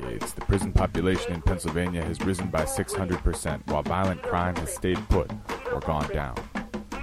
decades, 0.00 0.32
the 0.32 0.40
prison 0.42 0.72
population 0.72 1.32
in 1.32 1.42
Pennsylvania 1.42 2.02
has 2.04 2.20
risen 2.20 2.48
by 2.48 2.62
600%, 2.62 3.66
while 3.66 3.82
violent 3.82 4.22
crime 4.22 4.56
has 4.56 4.72
stayed 4.74 4.98
put 5.08 5.30
or 5.72 5.80
gone 5.80 6.08
down. 6.08 6.36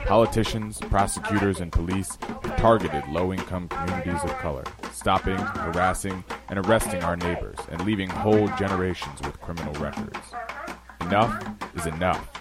Politicians, 0.05 0.79
prosecutors, 0.79 1.59
and 1.59 1.71
police 1.71 2.17
have 2.21 2.55
targeted 2.57 3.03
low 3.09 3.33
income 3.33 3.67
communities 3.67 4.23
of 4.23 4.31
color, 4.37 4.63
stopping, 4.91 5.37
harassing, 5.37 6.23
and 6.49 6.59
arresting 6.59 7.03
our 7.03 7.17
neighbors, 7.17 7.57
and 7.69 7.83
leaving 7.85 8.09
whole 8.09 8.47
generations 8.57 9.19
with 9.21 9.39
criminal 9.41 9.73
records. 9.73 10.33
Enough 11.01 11.45
is 11.75 11.85
enough. 11.85 12.31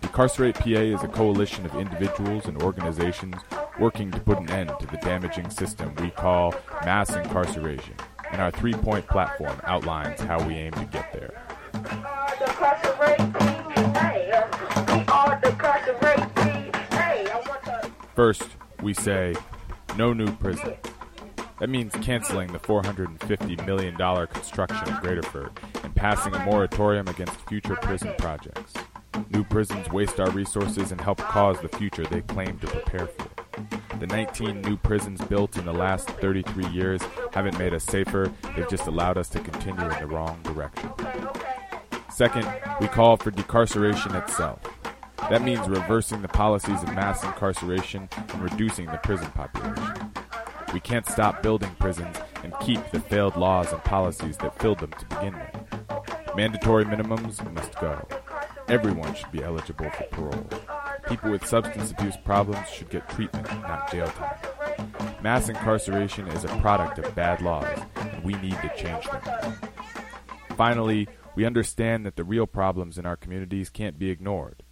Decarcerate 0.00 0.54
PA 0.54 0.68
is 0.68 1.02
a 1.02 1.08
coalition 1.08 1.64
of 1.66 1.74
individuals 1.74 2.46
and 2.46 2.62
organizations 2.62 3.36
working 3.80 4.10
to 4.10 4.20
put 4.20 4.38
an 4.38 4.50
end 4.50 4.70
to 4.78 4.86
the 4.86 4.98
damaging 4.98 5.48
system 5.50 5.94
we 5.96 6.10
call 6.10 6.54
mass 6.84 7.16
incarceration, 7.16 7.96
and 8.32 8.40
our 8.40 8.50
three 8.50 8.72
point 8.72 9.06
platform 9.06 9.60
outlines 9.64 10.20
how 10.20 10.44
we 10.46 10.54
aim 10.54 10.72
to 10.72 10.84
get 10.86 11.12
there. 11.12 11.42
First, 18.14 18.44
we 18.82 18.92
say 18.92 19.34
no 19.96 20.12
new 20.12 20.30
prison. 20.36 20.74
That 21.60 21.68
means 21.68 21.94
canceling 22.02 22.52
the 22.52 22.58
$450 22.58 23.64
million 23.66 23.96
construction 24.26 24.82
of 24.88 25.00
Graterford 25.00 25.50
and 25.84 25.94
passing 25.94 26.34
a 26.34 26.44
moratorium 26.44 27.06
against 27.08 27.34
future 27.48 27.76
prison 27.76 28.12
projects. 28.18 28.72
New 29.30 29.44
prisons 29.44 29.88
waste 29.90 30.18
our 30.18 30.30
resources 30.30 30.90
and 30.90 31.00
help 31.00 31.18
cause 31.18 31.60
the 31.60 31.68
future 31.68 32.04
they 32.04 32.22
claim 32.22 32.58
to 32.58 32.66
prepare 32.66 33.06
for. 33.06 33.28
The 33.98 34.06
19 34.08 34.62
new 34.62 34.76
prisons 34.76 35.20
built 35.20 35.56
in 35.56 35.64
the 35.64 35.72
last 35.72 36.08
33 36.08 36.66
years 36.66 37.00
haven't 37.32 37.58
made 37.58 37.74
us 37.74 37.84
safer, 37.84 38.30
they've 38.54 38.68
just 38.68 38.86
allowed 38.86 39.18
us 39.18 39.28
to 39.30 39.40
continue 39.40 39.82
in 39.82 39.98
the 39.98 40.06
wrong 40.06 40.40
direction. 40.42 40.90
Second, 42.10 42.46
we 42.80 42.88
call 42.88 43.16
for 43.16 43.30
decarceration 43.30 44.14
itself. 44.14 44.60
That 45.30 45.42
means 45.42 45.66
reversing 45.66 46.20
the 46.20 46.28
policies 46.28 46.82
of 46.82 46.94
mass 46.94 47.24
incarceration 47.24 48.08
and 48.16 48.42
reducing 48.42 48.86
the 48.86 48.98
prison 48.98 49.30
population. 49.30 50.10
We 50.74 50.80
can't 50.80 51.06
stop 51.06 51.42
building 51.42 51.74
prisons 51.78 52.16
and 52.42 52.52
keep 52.60 52.90
the 52.90 53.00
failed 53.00 53.36
laws 53.36 53.72
and 53.72 53.82
policies 53.84 54.36
that 54.38 54.58
filled 54.58 54.80
them 54.80 54.92
to 54.98 55.06
begin 55.06 55.34
with. 55.34 56.36
Mandatory 56.36 56.84
minimums 56.84 57.50
must 57.52 57.78
go. 57.78 58.06
Everyone 58.68 59.14
should 59.14 59.32
be 59.32 59.42
eligible 59.42 59.90
for 59.90 60.04
parole. 60.04 60.48
People 61.08 61.30
with 61.30 61.46
substance 61.46 61.90
abuse 61.92 62.16
problems 62.24 62.68
should 62.68 62.90
get 62.90 63.08
treatment, 63.08 63.46
not 63.62 63.90
jail 63.90 64.06
time. 64.06 64.36
Mass 65.22 65.48
incarceration 65.48 66.26
is 66.28 66.42
a 66.42 66.48
product 66.58 66.98
of 66.98 67.14
bad 67.14 67.40
laws, 67.40 67.78
and 67.94 68.24
we 68.24 68.34
need 68.34 68.56
to 68.60 68.72
change 68.76 69.08
them. 69.08 69.54
Finally, 70.56 71.06
we 71.36 71.44
understand 71.44 72.04
that 72.04 72.16
the 72.16 72.24
real 72.24 72.48
problems 72.48 72.98
in 72.98 73.06
our 73.06 73.14
communities 73.14 73.70
can't 73.70 74.00
be 74.00 74.10
ignored. 74.10 74.64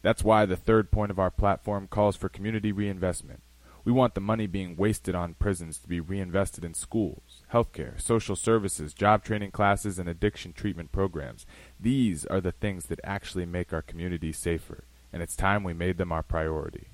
That's 0.00 0.24
why 0.24 0.46
the 0.46 0.56
third 0.56 0.90
point 0.90 1.10
of 1.10 1.18
our 1.18 1.30
platform 1.30 1.88
calls 1.88 2.16
for 2.16 2.30
community 2.30 2.72
reinvestment. 2.72 3.42
We 3.84 3.92
want 3.92 4.14
the 4.14 4.22
money 4.22 4.46
being 4.46 4.76
wasted 4.76 5.14
on 5.14 5.34
prisons 5.34 5.78
to 5.80 5.88
be 5.88 6.00
reinvested 6.00 6.64
in 6.64 6.72
schools, 6.72 7.42
healthcare, 7.52 8.00
social 8.00 8.34
services, 8.34 8.94
job 8.94 9.24
training 9.24 9.50
classes, 9.50 9.98
and 9.98 10.08
addiction 10.08 10.54
treatment 10.54 10.90
programs. 10.90 11.44
These 11.78 12.24
are 12.26 12.40
the 12.40 12.52
things 12.52 12.86
that 12.86 13.00
actually 13.04 13.44
make 13.44 13.74
our 13.74 13.82
communities 13.82 14.38
safer, 14.38 14.84
and 15.12 15.22
it's 15.22 15.36
time 15.36 15.64
we 15.64 15.74
made 15.74 15.98
them 15.98 16.12
our 16.12 16.22
priority. 16.22 16.88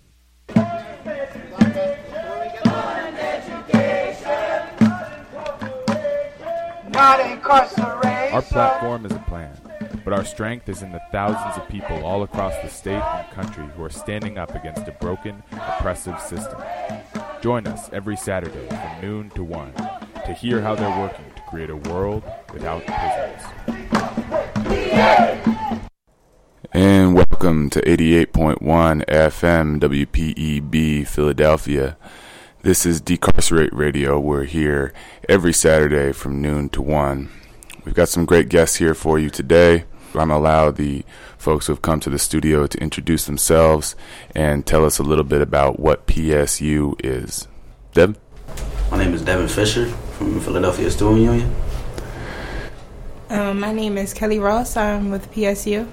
Our 6.96 8.42
platform 8.42 9.04
is 9.04 9.10
a 9.10 9.18
plan, 9.26 9.58
but 10.04 10.12
our 10.12 10.24
strength 10.24 10.68
is 10.68 10.82
in 10.82 10.92
the 10.92 11.00
thousands 11.10 11.56
of 11.56 11.68
people 11.68 12.04
all 12.04 12.22
across 12.22 12.54
the 12.62 12.68
state 12.68 13.02
and 13.02 13.28
country 13.32 13.66
who 13.74 13.82
are 13.82 13.90
standing 13.90 14.38
up 14.38 14.54
against 14.54 14.86
a 14.86 14.92
broken, 14.92 15.42
oppressive 15.52 16.20
system. 16.20 16.62
Join 17.40 17.66
us 17.66 17.90
every 17.92 18.16
Saturday 18.16 18.68
from 18.68 19.00
noon 19.02 19.30
to 19.30 19.42
1 19.42 19.72
to 20.24 20.34
hear 20.34 20.60
how 20.60 20.76
they're 20.76 21.00
working 21.00 21.24
to 21.34 21.42
create 21.48 21.70
a 21.70 21.76
world 21.76 22.22
without 22.52 22.84
prisons. 22.86 23.42
And 26.72 27.14
welcome 27.14 27.70
to 27.70 27.80
88.1 27.82 29.04
FM 29.06 29.80
WPEB 29.80 31.08
Philadelphia. 31.08 31.96
This 32.64 32.86
is 32.86 33.02
Decarcerate 33.02 33.74
Radio. 33.74 34.18
We're 34.18 34.44
here 34.44 34.94
every 35.28 35.52
Saturday 35.52 36.12
from 36.12 36.40
noon 36.40 36.70
to 36.70 36.80
1. 36.80 37.28
We've 37.84 37.94
got 37.94 38.08
some 38.08 38.24
great 38.24 38.48
guests 38.48 38.76
here 38.76 38.94
for 38.94 39.18
you 39.18 39.28
today. 39.28 39.84
I'm 40.06 40.12
going 40.14 40.28
to 40.30 40.36
allow 40.36 40.70
the 40.70 41.04
folks 41.36 41.66
who 41.66 41.74
have 41.74 41.82
come 41.82 42.00
to 42.00 42.08
the 42.08 42.18
studio 42.18 42.66
to 42.66 42.78
introduce 42.78 43.26
themselves 43.26 43.96
and 44.34 44.64
tell 44.64 44.86
us 44.86 44.98
a 44.98 45.02
little 45.02 45.24
bit 45.24 45.42
about 45.42 45.78
what 45.78 46.06
PSU 46.06 46.94
is. 47.04 47.48
Deb? 47.92 48.16
My 48.90 48.96
name 48.96 49.12
is 49.12 49.20
Devin 49.20 49.48
Fisher 49.48 49.84
from 50.16 50.40
Philadelphia 50.40 50.90
Student 50.90 51.20
Union. 51.20 51.54
Um, 53.28 53.60
my 53.60 53.74
name 53.74 53.98
is 53.98 54.14
Kelly 54.14 54.38
Ross. 54.38 54.74
I'm 54.74 55.10
with 55.10 55.30
PSU. 55.32 55.86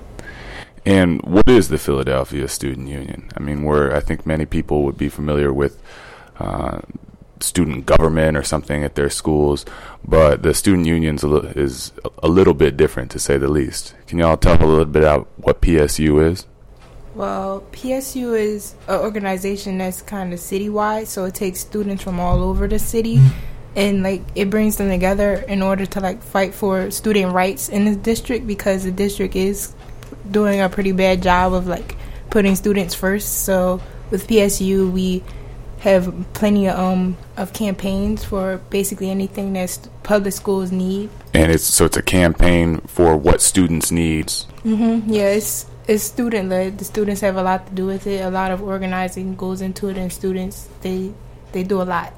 And 0.86 1.22
what 1.24 1.50
is 1.50 1.68
the 1.68 1.78
Philadelphia 1.78 2.48
Student 2.48 2.88
Union? 2.88 3.30
I 3.36 3.42
mean, 3.42 3.64
where 3.64 3.94
I 3.94 4.00
think 4.00 4.26
many 4.26 4.46
people 4.46 4.86
would 4.86 4.98
be 4.98 5.10
familiar 5.10 5.52
with 5.52 5.84
uh, 6.41 6.81
student 7.40 7.85
government 7.85 8.38
or 8.38 8.44
something 8.44 8.84
at 8.84 8.96
their 8.96 9.09
schools, 9.09 9.66
but 10.06 10.44
the 10.44 10.53
student 10.53 10.85
union 10.85 11.18
is 11.56 11.91
a 12.22 12.28
little 12.28 12.53
bit 12.53 12.78
different 12.78 13.12
to 13.12 13.19
say 13.19 13.38
the 13.38 13.47
least. 13.47 13.96
Can 14.07 14.19
y'all 14.19 14.38
tell 14.38 14.62
a 14.62 14.66
little 14.66 14.85
bit 14.85 15.03
about 15.03 15.28
what 15.38 15.62
PSU 15.62 16.24
is? 16.31 16.46
Well, 17.13 17.63
PSU 17.74 18.38
is 18.38 18.75
an 18.88 19.00
organization 19.00 19.78
that's 19.78 20.01
kind 20.01 20.34
of 20.34 20.40
citywide, 20.40 21.07
so 21.07 21.25
it 21.25 21.35
takes 21.35 21.59
students 21.59 22.03
from 22.03 22.19
all 22.19 22.41
over 22.41 22.68
the 22.68 22.80
city 22.80 23.19
and 23.75 24.03
like 24.03 24.22
it 24.35 24.50
brings 24.50 24.78
them 24.78 24.90
together 24.90 25.35
in 25.47 25.62
order 25.62 25.85
to 25.85 26.00
like 26.00 26.22
fight 26.22 26.53
for 26.53 26.91
student 26.91 27.34
rights 27.34 27.69
in 27.69 27.85
the 27.85 27.96
district 27.96 28.46
because 28.46 28.84
the 28.84 28.91
district 28.91 29.35
is 29.35 29.74
doing 30.30 30.59
a 30.59 30.69
pretty 30.69 30.91
bad 30.91 31.24
job 31.24 31.53
of 31.53 31.68
like 31.68 31.96
putting 32.30 32.56
students 32.56 32.94
first. 32.94 33.44
So 33.44 33.81
with 34.09 34.28
PSU, 34.28 34.91
we 34.91 35.24
have 35.81 36.14
plenty 36.34 36.68
of 36.68 36.78
um 36.78 37.18
of 37.38 37.53
campaigns 37.53 38.24
for 38.24 38.62
basically 38.69 39.09
anything 39.09 39.53
that 39.53 39.88
public 40.03 40.34
schools 40.34 40.72
need. 40.72 41.09
And 41.34 41.52
it's 41.52 41.64
so 41.64 41.86
it's 41.86 41.97
a 41.97 42.03
campaign 42.03 42.81
for 42.88 43.18
what 43.18 43.42
students 43.42 43.92
needs. 43.92 44.47
Mhm. 44.64 45.03
Yeah, 45.08 45.30
it's 45.30 45.66
it's 45.88 46.03
student 46.03 46.50
led. 46.50 46.78
The 46.78 46.86
students 46.86 47.22
have 47.22 47.36
a 47.36 47.44
lot 47.44 47.68
to 47.68 47.74
do 47.74 47.86
with 47.86 48.06
it. 48.06 48.24
A 48.24 48.30
lot 48.30 48.52
of 48.52 48.62
organizing 48.62 49.36
goes 49.36 49.62
into 49.62 49.90
it, 49.90 49.97
and 49.97 50.14
students 50.14 50.69
they 50.81 51.12
they 51.52 51.64
do 51.64 51.81
a 51.81 51.88
lot. 51.96 52.13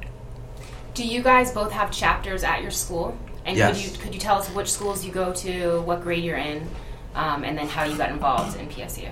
Do 0.94 1.08
you 1.08 1.24
guys 1.24 1.52
both 1.52 1.72
have 1.72 1.90
chapters 1.92 2.44
at 2.44 2.62
your 2.62 2.72
school? 2.72 3.18
And 3.46 3.58
yes. 3.58 3.76
could 3.76 3.86
you 3.86 3.98
could 3.98 4.14
you 4.14 4.20
tell 4.20 4.38
us 4.38 4.48
which 4.50 4.72
schools 4.72 5.06
you 5.06 5.12
go 5.12 5.34
to, 5.34 5.82
what 5.82 6.02
grade 6.02 6.24
you're 6.24 6.38
in, 6.38 6.68
um, 7.16 7.44
and 7.44 7.58
then 7.58 7.68
how 7.68 7.84
you 7.86 7.98
got 7.98 8.10
involved 8.10 8.60
in 8.60 8.68
PSU? 8.68 9.10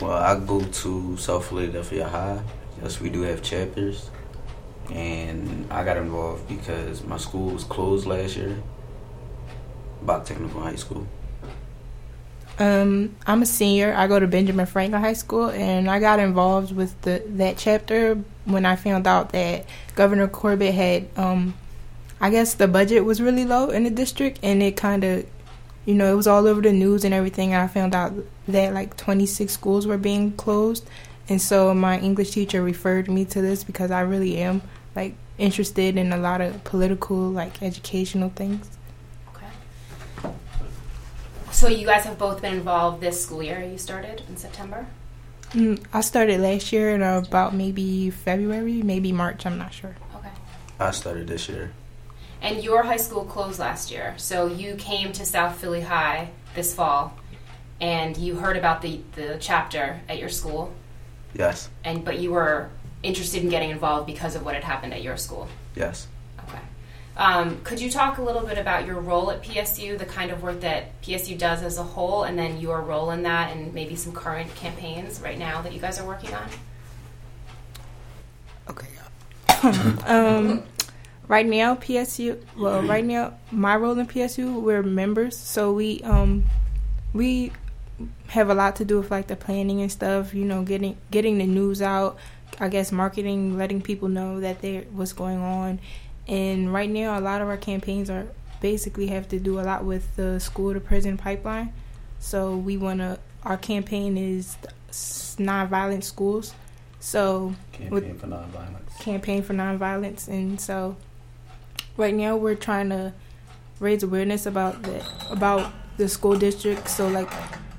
Well, 0.00 0.12
I 0.12 0.38
go 0.38 0.60
to 0.60 1.16
South 1.16 1.48
Philadelphia 1.48 2.08
High. 2.08 2.40
Yes, 2.82 3.00
we 3.00 3.10
do 3.10 3.22
have 3.22 3.42
chapters. 3.42 4.10
And 4.92 5.70
I 5.72 5.84
got 5.84 5.96
involved 5.96 6.48
because 6.48 7.02
my 7.02 7.18
school 7.18 7.50
was 7.50 7.64
closed 7.64 8.06
last 8.06 8.36
year. 8.36 8.56
Bok 10.02 10.24
Technical 10.24 10.60
High 10.60 10.76
School. 10.76 11.06
Um, 12.58 13.16
I'm 13.26 13.42
a 13.42 13.46
senior. 13.46 13.94
I 13.94 14.06
go 14.06 14.18
to 14.18 14.26
Benjamin 14.26 14.66
Franklin 14.66 15.00
High 15.00 15.12
School, 15.12 15.50
and 15.50 15.88
I 15.90 16.00
got 16.00 16.18
involved 16.18 16.74
with 16.74 17.00
the 17.02 17.22
that 17.36 17.56
chapter 17.56 18.16
when 18.46 18.66
I 18.66 18.76
found 18.76 19.06
out 19.06 19.30
that 19.30 19.66
Governor 19.94 20.26
Corbett 20.26 20.74
had, 20.74 21.08
um, 21.16 21.54
I 22.20 22.30
guess 22.30 22.54
the 22.54 22.66
budget 22.66 23.04
was 23.04 23.20
really 23.20 23.44
low 23.44 23.70
in 23.70 23.84
the 23.84 23.90
district, 23.90 24.40
and 24.42 24.62
it 24.62 24.76
kind 24.76 25.04
of 25.04 25.26
you 25.88 25.94
know, 25.94 26.12
it 26.12 26.16
was 26.16 26.26
all 26.26 26.46
over 26.46 26.60
the 26.60 26.70
news 26.70 27.02
and 27.02 27.14
everything. 27.14 27.54
And 27.54 27.62
I 27.62 27.66
found 27.66 27.94
out 27.94 28.12
that 28.46 28.74
like 28.74 28.98
26 28.98 29.50
schools 29.50 29.86
were 29.86 29.96
being 29.96 30.32
closed. 30.32 30.86
And 31.30 31.40
so 31.40 31.72
my 31.72 31.98
English 31.98 32.32
teacher 32.32 32.62
referred 32.62 33.08
me 33.08 33.24
to 33.24 33.40
this 33.40 33.64
because 33.64 33.90
I 33.90 34.02
really 34.02 34.36
am 34.36 34.60
like 34.94 35.14
interested 35.38 35.96
in 35.96 36.12
a 36.12 36.18
lot 36.18 36.42
of 36.42 36.62
political, 36.64 37.16
like 37.16 37.62
educational 37.62 38.28
things. 38.28 38.68
Okay. 39.34 40.34
So 41.52 41.68
you 41.68 41.86
guys 41.86 42.04
have 42.04 42.18
both 42.18 42.42
been 42.42 42.52
involved 42.52 43.00
this 43.00 43.24
school 43.24 43.42
year. 43.42 43.62
You 43.62 43.78
started 43.78 44.20
in 44.28 44.36
September. 44.36 44.86
Mm, 45.52 45.82
I 45.90 46.02
started 46.02 46.42
last 46.42 46.70
year 46.70 46.90
in 46.90 47.02
about 47.02 47.54
maybe 47.54 48.10
February, 48.10 48.82
maybe 48.82 49.10
March. 49.10 49.46
I'm 49.46 49.56
not 49.56 49.72
sure. 49.72 49.96
Okay. 50.16 50.32
I 50.78 50.90
started 50.90 51.28
this 51.28 51.48
year. 51.48 51.72
And 52.40 52.62
your 52.62 52.82
high 52.82 52.96
school 52.96 53.24
closed 53.24 53.58
last 53.58 53.90
year, 53.90 54.14
so 54.16 54.46
you 54.46 54.76
came 54.76 55.12
to 55.12 55.24
South 55.24 55.58
Philly 55.60 55.80
High 55.80 56.30
this 56.54 56.74
fall, 56.74 57.16
and 57.80 58.16
you 58.16 58.36
heard 58.36 58.56
about 58.56 58.82
the, 58.82 59.00
the 59.16 59.38
chapter 59.40 60.00
at 60.08 60.18
your 60.18 60.28
school. 60.28 60.72
Yes. 61.34 61.68
And 61.84 62.04
but 62.04 62.18
you 62.18 62.32
were 62.32 62.70
interested 63.02 63.42
in 63.42 63.48
getting 63.48 63.70
involved 63.70 64.06
because 64.06 64.34
of 64.34 64.44
what 64.44 64.54
had 64.54 64.64
happened 64.64 64.92
at 64.94 65.02
your 65.02 65.16
school. 65.16 65.48
Yes. 65.74 66.08
Okay. 66.48 66.58
Um, 67.16 67.60
could 67.64 67.80
you 67.80 67.90
talk 67.90 68.18
a 68.18 68.22
little 68.22 68.42
bit 68.42 68.58
about 68.58 68.86
your 68.86 69.00
role 69.00 69.30
at 69.30 69.42
PSU, 69.42 69.98
the 69.98 70.06
kind 70.06 70.30
of 70.30 70.42
work 70.42 70.60
that 70.60 71.00
PSU 71.02 71.36
does 71.36 71.62
as 71.62 71.78
a 71.78 71.82
whole, 71.82 72.22
and 72.24 72.38
then 72.38 72.60
your 72.60 72.80
role 72.80 73.10
in 73.10 73.22
that, 73.24 73.56
and 73.56 73.74
maybe 73.74 73.96
some 73.96 74.12
current 74.12 74.54
campaigns 74.54 75.20
right 75.20 75.38
now 75.38 75.60
that 75.62 75.72
you 75.72 75.80
guys 75.80 75.98
are 75.98 76.06
working 76.06 76.32
on? 76.34 76.48
Okay. 78.70 78.86
um, 80.06 80.62
right 81.28 81.46
now, 81.46 81.76
PSU. 81.76 82.42
Well, 82.56 82.82
right 82.82 83.04
now, 83.04 83.34
my 83.52 83.76
role 83.76 83.98
in 83.98 84.06
PSU, 84.06 84.60
we're 84.60 84.82
members, 84.82 85.36
so 85.36 85.72
we 85.72 86.02
um, 86.02 86.44
we 87.12 87.52
have 88.28 88.50
a 88.50 88.54
lot 88.54 88.76
to 88.76 88.84
do 88.84 88.98
with 88.98 89.10
like 89.10 89.26
the 89.28 89.36
planning 89.36 89.80
and 89.80 89.92
stuff. 89.92 90.34
You 90.34 90.44
know, 90.44 90.62
getting 90.62 90.96
getting 91.10 91.38
the 91.38 91.46
news 91.46 91.80
out. 91.82 92.18
I 92.60 92.68
guess 92.68 92.90
marketing, 92.90 93.56
letting 93.56 93.82
people 93.82 94.08
know 94.08 94.40
that 94.40 94.62
there 94.62 94.82
what's 94.92 95.12
going 95.12 95.38
on, 95.38 95.78
and 96.26 96.72
right 96.72 96.90
now, 96.90 97.18
a 97.18 97.20
lot 97.20 97.40
of 97.40 97.48
our 97.48 97.56
campaigns 97.56 98.10
are 98.10 98.26
basically 98.60 99.06
have 99.08 99.28
to 99.28 99.38
do 99.38 99.60
a 99.60 99.62
lot 99.62 99.84
with 99.84 100.16
the 100.16 100.40
school 100.40 100.74
to 100.74 100.80
prison 100.80 101.16
pipeline. 101.16 101.72
So 102.18 102.56
we 102.56 102.76
want 102.76 103.00
to. 103.00 103.18
Our 103.44 103.56
campaign 103.56 104.18
is 104.18 104.56
nonviolent 104.90 106.02
schools. 106.02 106.54
So 107.00 107.54
Campaign 107.72 107.90
with 107.90 108.20
for 108.20 108.26
nonviolence. 108.26 108.98
campaign 108.98 109.42
for 109.42 109.54
nonviolence, 109.54 110.26
and 110.26 110.60
so 110.60 110.96
right 111.98 112.14
now 112.14 112.36
we're 112.36 112.54
trying 112.54 112.88
to 112.88 113.12
raise 113.80 114.02
awareness 114.02 114.46
about 114.46 114.82
the 114.82 115.04
about 115.30 115.70
the 115.98 116.08
school 116.08 116.38
district. 116.38 116.88
So 116.88 117.08
like 117.08 117.28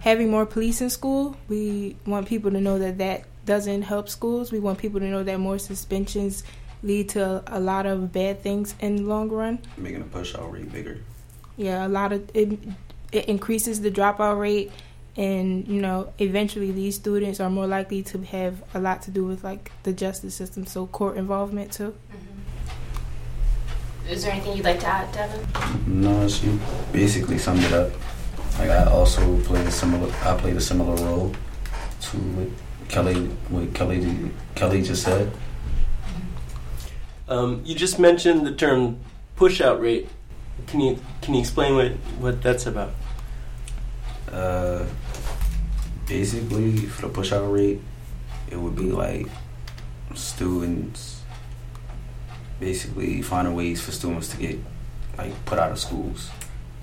having 0.02 0.30
more 0.30 0.46
police 0.46 0.82
in 0.82 0.92
school, 0.92 1.36
we 1.48 1.96
want 2.06 2.28
people 2.28 2.52
to 2.52 2.62
know 2.62 2.78
that 2.78 3.00
that 3.00 3.24
doesn't 3.46 3.82
help 3.82 4.10
schools. 4.10 4.52
We 4.52 4.60
want 4.60 4.78
people 4.78 5.00
to 5.00 5.08
know 5.08 5.24
that 5.24 5.40
more 5.40 5.58
suspensions 5.58 6.44
lead 6.84 7.10
to 7.10 7.44
a 7.48 7.60
lot 7.60 7.86
of 7.86 8.14
bad 8.14 8.42
things 8.42 8.76
in 8.80 8.98
the 8.98 9.04
long 9.04 9.30
run. 9.30 9.60
Making 9.78 10.00
the 10.00 10.06
push 10.06 10.36
out 10.36 10.52
rate 10.52 10.72
bigger. 10.72 11.00
Yeah, 11.58 11.86
a 11.86 11.90
lot 11.90 12.14
of 12.14 12.30
it. 12.36 12.60
It 13.12 13.26
increases 13.26 13.82
the 13.82 13.90
dropout 13.90 14.40
rate, 14.40 14.72
and 15.18 15.68
you 15.68 15.82
know, 15.82 16.14
eventually 16.20 16.72
these 16.72 16.96
students 16.96 17.40
are 17.40 17.50
more 17.50 17.66
likely 17.66 18.04
to 18.04 18.20
have 18.20 18.62
a 18.76 18.80
lot 18.80 19.02
to 19.04 19.12
do 19.12 19.26
with 19.26 19.44
like 19.44 19.72
the 19.82 19.92
justice 19.92 20.36
system, 20.36 20.68
so 20.68 20.86
court 20.86 21.18
involvement 21.18 21.72
too. 21.72 21.96
Mm-hmm. 22.14 22.39
Is 24.10 24.24
there 24.24 24.32
anything 24.32 24.58
you'd 24.58 24.66
like 24.66 24.80
to 24.80 24.88
add, 24.88 25.12
Devin? 25.12 26.02
No, 26.02 26.28
she 26.28 26.58
basically 26.92 27.38
summed 27.38 27.62
it 27.62 27.72
up. 27.72 27.92
Like 28.58 28.72
I 28.72 28.86
also 28.86 29.40
played 29.42 29.68
a 29.68 29.72
similar. 29.72 30.12
I 30.24 30.36
played 30.36 30.56
a 30.56 30.62
similar 30.62 30.96
role 31.06 31.32
to 32.02 32.18
what 32.18 32.50
Kelly. 32.90 33.28
What 33.50 33.72
Kelly 33.76 34.32
Kelly 34.56 34.82
just 34.82 35.04
said. 35.04 35.32
Um, 37.28 37.62
you 37.64 37.76
just 37.76 38.00
mentioned 38.00 38.48
the 38.48 38.52
term 38.52 39.00
push 39.36 39.62
out 39.62 39.80
rate. 39.80 40.10
Can 40.66 40.82
you 40.82 41.00
can 41.22 41.36
you 41.36 41.42
explain 41.42 41.76
what, 41.76 41.92
what 42.18 42.42
that's 42.42 42.66
about? 42.66 42.94
Uh, 44.32 44.86
basically, 46.08 46.78
for 46.78 47.04
the 47.04 47.10
push 47.10 47.32
out 47.32 47.48
rate, 47.52 47.80
it 48.50 48.58
would 48.58 48.76
be 48.76 48.92
like 48.92 49.28
students 50.16 51.19
basically 52.60 53.22
finding 53.22 53.56
ways 53.56 53.82
for 53.82 53.92
students 53.92 54.30
to 54.30 54.38
get 54.38 54.60
like 55.18 55.34
put 55.46 55.60
out 55.60 55.72
of 55.72 55.80
schools, 55.80 56.30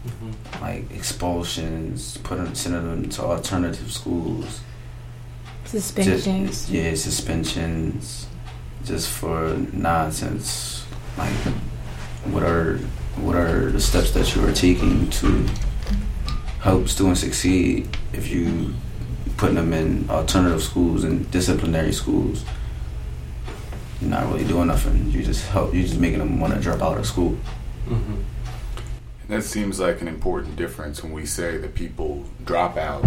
Mm-hmm. 0.06 0.62
like 0.62 0.90
expulsions, 0.92 2.16
putting 2.18 2.54
sending 2.54 2.84
them 2.84 3.08
to 3.10 3.22
alternative 3.22 3.90
schools. 3.90 4.60
Suspensions. 5.64 6.48
Just, 6.50 6.68
yeah, 6.70 6.94
suspensions, 6.94 8.26
just 8.84 9.08
for 9.10 9.56
nonsense. 9.72 10.86
Like, 11.18 11.32
what 12.30 12.44
are 12.44 12.76
what 13.16 13.34
are 13.34 13.72
the 13.72 13.80
steps 13.80 14.12
that 14.12 14.34
you 14.36 14.46
are 14.46 14.52
taking 14.52 15.10
to 15.10 15.44
help 16.60 16.86
students 16.88 17.20
succeed 17.20 17.88
if 18.12 18.28
you 18.30 18.74
putting 19.38 19.56
them 19.56 19.72
in 19.72 20.08
alternative 20.08 20.62
schools 20.62 21.02
and 21.02 21.28
disciplinary 21.32 21.92
schools? 21.92 22.44
You're 24.00 24.10
not 24.10 24.30
really 24.30 24.44
doing 24.44 24.66
nothing. 24.66 25.10
You 25.10 25.22
just 25.22 25.46
help. 25.48 25.72
You 25.74 25.82
just 25.82 25.98
making 25.98 26.18
them 26.18 26.38
want 26.38 26.52
to 26.54 26.60
drop 26.60 26.82
out 26.82 26.98
of 26.98 27.06
school. 27.06 27.36
Mm-hmm. 27.88 28.16
That 29.28 29.42
seems 29.42 29.80
like 29.80 30.00
an 30.00 30.08
important 30.08 30.56
difference 30.56 31.02
when 31.02 31.12
we 31.12 31.26
say 31.26 31.56
that 31.56 31.74
people 31.74 32.24
drop 32.44 32.76
out. 32.76 33.04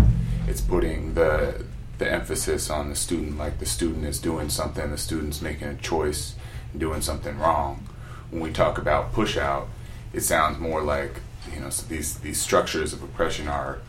It's 0.47 0.62
putting 0.62 1.13
the 1.13 1.63
the 2.00 2.12
emphasis 2.12 2.69
on 2.69 2.89
the 2.89 2.95
student, 2.95 3.38
like 3.38 3.59
the 3.59 3.65
student 3.65 4.06
is 4.06 4.19
doing 4.19 4.50
something, 4.50 4.89
the 4.89 4.97
student's 4.97 5.41
making 5.41 5.68
a 5.68 5.75
choice, 5.75 6.36
doing 6.75 7.01
something 7.01 7.38
wrong. 7.38 7.88
When 8.31 8.42
we 8.42 8.51
talk 8.51 8.77
about 8.77 9.13
push 9.13 9.38
out, 9.38 9.68
it 10.13 10.21
sounds 10.21 10.59
more 10.59 10.81
like 10.81 11.21
you 11.53 11.59
know 11.59 11.69
so 11.69 11.85
these 11.88 12.19
these 12.19 12.42
structures 12.42 12.94
of 12.94 13.03
oppression 13.03 13.47
are 13.47 13.80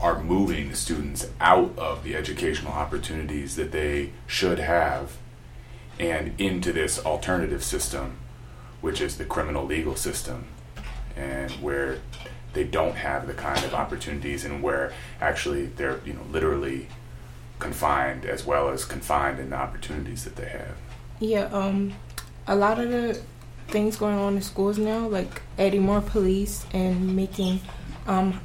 are 0.00 0.22
moving 0.22 0.70
the 0.70 0.76
students 0.76 1.28
out 1.40 1.76
of 1.76 2.02
the 2.02 2.16
educational 2.16 2.72
opportunities 2.72 3.56
that 3.56 3.72
they 3.72 4.10
should 4.26 4.58
have 4.58 5.18
and 6.00 6.40
into 6.40 6.72
this 6.72 7.04
alternative 7.04 7.62
system, 7.62 8.16
which 8.80 9.00
is 9.00 9.18
the 9.18 9.24
criminal 9.24 9.64
legal 9.66 9.94
system 9.94 10.46
and 11.14 11.50
where 11.52 11.98
they 12.54 12.64
don't 12.64 12.96
have 12.96 13.26
the 13.26 13.34
kind 13.34 13.62
of 13.64 13.74
opportunities 13.74 14.44
and 14.44 14.62
where 14.62 14.92
actually 15.20 15.66
they're 15.66 16.00
you 16.04 16.14
know 16.14 16.22
literally 16.32 16.88
confined 17.58 18.24
as 18.24 18.46
well 18.46 18.70
as 18.70 18.84
confined 18.86 19.38
in 19.38 19.50
the 19.50 19.56
opportunities 19.56 20.24
that 20.24 20.36
they 20.36 20.48
have. 20.48 20.74
Yeah, 21.20 21.44
um, 21.52 21.92
a 22.46 22.56
lot 22.56 22.80
of 22.80 22.90
the 22.90 23.20
things 23.68 23.96
going 23.96 24.18
on 24.18 24.36
in 24.36 24.42
schools 24.42 24.78
now, 24.78 25.06
like 25.06 25.42
adding 25.58 25.82
more 25.82 26.00
police 26.00 26.64
and 26.72 27.14
making 27.14 27.60
um, 28.06 28.40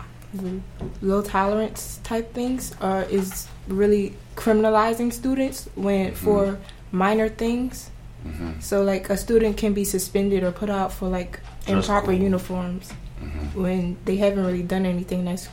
low 1.01 1.21
tolerance 1.21 2.01
type 2.03 2.33
things, 2.33 2.75
are 2.81 3.03
is 3.03 3.47
really 3.69 4.13
criminalizing 4.35 5.11
students 5.11 5.69
when 5.75 6.13
for 6.13 6.59
minor 6.95 7.29
things. 7.29 7.91
mm-hmm. 8.25 8.59
So 8.59 8.83
like 8.83 9.09
a 9.09 9.17
student 9.17 9.57
can 9.57 9.73
be 9.73 9.83
suspended 9.83 10.43
or 10.43 10.51
put 10.51 10.69
out 10.69 10.91
for 10.93 11.07
like 11.07 11.39
Dress 11.65 11.85
improper 11.85 12.07
code. 12.07 12.21
uniforms 12.21 12.93
Mm-hmm. 13.15 13.61
when 13.61 13.97
they 14.03 14.17
haven't 14.17 14.45
really 14.45 14.61
done 14.61 14.85
anything 14.85 15.23
that's 15.23 15.47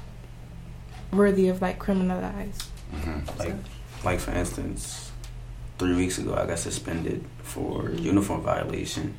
worthy 1.13 1.47
of 1.49 1.63
like 1.63 1.79
criminalized. 1.79 2.67
Mm-hmm. 2.93 3.39
Like, 3.39 3.55
like 4.03 4.19
for 4.19 4.33
instance, 4.33 5.13
three 5.79 5.95
weeks 5.95 6.19
ago, 6.19 6.35
I 6.35 6.45
got 6.45 6.59
suspended 6.59 7.25
for 7.45 7.91
uniform 7.93 8.43
violation, 8.43 9.15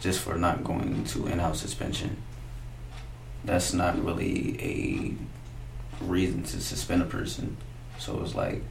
just 0.00 0.20
for 0.20 0.34
not 0.36 0.64
going 0.64 1.04
to 1.04 1.26
in-house 1.28 1.60
suspension. 1.60 2.16
That's 3.44 3.72
not 3.72 4.04
really 4.04 4.58
a 4.60 6.04
reason 6.04 6.42
to 6.42 6.60
suspend 6.60 7.02
a 7.02 7.06
person. 7.06 7.56
So 7.98 8.16
it 8.16 8.20
was 8.20 8.34
like 8.34 8.62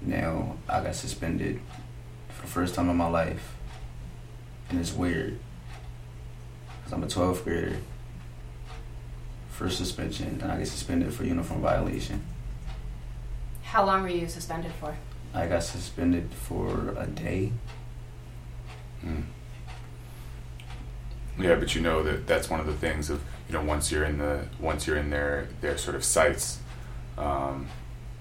now 0.00 0.56
I 0.68 0.80
got 0.84 0.94
suspended 0.94 1.60
first 2.48 2.74
time 2.74 2.88
in 2.88 2.96
my 2.96 3.08
life, 3.08 3.54
and 4.70 4.80
it's 4.80 4.92
weird 4.92 5.38
because 6.78 6.92
I'm 6.92 7.02
a 7.02 7.06
12th 7.06 7.44
grader. 7.44 7.76
First 9.50 9.78
suspension, 9.78 10.38
and 10.40 10.52
I 10.52 10.58
get 10.58 10.68
suspended 10.68 11.12
for 11.12 11.24
uniform 11.24 11.60
violation. 11.60 12.22
How 13.62 13.84
long 13.84 14.02
were 14.02 14.08
you 14.08 14.28
suspended 14.28 14.72
for? 14.80 14.96
I 15.34 15.46
got 15.46 15.62
suspended 15.62 16.30
for 16.32 16.94
a 16.96 17.06
day. 17.06 17.52
Mm. 19.04 19.24
Yeah, 21.38 21.56
but 21.56 21.74
you 21.74 21.80
know 21.80 22.02
that 22.02 22.26
that's 22.26 22.48
one 22.48 22.60
of 22.60 22.66
the 22.66 22.74
things 22.74 23.10
of 23.10 23.22
you 23.48 23.54
know 23.54 23.62
once 23.62 23.92
you're 23.92 24.04
in 24.04 24.18
the 24.18 24.46
once 24.58 24.86
you're 24.86 24.96
in 24.96 25.10
their 25.10 25.48
their 25.60 25.76
sort 25.76 25.96
of 25.96 26.04
sights, 26.04 26.60
um, 27.16 27.68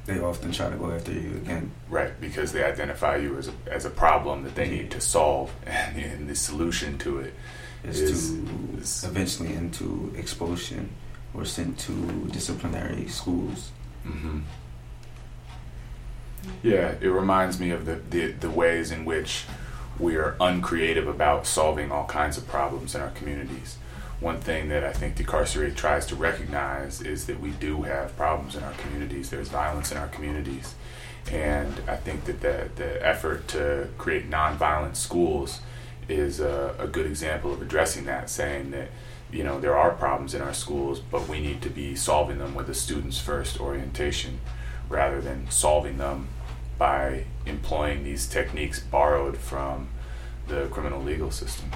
They 0.08 0.20
often 0.20 0.52
try 0.52 0.70
to 0.70 0.76
go 0.78 0.90
after 0.92 1.12
you 1.12 1.32
again. 1.44 1.70
right? 1.90 2.20
Because 2.20 2.52
they 2.54 2.64
identify 2.64 3.18
you 3.18 3.38
as 3.38 3.50
a 3.50 3.54
as 3.72 3.86
a 3.86 3.90
problem 3.90 4.44
that 4.44 4.56
they 4.56 4.70
need 4.70 4.90
to 4.92 5.02
solve, 5.02 5.52
and, 5.66 5.98
and 5.98 6.30
the 6.30 6.36
solution 6.36 6.98
to 7.00 7.20
it 7.20 7.34
Is 7.84 8.00
Is- 8.02 8.30
to 8.32 8.80
is- 8.82 9.04
eventually 9.04 9.54
into 9.54 10.12
expulsion 10.18 10.90
or 11.34 11.46
sent 11.46 11.78
to 11.88 11.94
disciplinary 12.32 13.08
schools. 13.10 13.72
hmm 14.04 14.40
Yeah, 16.64 16.96
it 17.02 17.08
reminds 17.10 17.60
me 17.60 17.72
of 17.72 17.86
the, 17.86 17.96
the, 18.10 18.32
the 18.32 18.50
ways 18.50 18.92
in 18.92 19.06
which 19.06 19.44
we 20.00 20.16
are 20.16 20.36
uncreative 20.40 21.08
about 21.08 21.46
solving 21.46 21.92
all 21.92 22.06
kinds 22.06 22.38
of 22.38 22.48
problems 22.48 22.96
in 22.96 23.02
our 23.02 23.10
communities. 23.12 23.78
One 24.20 24.40
thing 24.40 24.70
that 24.70 24.84
I 24.84 24.94
think 24.94 25.16
Decarcerate 25.16 25.76
tries 25.76 26.08
to 26.08 26.16
recognize 26.16 27.02
is 27.02 27.28
that 27.28 27.40
we 27.40 27.52
do 27.52 27.84
have 27.84 28.18
problems 28.18 28.56
in 28.56 28.64
our 28.64 28.74
communities. 28.74 29.30
There's 29.30 29.50
violence 29.50 29.92
in 29.92 29.98
our 29.98 30.08
communities. 30.08 30.74
And 31.32 31.82
I 31.88 31.98
think 31.98 32.26
that 32.26 32.42
the, 32.42 32.70
the 32.76 33.06
effort 33.06 33.48
to 33.50 33.90
create 33.98 34.30
nonviolent 34.30 34.96
schools 34.96 35.60
is 36.10 36.40
a, 36.40 36.76
a 36.80 36.88
good 36.88 37.06
example 37.06 37.54
of 37.54 37.62
addressing 37.62 38.06
that, 38.06 38.30
saying 38.30 38.72
that 38.72 38.90
you 39.32 39.44
know 39.44 39.60
there 39.60 39.78
are 39.78 39.92
problems 39.92 40.34
in 40.34 40.42
our 40.42 40.54
schools, 40.54 41.00
but 41.00 41.28
we 41.28 41.40
need 41.40 41.62
to 41.62 41.70
be 41.70 41.96
solving 41.96 42.38
them 42.38 42.56
with 42.56 42.70
a 42.70 42.74
students 42.74 43.20
first 43.20 43.60
orientation 43.60 44.40
rather 44.90 45.20
than 45.20 45.52
solving 45.52 45.98
them 45.98 46.30
by 46.78 47.26
employing 47.46 48.04
these 48.04 48.26
techniques 48.26 48.80
borrowed 48.80 49.38
from 49.38 49.90
the 50.48 50.68
criminal 50.68 51.02
legal 51.02 51.30
system. 51.30 51.70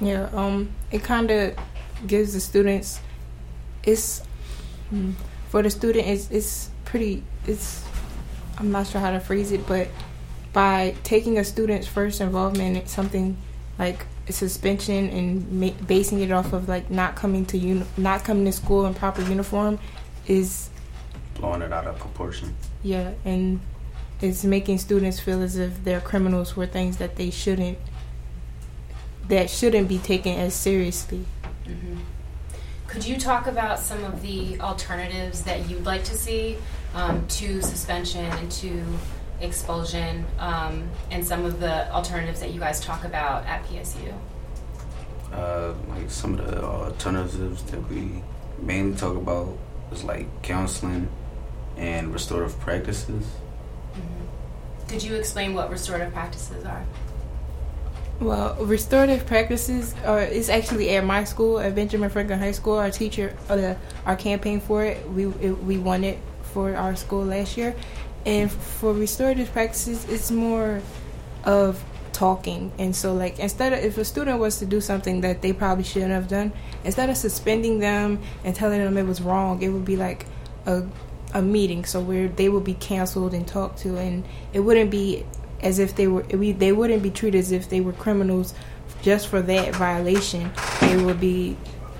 Yeah, 0.00 0.28
um, 0.32 0.70
it 0.90 1.02
kind 1.04 1.30
of 1.30 1.56
gives 2.06 2.32
the 2.34 2.40
students. 2.40 3.00
It's 3.84 4.22
mm, 4.92 5.14
for 5.50 5.62
the 5.62 5.70
student. 5.70 6.06
It's 6.06 6.30
it's 6.30 6.70
pretty. 6.84 7.22
It's 7.46 7.84
I'm 8.58 8.70
not 8.70 8.86
sure 8.86 9.00
how 9.00 9.10
to 9.10 9.20
phrase 9.20 9.52
it, 9.52 9.66
but 9.66 9.88
by 10.52 10.94
taking 11.02 11.38
a 11.38 11.44
student's 11.44 11.86
first 11.86 12.20
involvement 12.20 12.76
in 12.76 12.86
something 12.86 13.36
like 13.78 14.06
a 14.28 14.32
suspension 14.32 15.08
and 15.10 15.50
ma- 15.60 15.84
basing 15.86 16.20
it 16.20 16.30
off 16.30 16.52
of 16.52 16.68
like 16.68 16.90
not 16.90 17.16
coming 17.16 17.44
to 17.46 17.58
uni- 17.58 17.84
not 17.96 18.24
coming 18.24 18.44
to 18.44 18.52
school 18.52 18.86
in 18.86 18.94
proper 18.94 19.20
uniform 19.22 19.78
is 20.26 20.70
Blowing 21.34 21.60
it 21.62 21.72
out 21.72 21.86
of 21.88 21.98
proportion. 21.98 22.54
yeah, 22.84 23.12
and 23.24 23.60
it's 24.20 24.44
making 24.44 24.78
students 24.78 25.18
feel 25.18 25.42
as 25.42 25.56
if 25.56 25.82
they're 25.84 26.00
criminals 26.00 26.52
for 26.52 26.64
things 26.66 26.96
that 26.98 27.16
they 27.16 27.30
shouldn't 27.30 27.76
that 29.28 29.50
shouldn't 29.50 29.88
be 29.88 29.98
taken 29.98 30.38
as 30.38 30.54
seriously. 30.54 31.24
hmm 31.64 31.98
Could 32.86 33.06
you 33.06 33.18
talk 33.18 33.46
about 33.46 33.78
some 33.78 34.04
of 34.04 34.22
the 34.22 34.60
alternatives 34.60 35.42
that 35.42 35.68
you'd 35.68 35.84
like 35.84 36.04
to 36.04 36.16
see 36.16 36.58
um, 36.94 37.26
to 37.28 37.60
suspension 37.62 38.24
and 38.24 38.50
to 38.52 38.84
expulsion, 39.40 40.24
um, 40.38 40.88
and 41.10 41.26
some 41.26 41.44
of 41.44 41.60
the 41.60 41.90
alternatives 41.92 42.40
that 42.40 42.52
you 42.52 42.60
guys 42.60 42.80
talk 42.80 43.04
about 43.04 43.44
at 43.46 43.64
PSU? 43.64 44.14
Uh, 45.32 45.74
like 45.88 46.08
some 46.10 46.38
of 46.38 46.46
the 46.46 46.62
alternatives 46.62 47.62
that 47.64 47.88
we 47.90 48.22
mainly 48.60 48.96
talk 48.96 49.16
about 49.16 49.58
is 49.90 50.04
like 50.04 50.26
counseling 50.42 51.08
and 51.76 52.12
restorative 52.12 52.58
practices. 52.60 53.24
Mm-hmm. 53.94 54.86
Could 54.88 55.02
you 55.02 55.16
explain 55.16 55.54
what 55.54 55.70
restorative 55.70 56.12
practices 56.12 56.64
are? 56.64 56.84
Well, 58.20 58.54
restorative 58.60 59.26
practices 59.26 59.94
are 60.04 60.22
is 60.22 60.48
actually 60.48 60.90
at 60.90 61.04
my 61.04 61.24
school 61.24 61.58
at 61.58 61.74
Benjamin 61.74 62.10
Franklin 62.10 62.38
High 62.38 62.52
School. 62.52 62.74
Our 62.78 62.90
teacher, 62.90 63.36
uh, 63.50 63.74
our 64.06 64.16
campaign 64.16 64.60
for 64.60 64.84
it, 64.84 65.08
we 65.10 65.26
it, 65.26 65.64
we 65.64 65.78
won 65.78 66.04
it 66.04 66.18
for 66.42 66.76
our 66.76 66.94
school 66.94 67.24
last 67.24 67.56
year, 67.56 67.74
and 68.24 68.50
for 68.50 68.94
restorative 68.94 69.52
practices, 69.52 70.06
it's 70.08 70.30
more 70.30 70.80
of 71.44 71.82
talking. 72.12 72.70
And 72.78 72.94
so, 72.94 73.14
like, 73.14 73.40
instead 73.40 73.72
of 73.72 73.80
if 73.80 73.98
a 73.98 74.04
student 74.04 74.38
was 74.38 74.60
to 74.60 74.66
do 74.66 74.80
something 74.80 75.22
that 75.22 75.42
they 75.42 75.52
probably 75.52 75.82
shouldn't 75.82 76.12
have 76.12 76.28
done, 76.28 76.52
instead 76.84 77.10
of 77.10 77.16
suspending 77.16 77.80
them 77.80 78.20
and 78.44 78.54
telling 78.54 78.78
them 78.78 78.96
it 78.96 79.06
was 79.06 79.20
wrong, 79.20 79.60
it 79.60 79.70
would 79.70 79.84
be 79.84 79.96
like 79.96 80.26
a 80.66 80.84
a 81.34 81.42
meeting, 81.42 81.84
so 81.84 82.00
where 82.00 82.28
they 82.28 82.48
would 82.48 82.62
be 82.62 82.74
canceled 82.74 83.34
and 83.34 83.44
talked 83.48 83.80
to, 83.80 83.96
and 83.96 84.24
it 84.52 84.60
wouldn't 84.60 84.92
be 84.92 85.26
as 85.64 85.78
if 85.78 85.96
they 85.96 86.06
were 86.06 86.22
we, 86.22 86.52
they 86.52 86.70
wouldn't 86.70 87.02
be 87.02 87.10
treated 87.10 87.38
as 87.38 87.50
if 87.50 87.68
they 87.68 87.80
were 87.80 87.92
criminals 87.92 88.54
just 89.02 89.26
for 89.28 89.42
that 89.42 89.74
violation. 89.74 90.52
They 90.80 90.96
would 90.96 91.18
be, 91.18 91.56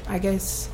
I 0.09 0.19
guess, 0.19 0.69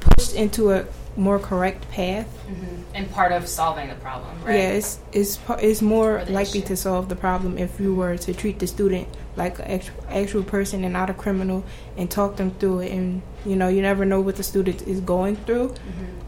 pushed 0.00 0.34
into 0.34 0.72
a 0.72 0.86
more 1.16 1.38
correct 1.38 1.90
path. 1.90 2.26
Mm-hmm. 2.48 2.82
And 2.94 3.10
part 3.10 3.32
of 3.32 3.46
solving 3.46 3.88
the 3.88 3.94
problem, 3.96 4.42
right? 4.42 4.54
Yeah, 4.54 4.68
it's 4.70 5.00
it's 5.12 5.38
it's 5.60 5.82
more 5.82 6.24
likely 6.28 6.60
issue. 6.60 6.68
to 6.68 6.76
solve 6.76 7.08
the 7.08 7.16
problem 7.16 7.58
if 7.58 7.78
you 7.78 7.94
were 7.94 8.16
to 8.16 8.32
treat 8.32 8.58
the 8.58 8.66
student 8.66 9.08
like 9.36 9.58
an 9.58 9.66
actual, 9.66 10.04
actual 10.08 10.42
person 10.42 10.84
and 10.84 10.92
not 10.92 11.10
a 11.10 11.14
criminal 11.14 11.64
and 11.96 12.10
talk 12.10 12.36
them 12.36 12.52
through 12.52 12.80
it. 12.80 12.92
And 12.92 13.22
you 13.46 13.56
know, 13.56 13.68
you 13.68 13.82
never 13.82 14.04
know 14.04 14.20
what 14.20 14.36
the 14.36 14.42
student 14.42 14.82
is 14.82 15.00
going 15.00 15.36
through. 15.36 15.68
Mhm. 15.68 15.74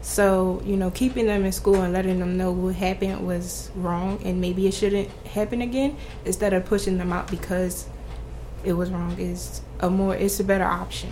So, 0.01 0.61
you 0.65 0.77
know, 0.77 0.91
keeping 0.91 1.25
them 1.25 1.43
in 1.45 1.51
school 1.51 1.81
and 1.81 1.91
letting 1.91 2.19
them 2.19 2.37
know 2.37 2.51
what 2.51 2.75
happened 2.75 3.27
was 3.27 3.69
wrong 3.75 4.19
and 4.23 4.39
maybe 4.39 4.65
it 4.67 4.73
shouldn't 4.73 5.09
happen 5.27 5.61
again 5.61 5.97
instead 6.25 6.53
of 6.53 6.65
pushing 6.65 6.97
them 6.97 7.11
out 7.11 7.29
because 7.29 7.87
it 8.63 8.73
was 8.73 8.89
wrong 8.89 9.15
is 9.19 9.61
a 9.79 9.89
more 9.89 10.15
it's 10.15 10.39
a 10.39 10.43
better 10.43 10.65
option. 10.65 11.09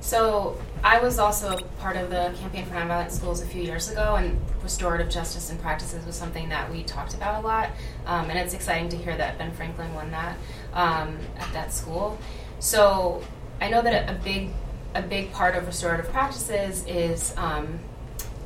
So 0.00 0.56
I 0.82 0.98
was 0.98 1.18
also 1.18 1.56
a 1.56 1.62
part 1.80 1.96
of 1.96 2.10
the 2.10 2.34
campaign 2.40 2.66
for 2.66 2.74
nonviolent 2.74 3.12
schools 3.12 3.40
a 3.40 3.46
few 3.46 3.62
years 3.62 3.88
ago, 3.88 4.16
and 4.16 4.36
restorative 4.62 5.08
justice 5.08 5.48
and 5.50 5.60
practices 5.60 6.04
was 6.04 6.16
something 6.16 6.48
that 6.48 6.70
we 6.72 6.82
talked 6.82 7.14
about 7.14 7.42
a 7.42 7.46
lot. 7.46 7.70
Um, 8.04 8.28
and 8.28 8.36
it's 8.38 8.52
exciting 8.52 8.88
to 8.88 8.96
hear 8.96 9.16
that 9.16 9.38
Ben 9.38 9.52
Franklin 9.52 9.94
won 9.94 10.10
that 10.10 10.36
um, 10.74 11.18
at 11.38 11.52
that 11.52 11.72
school. 11.72 12.18
So 12.58 13.22
I 13.60 13.70
know 13.70 13.80
that 13.80 14.10
a 14.10 14.14
big 14.14 14.50
a 14.94 15.02
big 15.02 15.32
part 15.32 15.54
of 15.56 15.66
restorative 15.66 16.10
practices 16.10 16.84
is 16.86 17.34
um, 17.36 17.78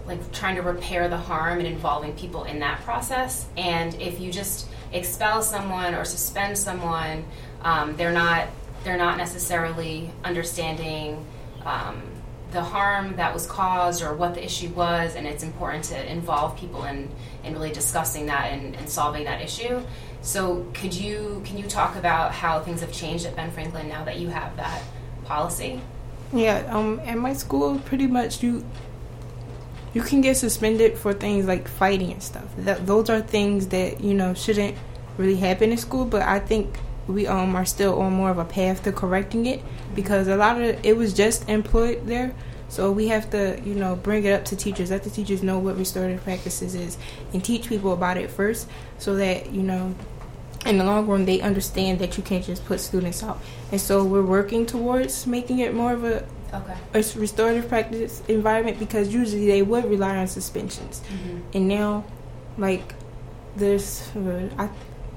like 0.06 0.32
trying 0.32 0.56
to 0.56 0.62
repair 0.62 1.08
the 1.08 1.16
harm 1.16 1.58
and 1.58 1.66
involving 1.66 2.12
people 2.14 2.44
in 2.44 2.60
that 2.60 2.80
process. 2.82 3.46
And 3.56 3.94
if 4.00 4.20
you 4.20 4.30
just 4.30 4.68
expel 4.92 5.42
someone 5.42 5.94
or 5.94 6.04
suspend 6.04 6.56
someone, 6.56 7.24
um, 7.62 7.96
they're 7.96 8.12
not 8.12 8.48
they're 8.84 8.96
not 8.96 9.18
necessarily 9.18 10.12
understanding 10.22 11.26
um, 11.64 12.00
the 12.52 12.62
harm 12.62 13.16
that 13.16 13.34
was 13.34 13.44
caused 13.46 14.00
or 14.00 14.14
what 14.14 14.34
the 14.34 14.44
issue 14.44 14.68
was, 14.68 15.16
and 15.16 15.26
it's 15.26 15.42
important 15.42 15.82
to 15.84 16.10
involve 16.12 16.56
people 16.56 16.84
in, 16.84 17.10
in 17.42 17.52
really 17.52 17.72
discussing 17.72 18.26
that 18.26 18.52
and, 18.52 18.76
and 18.76 18.88
solving 18.88 19.24
that 19.24 19.42
issue. 19.42 19.82
So, 20.22 20.64
could 20.72 20.94
you 20.94 21.42
can 21.44 21.58
you 21.58 21.66
talk 21.66 21.96
about 21.96 22.32
how 22.32 22.60
things 22.60 22.80
have 22.80 22.92
changed 22.92 23.26
at 23.26 23.34
Ben 23.34 23.50
Franklin 23.50 23.88
now 23.88 24.04
that 24.04 24.18
you 24.18 24.28
have 24.28 24.56
that 24.56 24.82
policy? 25.24 25.80
Yeah, 26.32 26.66
um 26.70 27.00
at 27.04 27.16
my 27.16 27.32
school 27.32 27.78
pretty 27.78 28.06
much 28.06 28.42
you 28.42 28.64
you 29.94 30.02
can 30.02 30.20
get 30.20 30.36
suspended 30.36 30.98
for 30.98 31.14
things 31.14 31.46
like 31.46 31.66
fighting 31.66 32.12
and 32.12 32.22
stuff. 32.22 32.44
That, 32.58 32.86
those 32.86 33.08
are 33.08 33.22
things 33.22 33.68
that, 33.68 34.02
you 34.02 34.12
know, 34.12 34.34
shouldn't 34.34 34.76
really 35.16 35.36
happen 35.36 35.72
in 35.72 35.78
school, 35.78 36.04
but 36.04 36.20
I 36.20 36.38
think 36.38 36.78
we 37.08 37.26
um 37.26 37.56
are 37.56 37.64
still 37.64 38.00
on 38.00 38.12
more 38.12 38.30
of 38.30 38.38
a 38.38 38.44
path 38.44 38.82
to 38.82 38.92
correcting 38.92 39.46
it 39.46 39.62
because 39.94 40.28
a 40.28 40.36
lot 40.36 40.60
of 40.60 40.84
it 40.84 40.96
was 40.96 41.14
just 41.14 41.48
employed 41.48 42.06
there. 42.06 42.34
So 42.68 42.90
we 42.90 43.08
have 43.08 43.30
to, 43.30 43.58
you 43.64 43.74
know, 43.76 43.94
bring 43.94 44.24
it 44.24 44.32
up 44.32 44.44
to 44.46 44.56
teachers, 44.56 44.90
let 44.90 45.04
the 45.04 45.10
teachers 45.10 45.42
know 45.42 45.58
what 45.60 45.78
restorative 45.78 46.22
practices 46.24 46.74
is 46.74 46.98
and 47.32 47.42
teach 47.42 47.68
people 47.68 47.92
about 47.92 48.16
it 48.16 48.28
first 48.28 48.68
so 48.98 49.14
that, 49.14 49.50
you 49.52 49.62
know, 49.62 49.94
in 50.66 50.78
the 50.78 50.84
long 50.84 51.06
run 51.06 51.24
they 51.24 51.40
understand 51.40 51.98
that 52.00 52.16
you 52.16 52.22
can't 52.22 52.44
just 52.44 52.64
put 52.66 52.80
students 52.80 53.22
out. 53.22 53.38
And 53.72 53.80
so 53.80 54.04
we're 54.04 54.22
working 54.22 54.66
towards 54.66 55.26
making 55.26 55.58
it 55.60 55.74
more 55.74 55.92
of 55.92 56.04
a 56.04 56.24
Okay. 56.54 56.74
a 56.94 56.98
restorative 57.18 57.68
practice 57.68 58.22
environment 58.28 58.78
because 58.78 59.12
usually 59.12 59.46
they 59.48 59.62
would 59.62 59.84
rely 59.84 60.16
on 60.16 60.28
suspensions 60.28 61.02
Mm-hmm. 61.02 61.38
and 61.54 61.68
now 61.68 62.04
like 62.56 62.94
there's 63.56 64.08
uh, 64.16 64.48
i 64.56 64.68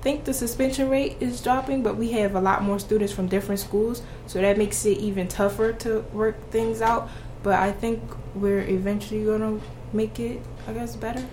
think 0.02 0.24
the 0.26 0.34
suspension 0.34 0.90
rate 0.90 1.18
is 1.20 1.40
dropping 1.42 1.84
but 1.84 1.96
we 1.98 2.12
have 2.14 2.34
a 2.36 2.42
lot 2.42 2.64
more 2.64 2.80
students 2.80 3.14
from 3.14 3.28
different 3.28 3.60
schools 3.60 4.02
so 4.26 4.42
that 4.42 4.58
makes 4.58 4.84
it 4.86 4.98
even 4.98 5.28
tougher 5.28 5.72
to 5.72 6.00
work 6.14 6.36
things 6.50 6.82
out 6.82 7.08
but 7.44 7.54
i 7.60 7.72
think 7.72 8.02
we're 8.34 8.62
eventually 8.68 9.24
going 9.24 9.42
to 9.42 9.62
make 9.94 10.20
it 10.20 10.42
i 10.68 10.74
guess 10.74 10.96
better 10.96 11.24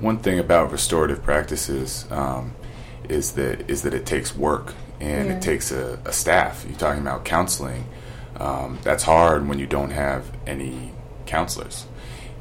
One 0.00 0.18
thing 0.18 0.38
about 0.38 0.72
restorative 0.72 1.22
practices 1.22 2.06
um, 2.10 2.54
is 3.10 3.32
that 3.32 3.68
is 3.70 3.82
that 3.82 3.94
it 3.94 4.06
takes 4.06 4.34
work 4.36 4.74
and 5.00 5.28
Yeah. 5.28 5.34
it 5.36 5.42
takes 5.42 5.70
a, 5.72 5.98
a 6.04 6.12
staff. 6.12 6.64
You're 6.68 6.78
talking 6.78 7.02
about 7.02 7.24
counseling. 7.24 7.84
Um, 8.36 8.78
that's 8.82 9.02
hard 9.04 9.46
when 9.48 9.58
you 9.58 9.66
don't 9.66 9.90
have 9.90 10.30
any 10.46 10.92
counselors, 11.26 11.86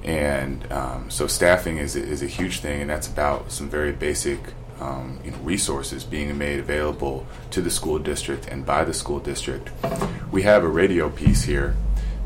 and 0.03 0.69
um, 0.71 1.09
so 1.09 1.27
staffing 1.27 1.77
is 1.77 1.95
a, 1.95 2.01
is 2.03 2.21
a 2.23 2.27
huge 2.27 2.59
thing, 2.59 2.81
and 2.81 2.89
that's 2.89 3.07
about 3.07 3.51
some 3.51 3.69
very 3.69 3.91
basic. 3.91 4.39
Um, 4.81 5.19
you 5.23 5.31
know, 5.31 5.37
resources 5.37 6.03
being 6.03 6.35
made 6.37 6.59
available 6.59 7.25
to 7.51 7.61
the 7.61 7.69
school 7.69 7.99
district 7.99 8.47
and 8.47 8.65
by 8.65 8.83
the 8.83 8.93
school 8.93 9.19
district. 9.19 9.69
We 10.31 10.41
have 10.41 10.63
a 10.63 10.67
radio 10.67 11.09
piece 11.09 11.43
here 11.43 11.75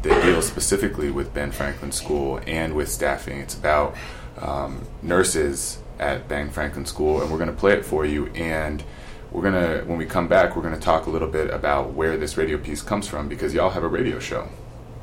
that 0.02 0.24
deals 0.24 0.48
specifically 0.48 1.12
with 1.12 1.34
Ben 1.36 1.52
Franklin 1.52 1.92
School 1.92 2.40
and 2.48 2.74
with 2.74 2.90
staffing. 2.90 3.40
It's 3.42 3.54
about 3.54 3.96
um, 4.40 4.82
nurses 5.04 5.78
at 6.00 6.28
Ben 6.28 6.50
Franklin 6.50 6.86
School, 6.86 7.22
and 7.22 7.32
we're 7.32 7.38
going 7.38 7.50
to 7.50 7.56
play 7.56 7.74
it 7.74 7.86
for 7.86 8.06
you. 8.06 8.28
And 8.28 8.84
we're 9.32 9.42
going 9.42 9.54
to, 9.54 9.84
when 9.86 9.98
we 9.98 10.06
come 10.06 10.28
back, 10.28 10.56
we're 10.56 10.62
going 10.62 10.74
to 10.74 10.80
talk 10.80 11.06
a 11.06 11.10
little 11.10 11.28
bit 11.28 11.50
about 11.50 11.94
where 11.94 12.18
this 12.18 12.38
radio 12.38 12.58
piece 12.58 12.82
comes 12.82 13.08
from 13.08 13.28
because 13.28 13.54
y'all 13.54 13.72
have 13.72 13.84
a 13.84 13.88
radio 13.88 14.20
show, 14.20 14.48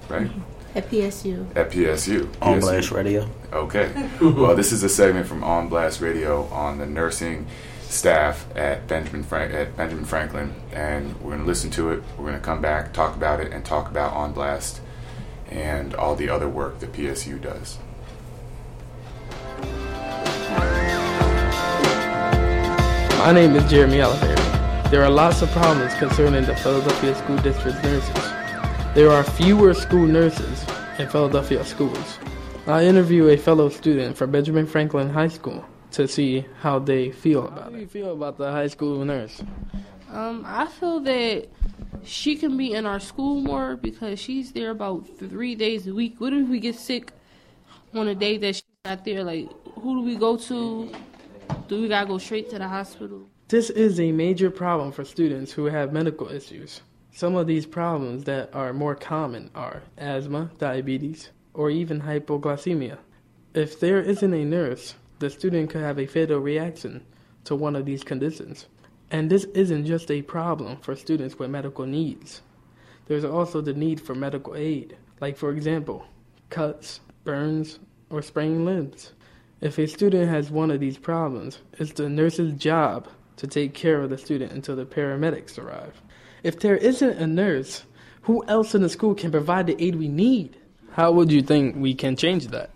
right? 0.09 0.31
at 0.75 0.91
psu 0.91 1.57
At 1.57 1.71
PSU. 1.71 2.27
On 2.43 2.59
PSU. 2.59 2.61
Blast 2.61 2.91
Radio. 2.91 3.29
Okay. 3.53 3.93
well, 4.21 4.57
this 4.57 4.73
is 4.73 4.83
a 4.83 4.89
segment 4.89 5.27
from 5.27 5.45
On 5.45 5.69
Blast 5.69 6.01
Radio 6.01 6.45
on 6.45 6.79
the 6.79 6.87
nursing 6.87 7.47
staff 7.83 8.47
at 8.57 8.89
Benjamin 8.89 9.23
Frank 9.23 9.55
at 9.55 9.77
Benjamin 9.77 10.05
Franklin, 10.05 10.55
and 10.73 11.15
we're 11.21 11.31
going 11.31 11.41
to 11.41 11.47
listen 11.47 11.71
to 11.71 11.93
it. 11.93 12.03
We're 12.19 12.27
going 12.27 12.39
to 12.39 12.45
come 12.45 12.61
back, 12.61 12.93
talk 12.93 13.15
about 13.15 13.41
it, 13.41 13.53
and 13.53 13.65
talk 13.65 13.89
about 13.89 14.13
On 14.15 14.33
Blast 14.33 14.81
and 15.49 15.95
all 15.95 16.17
the 16.17 16.29
other 16.29 16.49
work 16.49 16.81
that 16.81 16.93
PSU 16.93 17.41
does. 17.41 17.79
My 23.25 23.33
name 23.33 23.57
is 23.57 23.65
Jeremy 23.71 24.03
Oliver. 24.03 24.35
There 24.91 25.03
are 25.03 25.09
lots 25.09 25.41
of 25.41 25.51
problems 25.53 25.95
concerning 25.95 26.45
the 26.45 26.55
Philadelphia 26.57 27.15
School 27.15 27.39
District 27.39 27.83
nurses. 27.83 28.33
There 28.95 29.11
are 29.11 29.25
fewer 29.25 29.73
school 29.73 30.07
nurses 30.07 30.67
in 30.99 31.09
Philadelphia 31.09 31.65
schools. 31.65 32.19
I 32.67 32.85
interview 32.85 33.29
a 33.29 33.39
fellow 33.39 33.71
student 33.71 34.15
from 34.19 34.31
Benjamin 34.31 34.67
Franklin 34.67 35.09
High 35.09 35.29
School 35.29 35.65
to 35.93 36.07
see 36.07 36.45
how 36.61 36.79
they 36.79 37.13
feel 37.13 37.47
about 37.47 37.59
it. 37.59 37.63
How 37.63 37.71
do 37.71 37.79
you 37.79 37.87
feel 37.87 38.13
about 38.13 38.37
the 38.37 38.53
high 38.53 38.67
school 38.67 39.03
nurse? 39.07 39.43
Um, 40.11 40.45
I 40.47 40.67
feel 40.67 41.01
that 41.01 41.49
she 42.05 42.37
can 42.37 42.59
be 42.59 42.75
in 42.75 42.85
our 42.85 43.01
school 43.01 43.41
more 43.41 43.77
because 43.77 44.21
she's 44.21 44.53
there 44.53 44.71
about 44.71 45.09
three 45.19 45.55
days 45.55 45.87
a 45.87 45.95
week. 45.95 46.21
What 46.21 46.35
if 46.35 46.47
we 46.47 46.61
get 46.61 46.75
sick 46.75 47.11
on 47.95 48.07
a 48.07 48.15
day 48.15 48.37
that 48.37 48.57
she's 48.57 48.65
not 48.85 49.03
there? 49.07 49.25
Like, 49.25 49.49
who 49.81 50.03
do 50.03 50.03
we 50.03 50.17
go 50.17 50.37
to? 50.37 50.93
Do 51.67 51.81
we 51.81 51.89
gotta 51.89 52.07
go 52.07 52.19
straight 52.19 52.51
to 52.51 52.59
the 52.59 52.69
hospital? 52.69 53.23
This 53.49 53.71
is 53.71 53.99
a 53.99 54.13
major 54.13 54.51
problem 54.51 54.93
for 54.93 55.03
students 55.03 55.51
who 55.51 55.65
have 55.65 55.95
medical 55.95 56.29
issues. 56.29 56.83
Some 57.13 57.37
of 57.37 57.47
these 57.47 57.65
problems 57.65 58.25
that 58.25 58.55
are 58.55 58.75
more 58.75 58.95
common 58.95 59.51
are 59.55 59.83
asthma, 59.97 60.51
diabetes, 60.59 61.31
or 61.55 61.71
even 61.71 62.03
hypoglycemia. 62.03 62.99
If 63.55 63.81
there 63.81 64.03
isn't 64.03 64.35
a 64.35 64.45
nurse, 64.45 64.97
the 65.21 65.31
student 65.31 65.71
could 65.71 65.81
have 65.81 65.99
a 65.99 66.07
fatal 66.07 66.39
reaction 66.39 67.03
to 67.45 67.57
one 67.57 67.77
of 67.77 67.87
these 67.87 68.05
conditions. 68.05 68.67
And 69.11 69.31
this 69.31 69.45
isn't 69.55 69.87
just 69.87 70.11
a 70.11 70.21
problem 70.21 70.77
for 70.79 70.95
students 70.95 71.39
with 71.39 71.49
medical 71.49 71.87
needs. 71.87 72.43
There's 73.07 73.25
also 73.25 73.63
the 73.63 73.73
need 73.73 74.03
for 74.03 74.15
medical 74.15 74.55
aid, 74.55 74.99
like, 75.19 75.39
for 75.39 75.51
example, 75.51 76.05
cuts, 76.51 77.01
burns, 77.23 77.79
or 78.11 78.21
sprained 78.21 78.67
limbs. 78.67 79.13
If 79.61 79.79
a 79.79 79.87
student 79.87 80.29
has 80.29 80.51
one 80.51 80.71
of 80.71 80.81
these 80.81 80.99
problems, 80.99 81.61
it's 81.79 81.93
the 81.93 82.09
nurse's 82.09 82.53
job 82.55 83.09
to 83.37 83.47
take 83.47 83.73
care 83.73 84.01
of 84.01 84.11
the 84.11 84.19
student 84.19 84.53
until 84.53 84.77
the 84.77 84.85
paramedics 84.85 85.59
arrive. 85.59 86.03
If 86.43 86.59
there 86.59 86.77
isn't 86.77 87.19
a 87.19 87.27
nurse, 87.27 87.85
who 88.23 88.45
else 88.47 88.75
in 88.75 88.83
the 88.83 88.89
school 88.89 89.15
can 89.15 89.31
provide 89.31 89.67
the 89.67 89.83
aid 89.83 89.97
we 89.97 90.09
need? 90.09 90.57
How 90.93 91.13
would 91.13 91.33
you 91.33 91.41
think 91.41 91.77
we 91.77 91.95
can 91.95 92.17
change 92.17 92.49
that? 92.49 92.71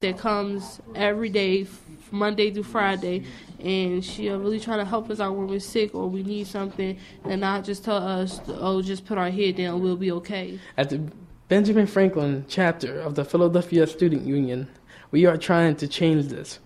That 0.00 0.16
comes 0.16 0.80
every 0.94 1.28
day, 1.28 1.66
Monday 2.10 2.50
through 2.50 2.62
Friday, 2.62 3.24
and 3.62 4.02
she'll 4.02 4.38
really 4.38 4.58
try 4.58 4.78
to 4.78 4.84
help 4.84 5.10
us 5.10 5.20
out 5.20 5.36
when 5.36 5.46
we're 5.46 5.60
sick 5.60 5.94
or 5.94 6.08
we 6.08 6.22
need 6.22 6.46
something, 6.46 6.96
and 7.24 7.42
not 7.42 7.64
just 7.64 7.84
tell 7.84 7.98
us, 7.98 8.40
"Oh, 8.48 8.80
just 8.80 9.04
put 9.04 9.18
our 9.18 9.30
head 9.30 9.56
down, 9.56 9.82
we'll 9.82 9.96
be 9.96 10.10
okay." 10.12 10.58
At 10.78 10.88
the 10.88 11.02
Benjamin 11.50 11.88
Franklin 11.88 12.44
chapter 12.48 13.00
of 13.00 13.16
the 13.16 13.24
Philadelphia 13.24 13.84
Student 13.84 14.24
Union, 14.24 14.68
we 15.10 15.26
are 15.26 15.36
trying 15.36 15.74
to 15.74 15.88
change 15.88 16.28
this. 16.28 16.60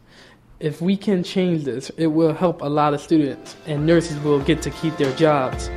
If 0.61 0.83
we 0.83 0.95
can 0.95 1.23
change 1.23 1.65
this, 1.65 1.89
it 1.97 2.09
will 2.09 2.35
help 2.35 2.61
a 2.61 2.67
lot 2.67 2.93
of 2.93 3.01
students, 3.01 3.57
and 3.65 3.87
nurses 3.87 4.21
will 4.21 4.41
get 4.41 4.61
to 4.61 4.69
keep 4.69 4.95
their 4.99 5.11
jobs. 5.17 5.71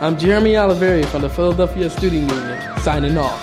I'm 0.00 0.16
Jeremy 0.16 0.52
Oliveri 0.52 1.04
from 1.06 1.22
the 1.22 1.28
Philadelphia 1.28 1.90
Student 1.90 2.30
Union, 2.30 2.78
signing 2.78 3.18
off. 3.18 3.42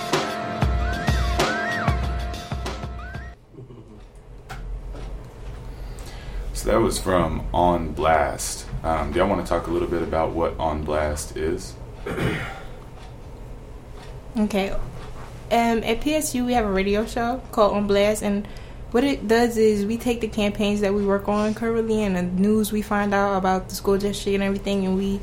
So 6.54 6.70
that 6.70 6.80
was 6.80 6.98
from 6.98 7.46
On 7.52 7.92
Blast. 7.92 8.64
Um, 8.82 9.12
do 9.12 9.18
y'all 9.18 9.28
want 9.28 9.44
to 9.44 9.46
talk 9.46 9.66
a 9.66 9.70
little 9.70 9.86
bit 9.86 10.00
about 10.00 10.30
what 10.30 10.58
On 10.58 10.82
Blast 10.82 11.36
is? 11.36 11.74
Okay. 14.38 14.70
Um, 14.70 15.82
at 15.82 16.00
PSU, 16.00 16.46
we 16.46 16.52
have 16.52 16.64
a 16.64 16.70
radio 16.70 17.04
show 17.04 17.42
called 17.50 17.74
On 17.74 17.86
Blast, 17.88 18.22
and 18.22 18.46
what 18.92 19.02
it 19.02 19.26
does 19.26 19.56
is 19.56 19.84
we 19.84 19.96
take 19.96 20.20
the 20.20 20.28
campaigns 20.28 20.80
that 20.80 20.94
we 20.94 21.04
work 21.04 21.28
on 21.28 21.54
currently 21.54 22.04
and 22.04 22.14
the 22.14 22.22
news 22.22 22.70
we 22.70 22.82
find 22.82 23.12
out 23.12 23.36
about 23.36 23.68
the 23.68 23.74
school 23.74 23.98
district 23.98 24.34
and 24.34 24.44
everything, 24.44 24.86
and 24.86 24.96
we 24.96 25.20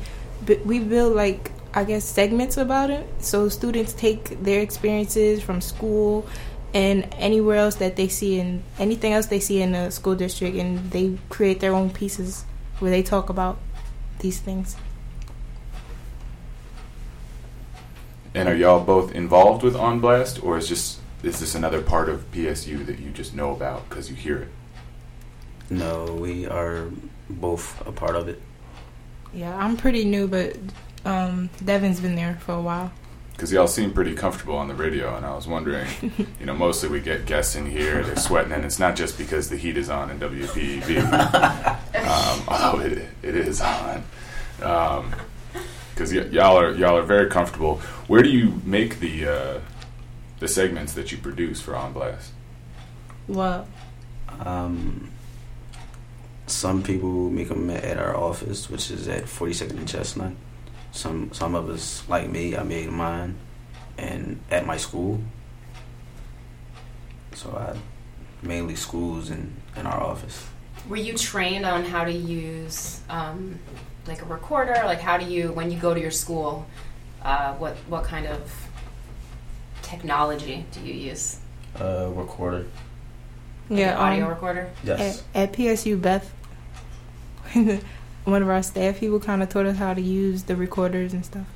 we 0.64 0.80
build 0.80 1.14
like 1.14 1.50
I 1.72 1.84
guess 1.84 2.04
segments 2.04 2.58
about 2.58 2.90
it. 2.90 3.06
So 3.20 3.48
students 3.48 3.94
take 3.94 4.42
their 4.42 4.60
experiences 4.60 5.42
from 5.42 5.60
school 5.60 6.26
and 6.74 7.08
anywhere 7.14 7.56
else 7.56 7.76
that 7.76 7.96
they 7.96 8.08
see 8.08 8.38
in 8.38 8.62
anything 8.78 9.14
else 9.14 9.26
they 9.26 9.40
see 9.40 9.62
in 9.62 9.72
the 9.72 9.90
school 9.90 10.14
district, 10.14 10.56
and 10.56 10.90
they 10.90 11.18
create 11.30 11.60
their 11.60 11.72
own 11.72 11.88
pieces 11.88 12.44
where 12.80 12.90
they 12.90 13.02
talk 13.02 13.30
about 13.30 13.56
these 14.18 14.40
things. 14.40 14.76
And 18.36 18.50
are 18.50 18.54
y'all 18.54 18.84
both 18.84 19.12
involved 19.12 19.62
with 19.62 19.74
On 19.74 19.98
Blast, 19.98 20.44
or 20.44 20.58
is 20.58 20.68
just 20.68 21.00
is 21.22 21.40
this 21.40 21.54
another 21.54 21.80
part 21.80 22.10
of 22.10 22.30
PSU 22.32 22.84
that 22.84 22.98
you 22.98 23.08
just 23.10 23.34
know 23.34 23.50
about 23.50 23.88
because 23.88 24.10
you 24.10 24.14
hear 24.14 24.36
it? 24.36 24.48
No, 25.70 26.04
we 26.04 26.46
are 26.46 26.90
both 27.30 27.84
a 27.86 27.92
part 27.92 28.14
of 28.14 28.28
it. 28.28 28.42
Yeah, 29.32 29.56
I'm 29.56 29.78
pretty 29.78 30.04
new, 30.04 30.28
but 30.28 30.54
um, 31.06 31.48
Devin's 31.64 31.98
been 31.98 32.14
there 32.14 32.34
for 32.42 32.52
a 32.52 32.60
while. 32.60 32.92
Because 33.32 33.50
y'all 33.50 33.66
seem 33.66 33.94
pretty 33.94 34.14
comfortable 34.14 34.58
on 34.58 34.68
the 34.68 34.74
radio, 34.74 35.16
and 35.16 35.24
I 35.24 35.34
was 35.34 35.48
wondering, 35.48 35.88
you 36.38 36.44
know, 36.44 36.54
mostly 36.54 36.90
we 36.90 37.00
get 37.00 37.24
guests 37.24 37.56
in 37.56 37.64
here, 37.64 38.02
they're 38.02 38.16
sweating, 38.16 38.52
and 38.52 38.66
it's 38.66 38.78
not 38.78 38.96
just 38.96 39.16
because 39.16 39.48
the 39.48 39.56
heat 39.56 39.78
is 39.78 39.88
on 39.88 40.10
in 40.10 40.20
WPEB, 40.20 41.02
um, 42.06 42.44
although 42.48 42.80
it, 42.80 43.08
it 43.22 43.34
is 43.34 43.62
on. 43.62 44.04
Um, 44.60 45.14
because 45.96 46.12
y- 46.12 46.20
y'all 46.30 46.58
are 46.58 46.72
y'all 46.72 46.98
are 46.98 47.02
very 47.02 47.28
comfortable. 47.30 47.76
Where 48.06 48.22
do 48.22 48.28
you 48.28 48.60
make 48.64 49.00
the 49.00 49.26
uh, 49.26 49.60
the 50.40 50.46
segments 50.48 50.92
that 50.92 51.10
you 51.10 51.16
produce 51.18 51.60
for 51.60 51.74
On 51.74 51.92
Blast? 51.94 52.32
Well, 53.26 53.66
Um, 54.40 55.10
some 56.46 56.82
people 56.82 57.30
make 57.30 57.48
them 57.48 57.70
at 57.70 57.96
our 57.98 58.14
office, 58.14 58.68
which 58.70 58.90
is 58.90 59.08
at 59.08 59.24
42nd 59.24 59.70
and 59.78 59.88
Chestnut. 59.88 60.32
Some 60.92 61.32
some 61.32 61.54
of 61.54 61.70
us, 61.70 62.06
like 62.08 62.28
me, 62.28 62.54
I 62.56 62.62
made 62.62 62.90
mine, 62.90 63.36
and 63.96 64.38
at 64.50 64.66
my 64.66 64.76
school. 64.76 65.20
So 67.34 67.50
I 67.56 67.76
mainly 68.46 68.76
schools 68.76 69.30
and 69.30 69.56
in 69.76 69.86
our 69.86 70.00
office. 70.02 70.46
Were 70.88 70.96
you 70.96 71.14
trained 71.16 71.64
on 71.64 71.84
how 71.84 72.04
to 72.04 72.12
use 72.12 73.00
um, 73.10 73.58
like 74.08 74.22
a 74.22 74.26
recorder? 74.26 74.74
Like 74.84 75.00
how 75.00 75.16
do 75.16 75.24
you, 75.26 75.52
when 75.52 75.70
you 75.70 75.78
go 75.78 75.94
to 75.94 76.00
your 76.00 76.10
school, 76.10 76.66
uh, 77.22 77.54
what 77.54 77.76
what 77.88 78.04
kind 78.04 78.26
of 78.26 78.40
technology 79.82 80.64
do 80.72 80.80
you 80.80 80.94
use? 80.94 81.38
Uh, 81.78 82.08
recorder. 82.14 82.66
Like 83.68 83.80
yeah, 83.80 83.92
an 83.92 83.98
audio 83.98 84.24
um, 84.24 84.30
recorder. 84.30 84.70
Yes. 84.84 85.24
At, 85.34 85.50
at 85.50 85.56
PSU, 85.56 86.00
Beth, 86.00 86.32
one 88.24 88.42
of 88.42 88.48
our 88.48 88.62
staff 88.62 89.00
people, 89.00 89.18
kind 89.20 89.42
of 89.42 89.48
taught 89.48 89.66
us 89.66 89.76
how 89.76 89.92
to 89.94 90.00
use 90.00 90.44
the 90.44 90.56
recorders 90.56 91.12
and 91.12 91.24
stuff. 91.24 91.46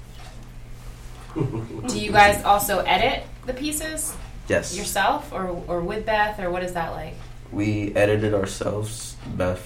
Do 1.34 2.00
you 2.00 2.10
guys 2.10 2.42
also 2.44 2.80
edit 2.80 3.24
the 3.46 3.54
pieces 3.54 4.14
Yes. 4.48 4.76
yourself, 4.76 5.32
or 5.32 5.62
or 5.68 5.80
with 5.80 6.04
Beth, 6.04 6.40
or 6.40 6.50
what 6.50 6.64
is 6.64 6.72
that 6.72 6.90
like? 6.90 7.14
We 7.52 7.94
edited 7.94 8.34
ourselves. 8.34 9.14
Beth, 9.36 9.62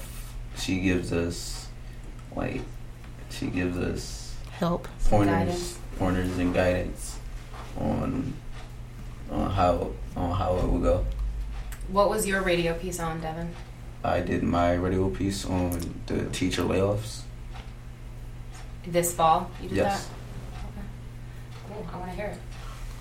she 0.59 0.81
gives 0.81 1.11
us 1.13 1.69
like 2.37 2.61
she 3.45 3.51
gives 3.51 3.77
us 3.77 4.35
Help. 4.59 4.89
pointers, 5.09 5.79
pointers 5.99 6.39
and 6.39 6.55
guidance 6.55 7.19
on 7.79 8.33
on 9.31 9.51
how 9.51 9.91
on 10.17 10.31
how 10.35 10.57
it 10.57 10.67
will 10.67 10.79
go. 10.79 11.05
What 11.89 12.09
was 12.09 12.27
your 12.27 12.41
radio 12.43 12.73
piece 12.75 12.99
on, 13.01 13.21
Devin? 13.21 13.51
I 14.03 14.21
did 14.21 14.43
my 14.43 14.75
radio 14.75 15.11
piece 15.11 15.45
on 15.45 15.79
the 16.07 16.25
teacher 16.31 16.63
layoffs. 16.63 17.21
This 18.87 19.15
fall, 19.15 19.51
you 19.63 19.69
did 19.69 19.77
Yes. 19.79 20.07
that. 20.07 20.69
Okay. 20.69 20.87
Cool. 21.69 21.87
I 21.93 21.99
want 21.99 22.11
to 22.11 22.17
hear 22.17 22.27
it. 22.27 22.39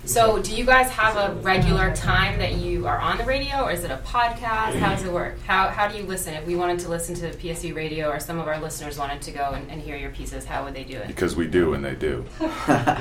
So, 0.06 0.42
do 0.42 0.54
you 0.54 0.66
guys 0.66 0.89
have 0.92 1.16
a 1.16 1.34
regular 1.36 1.96
time 1.96 2.38
that 2.39 2.56
you 2.56 2.86
are 2.88 3.00
on 3.00 3.18
the 3.18 3.24
radio, 3.24 3.62
or 3.62 3.72
is 3.72 3.86
it 3.86 3.92
a 3.92 3.98
podcast? 3.98 4.78
How 4.78 4.94
does 4.94 5.06
it 5.06 5.12
work? 5.12 5.42
How, 5.44 5.70
how 5.70 5.88
do 5.88 5.98
you 5.98 6.04
listen? 6.04 6.34
If 6.34 6.46
we 6.46 6.56
wanted 6.56 6.80
to 6.80 6.89
listen 6.89 7.16
to 7.16 7.32
PSU 7.32 7.74
radio, 7.74 8.10
or 8.10 8.20
some 8.20 8.38
of 8.38 8.46
our 8.50 8.60
listeners 8.60 8.98
wanted 8.98 9.22
to 9.22 9.32
go 9.32 9.52
and, 9.52 9.72
and 9.72 9.82
hear 9.82 9.96
your 9.96 10.10
pieces, 10.10 10.44
how 10.44 10.66
would 10.66 10.74
they 10.74 10.84
do 10.84 10.98
it? 10.98 11.08
Because 11.08 11.38
we 11.38 11.48
do, 11.48 11.74
and 11.74 11.86
they 11.86 11.96
do. 11.96 12.26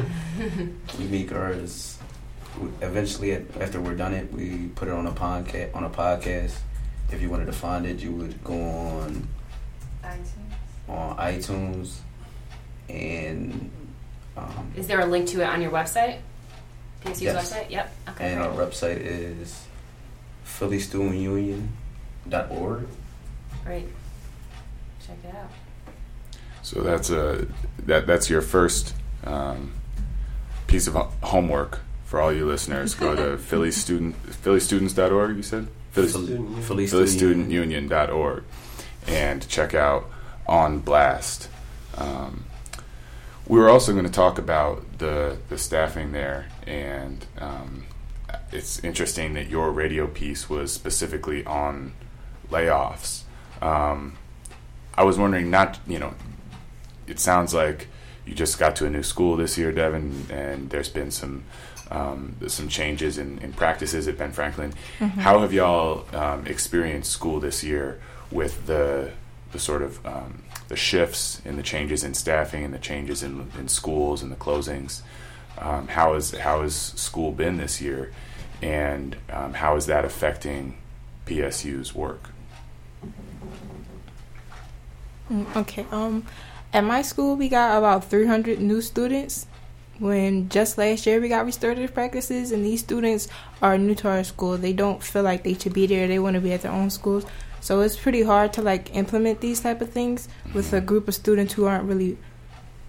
we 0.98 1.04
make 1.06 1.32
ours. 1.32 1.98
Eventually, 2.80 3.32
after 3.32 3.80
we're 3.80 3.96
done 3.96 4.14
it, 4.14 4.32
we 4.32 4.68
put 4.76 4.86
it 4.86 4.94
on 4.94 5.08
a 5.08 5.12
podcast. 5.12 5.74
On 5.74 5.82
a 5.82 5.90
podcast, 5.90 6.56
if 7.10 7.20
you 7.20 7.28
wanted 7.28 7.46
to 7.46 7.52
find 7.52 7.84
it, 7.84 7.98
you 7.98 8.12
would 8.12 8.44
go 8.44 8.54
on 8.54 9.26
iTunes. 10.04 10.88
on 10.88 11.16
iTunes, 11.16 11.96
and 12.88 13.72
um, 14.36 14.72
Is 14.76 14.86
there 14.86 15.00
a 15.00 15.06
link 15.06 15.26
to 15.30 15.40
it 15.40 15.46
on 15.46 15.60
your 15.60 15.72
website? 15.72 16.18
PSU's 17.04 17.22
Yes. 17.22 17.52
website? 17.52 17.70
Yep. 17.70 17.92
Okay. 18.10 18.32
and 18.32 18.40
great. 18.40 18.50
our 18.50 18.56
website 18.66 18.98
is 19.00 19.66
phillystudentunion.org. 20.46 22.86
Great. 23.64 23.88
Check 25.06 25.16
it 25.24 25.34
out. 25.34 25.50
So 26.62 26.80
that's 26.82 27.10
a 27.10 27.46
that 27.86 28.06
that's 28.06 28.30
your 28.30 28.40
first 28.40 28.94
um, 29.24 29.72
piece 30.66 30.86
of 30.86 30.94
homework 31.22 31.80
for 32.04 32.20
all 32.20 32.32
you 32.32 32.46
listeners. 32.46 32.94
Go 32.94 33.14
to 33.16 33.36
Philly 33.42 33.72
student 33.72 34.14
phillystudents.org. 34.26 35.36
You 35.36 35.42
said 35.42 35.66
Philly, 35.90 36.08
Student 36.08 36.64
Philly, 36.64 36.86
Philly 36.86 37.06
Student 37.06 37.46
Student 37.46 37.50
Union.org 37.50 38.44
and 39.08 39.46
check 39.48 39.74
out 39.74 40.08
On 40.46 40.78
Blast. 40.78 41.48
Um, 41.98 42.44
we 43.52 43.58
were 43.58 43.68
also 43.68 43.92
going 43.92 44.06
to 44.06 44.10
talk 44.10 44.38
about 44.38 44.82
the 44.96 45.36
the 45.50 45.58
staffing 45.58 46.12
there, 46.12 46.46
and 46.66 47.26
um, 47.36 47.84
it's 48.50 48.82
interesting 48.82 49.34
that 49.34 49.50
your 49.50 49.70
radio 49.70 50.06
piece 50.06 50.48
was 50.48 50.72
specifically 50.72 51.44
on 51.44 51.92
layoffs. 52.48 53.24
Um, 53.60 54.16
I 54.94 55.04
was 55.04 55.18
wondering, 55.18 55.50
not 55.50 55.78
you 55.86 55.98
know, 55.98 56.14
it 57.06 57.20
sounds 57.20 57.52
like 57.52 57.88
you 58.24 58.34
just 58.34 58.58
got 58.58 58.74
to 58.76 58.86
a 58.86 58.90
new 58.90 59.02
school 59.02 59.36
this 59.36 59.58
year, 59.58 59.70
Devin, 59.70 60.28
and 60.30 60.70
there's 60.70 60.88
been 60.88 61.10
some 61.10 61.44
um, 61.90 62.36
some 62.46 62.70
changes 62.70 63.18
in, 63.18 63.38
in, 63.40 63.52
practices 63.52 64.08
at 64.08 64.16
Ben 64.16 64.32
Franklin. 64.32 64.72
Mm-hmm. 64.98 65.20
How 65.20 65.40
have 65.40 65.52
y'all 65.52 66.06
um, 66.16 66.46
experienced 66.46 67.10
school 67.10 67.38
this 67.38 67.62
year 67.62 68.00
with 68.30 68.64
the 68.64 69.10
the 69.50 69.58
sort 69.58 69.82
of 69.82 70.06
um, 70.06 70.42
the 70.68 70.76
shifts 70.76 71.42
and 71.44 71.58
the 71.58 71.62
changes 71.62 72.04
in 72.04 72.14
staffing 72.14 72.64
and 72.64 72.72
the 72.72 72.78
changes 72.78 73.22
in, 73.22 73.50
in 73.58 73.68
schools 73.68 74.22
and 74.22 74.30
the 74.32 74.36
closings? 74.36 75.02
Um, 75.58 75.88
how 75.88 76.14
is 76.14 76.32
how 76.32 76.62
has 76.62 76.74
school 76.74 77.30
been 77.30 77.58
this 77.58 77.80
year, 77.80 78.12
and 78.62 79.16
um, 79.30 79.54
how 79.54 79.76
is 79.76 79.86
that 79.86 80.04
affecting 80.04 80.78
PSU's 81.26 81.94
work? 81.94 82.30
Mm, 85.30 85.56
okay. 85.56 85.86
Um, 85.90 86.26
at 86.72 86.84
my 86.84 87.02
school, 87.02 87.36
we 87.36 87.48
got 87.48 87.78
about 87.78 88.04
300 88.04 88.60
new 88.60 88.80
students. 88.80 89.46
When 89.98 90.48
just 90.48 90.78
last 90.78 91.06
year 91.06 91.20
we 91.20 91.28
got 91.28 91.44
restorative 91.44 91.94
practices, 91.94 92.50
and 92.50 92.64
these 92.64 92.80
students 92.80 93.28
are 93.60 93.78
new 93.78 93.94
to 93.96 94.08
our 94.08 94.24
school. 94.24 94.56
They 94.56 94.72
don't 94.72 95.02
feel 95.02 95.22
like 95.22 95.44
they 95.44 95.54
should 95.54 95.74
be 95.74 95.86
there. 95.86 96.08
They 96.08 96.18
want 96.18 96.34
to 96.34 96.40
be 96.40 96.52
at 96.52 96.62
their 96.62 96.72
own 96.72 96.90
schools. 96.90 97.24
So 97.62 97.80
it's 97.80 97.96
pretty 97.96 98.22
hard 98.22 98.52
to 98.54 98.62
like 98.62 98.94
implement 98.94 99.40
these 99.40 99.60
type 99.60 99.80
of 99.80 99.90
things 99.90 100.28
with 100.52 100.72
a 100.72 100.80
group 100.80 101.06
of 101.06 101.14
students 101.14 101.54
who 101.54 101.64
aren't 101.64 101.84
really, 101.84 102.18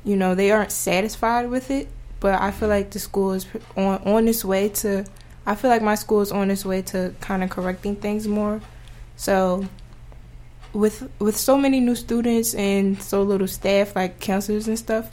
you 0.04 0.16
know, 0.16 0.34
they 0.34 0.50
aren't 0.50 0.72
satisfied 0.72 1.52
with 1.52 1.70
it. 1.70 1.88
But 2.20 2.42
I 2.42 2.50
feel 2.50 2.70
like 2.70 2.90
the 2.90 2.98
school 3.00 3.34
is 3.34 3.46
on 3.78 4.02
on 4.04 4.28
its 4.28 4.44
way 4.44 4.70
to. 4.70 5.06
I 5.46 5.54
feel 5.56 5.70
like 5.70 5.84
my 5.84 5.94
school 5.94 6.22
is 6.22 6.32
on 6.32 6.50
its 6.50 6.66
way 6.66 6.82
to 6.84 7.14
kind 7.22 7.44
of 7.44 7.52
correcting 7.52 7.98
things 7.98 8.28
more. 8.28 8.62
So 9.16 9.68
with 10.74 11.08
with 11.20 11.38
so 11.38 11.56
many 11.56 11.80
new 11.80 11.96
students 11.96 12.56
and 12.56 13.00
so 13.00 13.22
little 13.22 13.48
staff 13.48 13.96
like 13.96 14.20
counselors 14.20 14.68
and 14.68 14.80
stuff, 14.80 15.12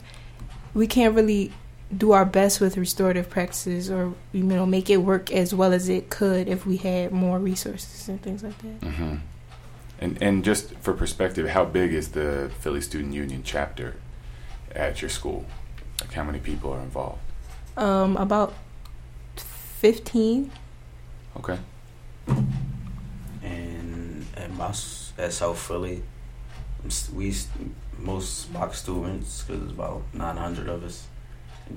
we 0.73 0.87
can't 0.87 1.13
really 1.13 1.53
do 1.95 2.13
our 2.13 2.25
best 2.25 2.61
with 2.61 2.77
restorative 2.77 3.29
practices 3.29 3.91
or 3.91 4.15
you 4.31 4.43
know 4.43 4.65
make 4.65 4.89
it 4.89 4.97
work 4.97 5.31
as 5.31 5.53
well 5.53 5.71
as 5.71 5.87
it 5.87 6.09
could 6.09 6.47
if 6.47 6.65
we 6.65 6.77
had 6.77 7.11
more 7.11 7.37
resources 7.37 8.09
and 8.09 8.19
things 8.23 8.41
like 8.41 8.57
that. 8.59 8.81
Mm-hmm. 8.81 9.15
And 10.01 10.17
and 10.21 10.43
just 10.43 10.73
for 10.81 10.93
perspective, 10.93 11.49
how 11.49 11.63
big 11.63 11.93
is 11.93 12.09
the 12.09 12.51
Philly 12.59 12.81
Student 12.81 13.13
Union 13.13 13.43
chapter 13.45 13.95
at 14.73 15.01
your 15.01 15.09
school? 15.09 15.45
Like 16.01 16.11
how 16.13 16.23
many 16.23 16.39
people 16.39 16.73
are 16.73 16.81
involved? 16.81 17.19
Um, 17.77 18.17
about 18.17 18.53
fifteen. 19.35 20.51
Okay. 21.37 21.59
And 23.43 24.25
at 24.35 24.51
my 24.55 24.73
at 25.17 25.33
South 25.33 25.59
Philly, 25.59 26.01
we 27.13 27.33
most 27.99 28.51
Bok 28.51 28.73
students 28.73 29.43
because 29.43 29.61
it's 29.61 29.71
about 29.71 30.01
nine 30.13 30.37
hundred 30.37 30.67
of 30.67 30.83
us 30.83 31.07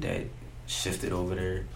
that 0.01 0.25
shifted 0.67 1.13
over 1.13 1.35
there, 1.35 1.67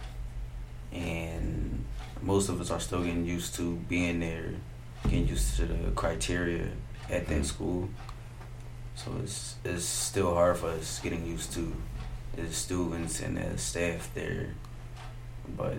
and 0.91 1.85
most 2.23 2.49
of 2.49 2.59
us 2.59 2.71
are 2.71 2.79
still 2.79 3.03
getting 3.03 3.25
used 3.25 3.53
to 3.55 3.75
being 3.87 4.19
there, 4.19 4.55
getting 5.03 5.27
used 5.27 5.55
to 5.57 5.65
the 5.65 5.91
criteria 5.91 6.67
at 7.09 7.27
that 7.27 7.45
school. 7.45 7.89
So 8.95 9.11
it's 9.23 9.55
it's 9.63 9.85
still 9.85 10.33
hard 10.33 10.57
for 10.57 10.69
us 10.69 10.99
getting 10.99 11.25
used 11.25 11.53
to 11.53 11.73
the 12.35 12.51
students 12.51 13.21
and 13.21 13.37
the 13.37 13.57
staff 13.57 14.09
there, 14.13 14.55
but. 15.57 15.77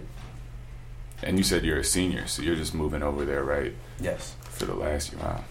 And 1.23 1.37
you 1.37 1.45
said 1.45 1.65
you're 1.65 1.79
a 1.79 1.85
senior, 1.85 2.27
so 2.27 2.41
you're 2.41 2.57
just 2.57 2.75
moving 2.75 3.03
over 3.03 3.27
there, 3.27 3.45
right? 3.45 3.75
Yes. 4.01 4.35
For 4.41 4.65
the 4.65 4.75
last 4.75 5.13
year, 5.13 5.21
wow. 5.21 5.45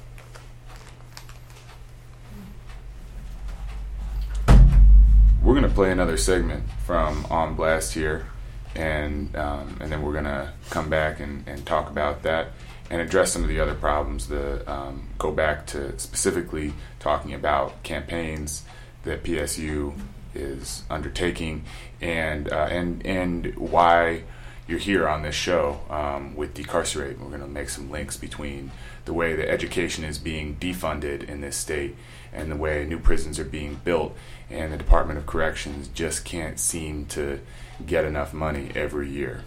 we're 5.43 5.55
gonna 5.55 5.69
play 5.69 5.91
another 5.91 6.17
segment 6.17 6.63
from 6.85 7.25
On 7.31 7.55
Blast 7.55 7.93
here, 7.93 8.27
and 8.75 9.35
um, 9.35 9.77
and 9.79 9.91
then 9.91 10.01
we're 10.01 10.13
gonna 10.13 10.53
come 10.69 10.89
back 10.89 11.19
and, 11.19 11.47
and 11.47 11.65
talk 11.65 11.89
about 11.89 12.23
that 12.23 12.49
and 12.89 13.01
address 13.01 13.33
some 13.33 13.43
of 13.43 13.49
the 13.49 13.59
other 13.59 13.75
problems. 13.75 14.27
The 14.27 14.69
um, 14.71 15.09
go 15.17 15.31
back 15.31 15.67
to 15.67 15.97
specifically 15.99 16.73
talking 16.99 17.33
about 17.33 17.81
campaigns 17.83 18.63
that 19.03 19.23
PSU 19.23 19.93
is 20.33 20.83
undertaking, 20.89 21.63
and 22.01 22.51
uh, 22.51 22.67
and 22.69 23.05
and 23.05 23.55
why 23.55 24.23
you're 24.67 24.79
here 24.79 25.07
on 25.07 25.23
this 25.23 25.35
show 25.35 25.81
um, 25.89 26.35
with 26.35 26.53
Decarcerate. 26.53 27.19
We're 27.19 27.29
going 27.29 27.41
to 27.41 27.47
make 27.47 27.69
some 27.69 27.89
links 27.89 28.17
between 28.17 28.71
the 29.05 29.13
way 29.13 29.35
that 29.35 29.49
education 29.49 30.03
is 30.03 30.19
being 30.19 30.57
defunded 30.57 31.27
in 31.27 31.41
this 31.41 31.55
state 31.57 31.95
and 32.31 32.51
the 32.51 32.55
way 32.55 32.85
new 32.85 32.99
prisons 32.99 33.39
are 33.39 33.45
being 33.45 33.81
built 33.83 34.15
and 34.49 34.71
the 34.71 34.77
Department 34.77 35.17
of 35.17 35.25
Corrections 35.25 35.87
just 35.89 36.23
can't 36.23 36.59
seem 36.59 37.05
to 37.07 37.39
get 37.85 38.05
enough 38.05 38.33
money 38.33 38.71
every 38.75 39.09
year. 39.09 39.43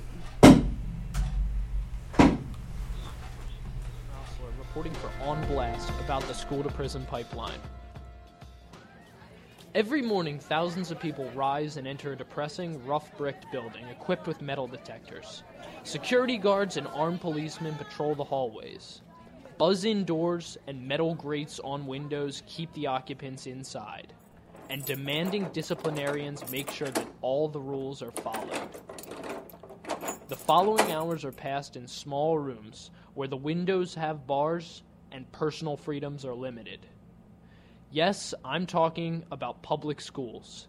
Reporting 4.74 4.94
for 4.94 5.10
On 5.24 5.46
Blast 5.48 5.90
about 6.00 6.22
the 6.22 6.32
school 6.32 6.62
to 6.62 6.70
prison 6.70 7.04
pipeline. 7.04 7.58
Every 9.74 10.00
morning, 10.00 10.38
thousands 10.38 10.90
of 10.90 10.98
people 10.98 11.30
rise 11.34 11.76
and 11.76 11.86
enter 11.86 12.12
a 12.12 12.16
depressing, 12.16 12.82
rough 12.86 13.14
bricked 13.18 13.44
building 13.52 13.86
equipped 13.88 14.26
with 14.26 14.40
metal 14.40 14.66
detectors. 14.66 15.42
Security 15.84 16.38
guards 16.38 16.78
and 16.78 16.86
armed 16.86 17.20
policemen 17.20 17.74
patrol 17.74 18.14
the 18.14 18.24
hallways. 18.24 19.02
Buzz 19.58 19.84
in 19.84 20.06
doors 20.06 20.56
and 20.66 20.88
metal 20.88 21.14
grates 21.16 21.60
on 21.60 21.86
windows 21.86 22.42
keep 22.46 22.72
the 22.72 22.86
occupants 22.86 23.46
inside 23.46 24.14
and 24.70 24.82
demanding 24.86 25.50
disciplinarians 25.52 26.50
make 26.50 26.70
sure 26.70 26.88
that 26.88 27.08
all 27.20 27.46
the 27.46 27.60
rules 27.60 28.00
are 28.00 28.12
followed. 28.12 28.70
The 30.28 30.36
following 30.36 30.90
hours 30.90 31.26
are 31.26 31.32
passed 31.32 31.76
in 31.76 31.86
small 31.86 32.38
rooms 32.38 32.90
where 33.14 33.28
the 33.28 33.36
windows 33.36 33.94
have 33.94 34.26
bars 34.26 34.82
and 35.10 35.30
personal 35.32 35.76
freedoms 35.76 36.24
are 36.24 36.34
limited. 36.34 36.80
Yes, 37.90 38.32
I'm 38.44 38.66
talking 38.66 39.22
about 39.30 39.62
public 39.62 40.00
schools. 40.00 40.68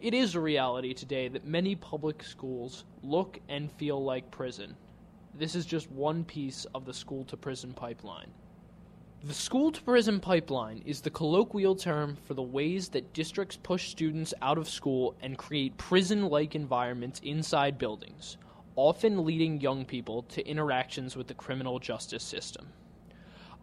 It 0.00 0.14
is 0.14 0.34
a 0.34 0.40
reality 0.40 0.94
today 0.94 1.28
that 1.28 1.46
many 1.46 1.74
public 1.74 2.22
schools 2.22 2.84
look 3.02 3.38
and 3.48 3.72
feel 3.72 4.04
like 4.04 4.30
prison. 4.30 4.76
This 5.34 5.54
is 5.54 5.66
just 5.66 5.90
one 5.90 6.24
piece 6.24 6.66
of 6.74 6.84
the 6.84 6.94
school 6.94 7.24
to 7.24 7.36
prison 7.36 7.72
pipeline. 7.72 8.30
The 9.24 9.34
school 9.34 9.72
to 9.72 9.82
prison 9.82 10.20
pipeline 10.20 10.82
is 10.86 11.00
the 11.00 11.10
colloquial 11.10 11.74
term 11.74 12.16
for 12.24 12.34
the 12.34 12.42
ways 12.42 12.88
that 12.90 13.12
districts 13.12 13.58
push 13.60 13.88
students 13.88 14.32
out 14.42 14.58
of 14.58 14.68
school 14.68 15.16
and 15.20 15.36
create 15.36 15.76
prison 15.76 16.28
like 16.28 16.54
environments 16.54 17.20
inside 17.24 17.78
buildings, 17.78 18.36
often 18.78 19.24
leading 19.24 19.60
young 19.60 19.84
people 19.84 20.22
to 20.22 20.46
interactions 20.46 21.16
with 21.16 21.26
the 21.26 21.34
criminal 21.34 21.80
justice 21.80 22.22
system. 22.22 22.68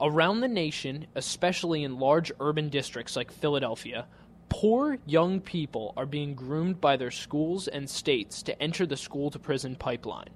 Around 0.01 0.41
the 0.41 0.49
nation, 0.49 1.07
especially 1.15 1.85
in 1.85 1.99
large 1.99 2.33
urban 2.41 2.67
districts 2.67 3.15
like 3.15 3.31
Philadelphia, 3.31 4.07
poor 4.49 4.97
young 5.05 5.39
people 5.39 5.93
are 5.95 6.05
being 6.05 6.35
groomed 6.35 6.81
by 6.81 6.97
their 6.97 7.11
schools 7.11 7.69
and 7.69 7.89
states 7.89 8.43
to 8.43 8.61
enter 8.61 8.85
the 8.85 8.97
school 8.97 9.31
to 9.31 9.39
prison 9.39 9.77
pipeline. 9.77 10.31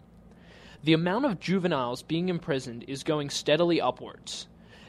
The 0.85 0.93
amount 0.93 1.25
of 1.25 1.41
juveniles 1.41 2.01
being 2.01 2.29
imprisoned 2.29 2.85
is 2.87 3.03
going 3.03 3.31
steadily 3.31 3.81
upwards. 3.81 4.47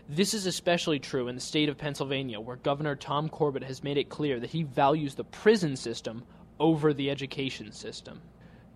This 0.08 0.34
is 0.34 0.46
especially 0.46 1.00
true 1.00 1.26
in 1.26 1.34
the 1.34 1.40
state 1.40 1.68
of 1.68 1.76
Pennsylvania, 1.76 2.38
where 2.38 2.56
Governor 2.56 2.94
Tom 2.94 3.28
Corbett 3.28 3.64
has 3.64 3.82
made 3.82 3.98
it 3.98 4.08
clear 4.08 4.38
that 4.38 4.50
he 4.50 4.62
values 4.62 5.16
the 5.16 5.24
prison 5.24 5.74
system 5.74 6.22
over 6.60 6.94
the 6.94 7.10
education 7.10 7.72
system. 7.72 8.20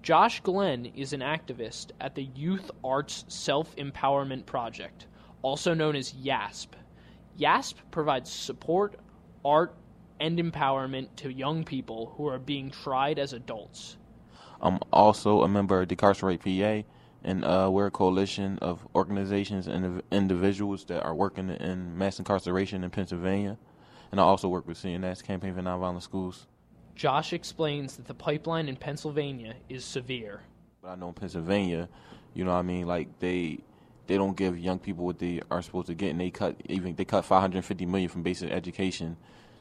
Josh 0.05 0.40
Glenn 0.40 0.85
is 0.85 1.14
an 1.14 1.21
activist 1.21 1.93
at 1.99 2.14
the 2.14 2.25
Youth 2.37 2.71
Arts 2.85 3.25
Self 3.29 3.75
Empowerment 3.77 4.45
Project, 4.45 5.07
also 5.40 5.73
known 5.73 5.97
as 5.97 6.12
YASP. 6.12 6.67
YASP 7.40 7.77
provides 7.90 8.31
support, 8.31 8.97
art, 9.47 9.75
and 10.21 10.38
empowerment 10.38 11.09
to 11.17 11.33
young 11.33 11.64
people 11.64 12.12
who 12.19 12.29
are 12.29 12.38
being 12.38 12.71
tried 12.71 13.19
as 13.19 13.33
adults. 13.33 13.97
I'm 14.61 14.79
also 14.93 15.40
a 15.40 15.49
member 15.49 15.81
of 15.81 15.88
Decarcerate 15.88 16.43
PA, 16.43 16.87
and 17.27 17.43
uh, 17.43 17.71
we're 17.73 17.87
a 17.87 17.90
coalition 17.90 18.59
of 18.59 18.87
organizations 18.95 19.67
and 19.67 20.03
individuals 20.12 20.85
that 20.85 21.03
are 21.03 21.14
working 21.14 21.49
in 21.49 21.97
mass 21.97 22.19
incarceration 22.19 22.85
in 22.85 22.90
Pennsylvania. 22.90 23.57
And 24.12 24.21
I 24.21 24.25
also 24.25 24.51
work 24.51 24.69
with 24.69 24.77
CNS, 24.77 25.25
Campaign 25.25 25.55
for 25.55 25.62
Nonviolent 25.62 26.03
Schools. 26.03 26.47
Josh 26.94 27.33
explains 27.33 27.96
that 27.96 28.07
the 28.07 28.14
pipeline 28.14 28.68
in 28.68 28.76
Pennsylvania 28.76 29.54
is 29.68 29.85
severe. 29.85 30.42
But 30.83 30.90
I 30.90 30.94
know 30.94 31.09
in 31.09 31.14
Pennsylvania, 31.14 31.88
you 32.35 32.44
know 32.44 32.52
what 32.52 32.59
I 32.59 32.62
mean, 32.62 32.87
like 32.87 33.18
they 33.18 33.61
they 34.07 34.16
don't 34.16 34.37
give 34.37 34.59
young 34.59 34.78
people 34.78 35.04
what 35.04 35.18
they 35.18 35.40
are 35.50 35.62
supposed 35.62 35.87
to 35.87 35.94
get 35.94 36.11
and 36.11 36.20
they 36.20 36.30
cut 36.30 36.57
even 36.68 36.94
they 36.94 37.04
cut 37.04 37.24
550 37.24 37.87
million 37.87 38.09
from 38.09 38.22
basic 38.22 38.50
education 38.50 39.16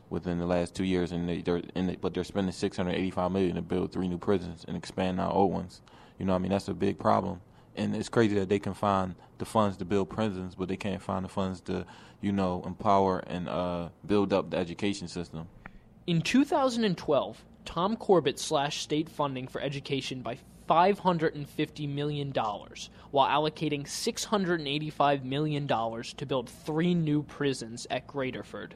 within 0.10 0.38
the 0.38 0.46
last 0.46 0.76
2 0.76 0.84
years 0.84 1.12
and 1.12 1.28
they 1.30 1.42
they're 1.42 1.62
and 1.76 1.90
they, 1.90 1.96
but 1.96 2.14
they're 2.14 2.24
spending 2.24 2.52
685 2.52 3.32
million 3.32 3.56
to 3.56 3.62
build 3.62 3.92
three 3.92 4.08
new 4.08 4.18
prisons 4.18 4.66
and 4.68 4.76
expand 4.76 5.20
our 5.20 5.32
old 5.32 5.52
ones. 5.52 5.82
You 6.20 6.26
know 6.26 6.34
what 6.34 6.40
I 6.40 6.42
mean? 6.42 6.52
That's 6.52 6.68
a 6.68 6.74
big 6.74 7.00
problem 7.00 7.42
and 7.76 7.96
it's 7.96 8.10
crazy 8.10 8.36
that 8.36 8.50
they 8.50 8.60
can 8.60 8.74
find 8.74 9.16
the 9.40 9.46
funds 9.46 9.78
to 9.78 9.86
build 9.86 10.10
prisons, 10.10 10.56
but 10.56 10.68
they 10.68 10.78
can't 10.78 11.02
find 11.02 11.26
the 11.26 11.30
funds 11.30 11.60
to, 11.62 11.86
you 12.22 12.32
know, 12.32 12.62
empower 12.66 13.20
and 13.20 13.50
uh, 13.50 13.90
build 14.06 14.32
up 14.32 14.52
the 14.52 14.58
education 14.58 15.08
system. 15.08 15.48
In 16.06 16.22
2012, 16.22 17.46
Tom 17.64 17.96
Corbett 17.96 18.38
slashed 18.38 18.82
state 18.82 19.08
funding 19.08 19.48
for 19.48 19.62
education 19.62 20.22
by 20.22 20.38
$550 20.70 21.88
million 21.88 22.34
while 22.34 23.30
allocating 23.30 23.86
$685 23.86 25.24
million 25.24 25.66
to 25.66 26.26
build 26.26 26.50
three 26.50 26.94
new 26.94 27.24
prisons 27.24 27.88
at 27.90 28.06
Graterford. 28.06 28.72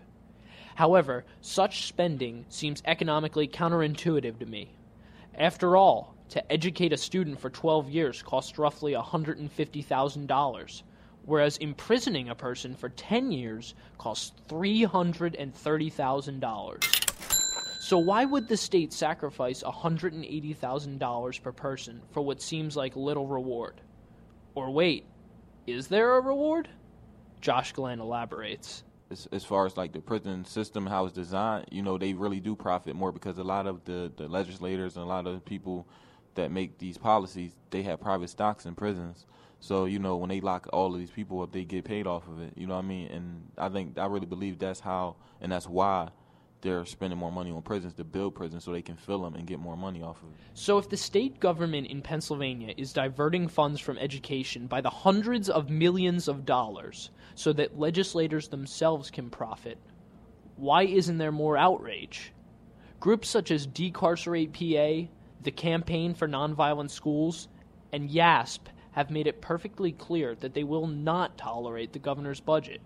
However, 0.76 1.26
such 1.42 1.88
spending 1.88 2.46
seems 2.48 2.82
economically 2.86 3.50
counterintuitive 3.50 4.40
to 4.40 4.46
me. 4.46 4.72
After 5.36 5.76
all, 5.76 6.16
to 6.30 6.50
educate 6.50 6.94
a 6.94 6.98
student 6.98 7.42
for 7.42 7.50
12 7.50 7.90
years 7.90 8.22
costs 8.22 8.58
roughly 8.58 8.94
$150,000, 8.94 10.84
whereas 11.26 11.58
imprisoning 11.58 12.30
a 12.30 12.36
person 12.36 12.74
for 12.74 12.88
10 12.88 13.34
years 13.34 13.76
costs 13.98 14.32
$330,000. 14.48 17.07
So, 17.88 17.98
why 18.00 18.26
would 18.26 18.50
the 18.50 18.58
state 18.58 18.92
sacrifice 18.92 19.64
$180,000 19.64 21.42
per 21.42 21.52
person 21.54 22.02
for 22.12 22.20
what 22.20 22.42
seems 22.42 22.76
like 22.76 22.98
little 22.98 23.28
reward? 23.28 23.80
Or 24.56 24.70
wait, 24.72 25.06
is 25.68 25.88
there 25.88 26.18
a 26.18 26.20
reward? 26.20 26.68
Josh 27.40 27.72
Glenn 27.72 28.02
elaborates. 28.02 28.84
As, 29.10 29.30
as 29.32 29.46
far 29.46 29.66
as 29.66 29.78
like 29.78 29.94
the 29.94 30.02
prison 30.02 30.44
system, 30.44 30.86
how 30.86 31.06
it's 31.06 31.16
designed, 31.16 31.68
you 31.72 31.82
know, 31.82 31.98
they 31.98 32.14
really 32.14 32.42
do 32.42 32.58
profit 32.58 32.94
more 32.94 33.14
because 33.14 33.38
a 33.38 33.44
lot 33.46 33.68
of 33.68 33.86
the, 33.86 34.12
the 34.18 34.28
legislators 34.28 34.98
and 34.98 35.06
a 35.06 35.08
lot 35.08 35.26
of 35.26 35.36
the 35.36 35.40
people 35.40 35.88
that 36.36 36.52
make 36.52 36.80
these 36.80 36.98
policies, 36.98 37.56
they 37.70 37.84
have 37.84 38.02
private 38.02 38.30
stocks 38.30 38.66
in 38.66 38.76
prisons. 38.76 39.26
So, 39.62 39.86
you 39.86 40.00
know, 40.00 40.18
when 40.18 40.28
they 40.28 40.42
lock 40.42 40.68
all 40.74 40.94
of 40.94 41.00
these 41.00 41.10
people 41.10 41.42
up, 41.42 41.54
they 41.54 41.64
get 41.64 41.86
paid 41.86 42.06
off 42.06 42.28
of 42.28 42.42
it. 42.42 42.52
You 42.58 42.68
know 42.68 42.76
what 42.76 42.84
I 42.84 42.88
mean? 42.90 43.08
And 43.08 43.52
I 43.58 43.70
think, 43.70 43.98
I 43.98 44.08
really 44.08 44.26
believe 44.26 44.60
that's 44.60 44.82
how, 44.82 45.16
and 45.40 45.50
that's 45.54 45.70
why 45.70 46.10
they're 46.68 46.86
spending 46.86 47.18
more 47.18 47.32
money 47.32 47.50
on 47.50 47.62
prisons 47.62 47.94
to 47.94 48.04
build 48.04 48.36
prisons 48.36 48.66
so 48.66 48.74
they 48.74 48.82
can 48.82 48.98
fill 48.98 49.22
them 49.22 49.36
and 49.36 49.48
get 49.48 49.58
more 49.58 49.78
money 49.78 50.02
off 50.02 50.22
of 50.22 50.28
it. 50.30 50.36
So, 50.54 50.78
if 50.78 50.90
the 50.90 50.98
state 50.98 51.40
government 51.40 51.88
in 51.88 52.02
Pennsylvania 52.02 52.74
is 52.76 52.92
diverting 52.92 53.48
funds 53.48 53.80
from 53.80 53.98
education 53.98 54.68
by 54.68 54.82
the 54.82 54.90
hundreds 54.90 55.50
of 55.50 55.70
millions 55.70 56.28
of 56.28 56.46
dollars 56.46 57.12
so 57.36 57.54
that 57.54 57.80
legislators 57.80 58.50
themselves 58.50 59.10
can 59.10 59.30
profit, 59.30 59.78
why 60.58 60.84
isn't 60.84 61.18
there 61.18 61.32
more 61.32 61.56
outrage? 61.56 62.34
Groups 63.00 63.30
such 63.30 63.50
as 63.50 63.66
Decarcerate 63.66 64.52
PA, 64.52 65.10
the 65.44 65.52
Campaign 65.52 66.14
for 66.14 66.28
Nonviolent 66.28 66.92
Schools, 66.92 67.48
and 67.94 68.10
YASP 68.10 68.60
have 68.92 69.10
made 69.10 69.28
it 69.28 69.40
perfectly 69.40 69.94
clear 69.94 70.36
that 70.36 70.54
they 70.54 70.66
will 70.66 70.88
not 70.88 71.38
tolerate 71.38 71.94
the 71.94 72.00
governor's 72.00 72.42
budget. 72.42 72.82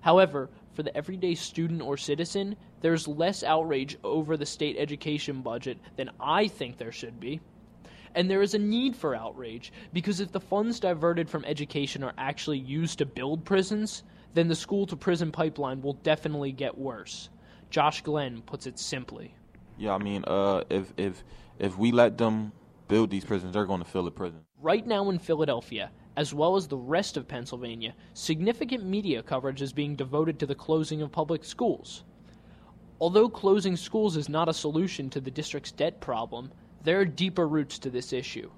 However, 0.00 0.48
for 0.72 0.82
the 0.82 0.96
everyday 0.96 1.34
student 1.34 1.82
or 1.82 1.96
citizen, 1.98 2.56
there's 2.82 3.08
less 3.08 3.42
outrage 3.42 3.96
over 4.04 4.36
the 4.36 4.46
state 4.46 4.76
education 4.78 5.40
budget 5.40 5.78
than 5.96 6.10
I 6.20 6.48
think 6.48 6.76
there 6.76 6.92
should 6.92 7.18
be. 7.18 7.40
And 8.14 8.30
there 8.30 8.42
is 8.42 8.54
a 8.54 8.58
need 8.58 8.94
for 8.94 9.14
outrage 9.14 9.72
because 9.92 10.20
if 10.20 10.30
the 10.32 10.40
funds 10.40 10.78
diverted 10.78 11.30
from 11.30 11.44
education 11.46 12.04
are 12.04 12.12
actually 12.18 12.58
used 12.58 12.98
to 12.98 13.06
build 13.06 13.44
prisons, 13.44 14.02
then 14.34 14.48
the 14.48 14.54
school 14.54 14.86
to 14.86 14.96
prison 14.96 15.32
pipeline 15.32 15.80
will 15.80 15.94
definitely 15.94 16.52
get 16.52 16.76
worse. 16.76 17.30
Josh 17.70 18.02
Glenn 18.02 18.42
puts 18.42 18.66
it 18.66 18.78
simply. 18.78 19.34
Yeah, 19.78 19.94
I 19.94 19.98
mean, 19.98 20.24
uh, 20.26 20.64
if 20.68 20.92
if 20.98 21.24
if 21.58 21.78
we 21.78 21.90
let 21.90 22.18
them 22.18 22.52
build 22.88 23.10
these 23.10 23.24
prisons, 23.24 23.54
they're 23.54 23.64
going 23.64 23.82
to 23.82 23.88
fill 23.88 24.04
the 24.04 24.10
prison. 24.10 24.40
Right 24.60 24.86
now 24.86 25.08
in 25.08 25.18
Philadelphia, 25.18 25.90
as 26.16 26.34
well 26.34 26.56
as 26.56 26.68
the 26.68 26.76
rest 26.76 27.16
of 27.16 27.26
Pennsylvania, 27.26 27.94
significant 28.12 28.84
media 28.84 29.22
coverage 29.22 29.62
is 29.62 29.72
being 29.72 29.96
devoted 29.96 30.38
to 30.38 30.46
the 30.46 30.54
closing 30.54 31.00
of 31.00 31.10
public 31.10 31.44
schools. 31.44 32.04
Although 33.02 33.30
closing 33.30 33.74
schools 33.74 34.16
is 34.16 34.28
not 34.28 34.48
a 34.48 34.54
solution 34.54 35.10
to 35.10 35.20
the 35.20 35.32
district's 35.32 35.72
debt 35.72 36.00
problem, 36.00 36.52
there 36.84 37.00
are 37.00 37.04
deeper 37.04 37.48
roots 37.48 37.76
to 37.80 37.90
this 37.90 38.12
issue. 38.12 38.48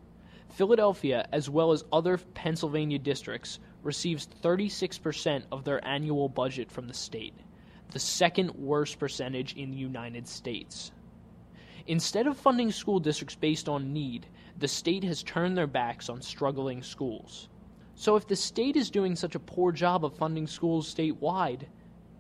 Philadelphia, 0.50 1.26
as 1.32 1.48
well 1.48 1.72
as 1.72 1.86
other 1.90 2.18
Pennsylvania 2.18 2.98
districts, 2.98 3.58
receives 3.82 4.28
36% 4.42 5.44
of 5.50 5.64
their 5.64 5.82
annual 5.82 6.28
budget 6.28 6.70
from 6.70 6.86
the 6.86 6.92
state, 6.92 7.32
the 7.92 7.98
second 7.98 8.50
worst 8.50 8.98
percentage 8.98 9.54
in 9.54 9.70
the 9.70 9.78
United 9.78 10.28
States. 10.28 10.92
Instead 11.86 12.26
of 12.26 12.36
funding 12.36 12.70
school 12.70 13.00
districts 13.00 13.36
based 13.36 13.66
on 13.66 13.94
need, 13.94 14.26
the 14.58 14.68
state 14.68 15.04
has 15.04 15.22
turned 15.22 15.56
their 15.56 15.66
backs 15.66 16.10
on 16.10 16.20
struggling 16.20 16.82
schools. 16.82 17.48
So, 17.94 18.14
if 18.14 18.26
the 18.26 18.36
state 18.36 18.76
is 18.76 18.90
doing 18.90 19.16
such 19.16 19.36
a 19.36 19.40
poor 19.40 19.72
job 19.72 20.04
of 20.04 20.18
funding 20.18 20.46
schools 20.46 20.94
statewide, 20.94 21.62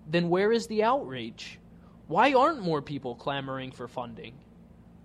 then 0.06 0.30
where 0.30 0.52
is 0.52 0.66
the 0.68 0.82
outrage? 0.82 1.60
Why 2.06 2.34
aren't 2.34 2.60
more 2.62 2.82
people 2.82 3.14
clamoring 3.14 3.72
for 3.72 3.88
funding? 3.88 4.34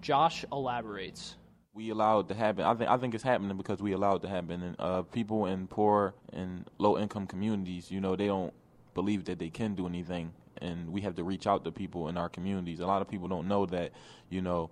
Josh 0.02 0.44
elaborates. 0.52 1.38
We 1.74 1.92
allow 1.92 2.20
it 2.20 2.28
to 2.28 2.34
happen. 2.34 2.66
I 2.66 2.74
think 2.74 2.90
I 2.90 2.98
think 2.98 3.16
it's 3.16 3.24
happening 3.24 3.56
because 3.56 3.82
we 3.82 3.94
allow 3.94 4.16
it 4.16 4.22
to 4.24 4.28
happen. 4.28 4.62
And 4.62 4.76
uh, 4.80 5.04
people 5.04 5.46
in 5.46 5.68
poor 5.68 6.14
and 6.34 6.70
low 6.78 6.98
income 6.98 7.26
communities, 7.26 7.90
you 7.90 8.02
know, 8.02 8.16
they 8.16 8.28
don't 8.28 8.54
believe 8.96 9.24
that 9.26 9.40
they 9.40 9.50
can 9.50 9.76
do 9.76 9.88
anything, 9.88 10.34
and 10.58 10.90
we 10.90 11.00
have 11.02 11.16
to 11.16 11.24
reach 11.24 11.48
out 11.48 11.64
to 11.64 11.72
people 11.72 12.10
in 12.10 12.18
our 12.18 12.28
communities. 12.28 12.82
A 12.82 12.86
lot 12.86 13.02
of 13.02 13.08
people 13.08 13.30
don't 13.30 13.48
know 13.48 13.66
that, 13.68 13.92
you 14.30 14.42
know, 14.42 14.70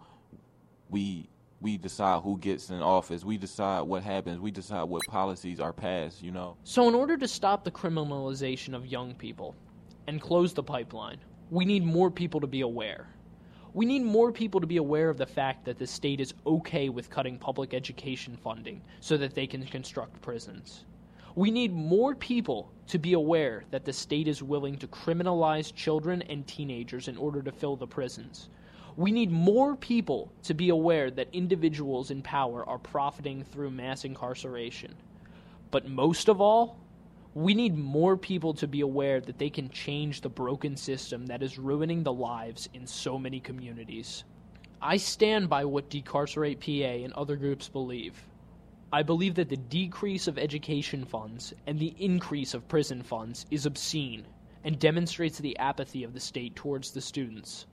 we 0.90 1.30
we 1.62 1.78
decide 1.78 2.24
who 2.24 2.38
gets 2.38 2.70
in 2.70 2.82
office. 2.82 3.24
We 3.24 3.38
decide 3.38 3.82
what 3.82 4.04
happens. 4.04 4.40
We 4.40 4.52
decide 4.52 4.84
what 4.84 5.04
policies 5.08 5.62
are 5.62 5.74
passed, 5.74 6.22
you 6.22 6.32
know. 6.32 6.58
So, 6.64 6.90
in 6.90 6.96
order 6.96 7.16
to 7.18 7.28
stop 7.28 7.64
the 7.64 7.72
criminalization 7.72 8.74
of 8.74 8.86
young 8.86 9.16
people 9.16 9.56
and 10.08 10.20
close 10.22 10.54
the 10.54 10.64
pipeline, 10.64 11.20
we 11.50 11.66
need 11.66 11.84
more 11.84 12.12
people 12.12 12.42
to 12.42 12.48
be 12.48 12.62
aware. 12.62 13.08
We 13.74 13.86
need 13.86 14.04
more 14.04 14.32
people 14.32 14.60
to 14.60 14.68
be 14.68 14.78
aware 14.78 15.10
of 15.10 15.18
the 15.18 15.26
fact 15.26 15.66
that 15.66 15.78
the 15.78 15.88
state 15.88 16.20
is 16.20 16.34
okay 16.46 16.90
with 16.90 17.10
cutting 17.10 17.38
public 17.38 17.74
education 17.74 18.36
funding 18.36 18.82
so 19.00 19.18
that 19.18 19.36
they 19.36 19.48
can 19.48 19.66
construct 19.66 20.22
prisons. 20.22 20.86
We 21.36 21.52
need 21.52 21.72
more 21.72 22.16
people 22.16 22.72
to 22.88 22.98
be 22.98 23.14
aware 23.14 23.64
that 23.70 23.86
the 23.86 23.94
state 23.94 24.28
is 24.28 24.42
willing 24.42 24.78
to 24.78 24.88
criminalize 24.88 25.74
children 25.74 26.24
and 26.24 26.48
teenagers 26.48 27.08
in 27.08 27.18
order 27.18 27.44
to 27.44 27.52
fill 27.52 27.76
the 27.76 27.86
prisons. 27.86 28.50
We 28.96 29.12
need 29.12 29.32
more 29.32 29.76
people 29.76 30.32
to 30.44 30.56
be 30.56 30.70
aware 30.70 31.12
that 31.12 31.30
individuals 31.32 32.10
in 32.10 32.24
power 32.24 32.68
are 32.68 32.80
profiting 32.80 33.44
through 33.44 33.70
mass 33.70 34.04
incarceration. 34.04 34.96
But 35.70 35.88
most 35.88 36.30
of 36.30 36.42
all, 36.42 36.80
we 37.38 37.54
need 37.54 37.78
more 37.78 38.18
people 38.18 38.52
to 38.52 38.68
be 38.68 38.82
aware 38.82 39.22
that 39.22 39.38
they 39.38 39.52
can 39.52 39.70
change 39.70 40.22
the 40.22 40.30
broken 40.30 40.76
system 40.76 41.28
that 41.28 41.44
is 41.44 41.60
ruining 41.60 42.02
the 42.02 42.12
lives 42.12 42.68
in 42.74 42.88
so 42.88 43.20
many 43.20 43.40
communities. 43.40 44.24
I 44.82 44.98
stand 44.98 45.48
by 45.48 45.64
what 45.64 45.88
Decarcerate 45.88 46.60
PA 46.60 47.04
and 47.06 47.14
other 47.14 47.36
groups 47.36 47.70
believe. 47.70 48.28
I 48.92 49.04
believe 49.04 49.36
that 49.36 49.50
the 49.50 49.56
decrease 49.56 50.28
of 50.28 50.40
education 50.40 51.06
funds 51.06 51.54
and 51.68 51.78
the 51.78 51.94
increase 52.00 52.56
of 52.56 52.68
prison 52.68 53.04
funds 53.04 53.46
is 53.52 53.68
obscene 53.68 54.26
and 54.64 54.80
demonstrates 54.80 55.38
the 55.38 55.60
apathy 55.60 56.04
of 56.04 56.16
the 56.16 56.20
state 56.20 56.56
towards 56.56 56.90
the 56.90 57.02
students. 57.02 57.68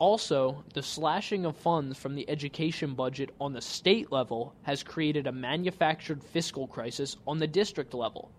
Also, 0.00 0.64
the 0.74 0.82
slashing 0.82 1.46
of 1.46 1.56
funds 1.56 1.96
from 1.96 2.16
the 2.16 2.28
education 2.28 2.94
budget 2.94 3.30
on 3.40 3.52
the 3.52 3.62
state 3.62 4.10
level 4.10 4.56
has 4.62 4.82
created 4.82 5.28
a 5.28 5.32
manufactured 5.32 6.20
fiscal 6.20 6.66
crisis 6.66 7.16
on 7.28 7.38
the 7.38 7.46
district 7.46 7.94
level. 7.94 8.32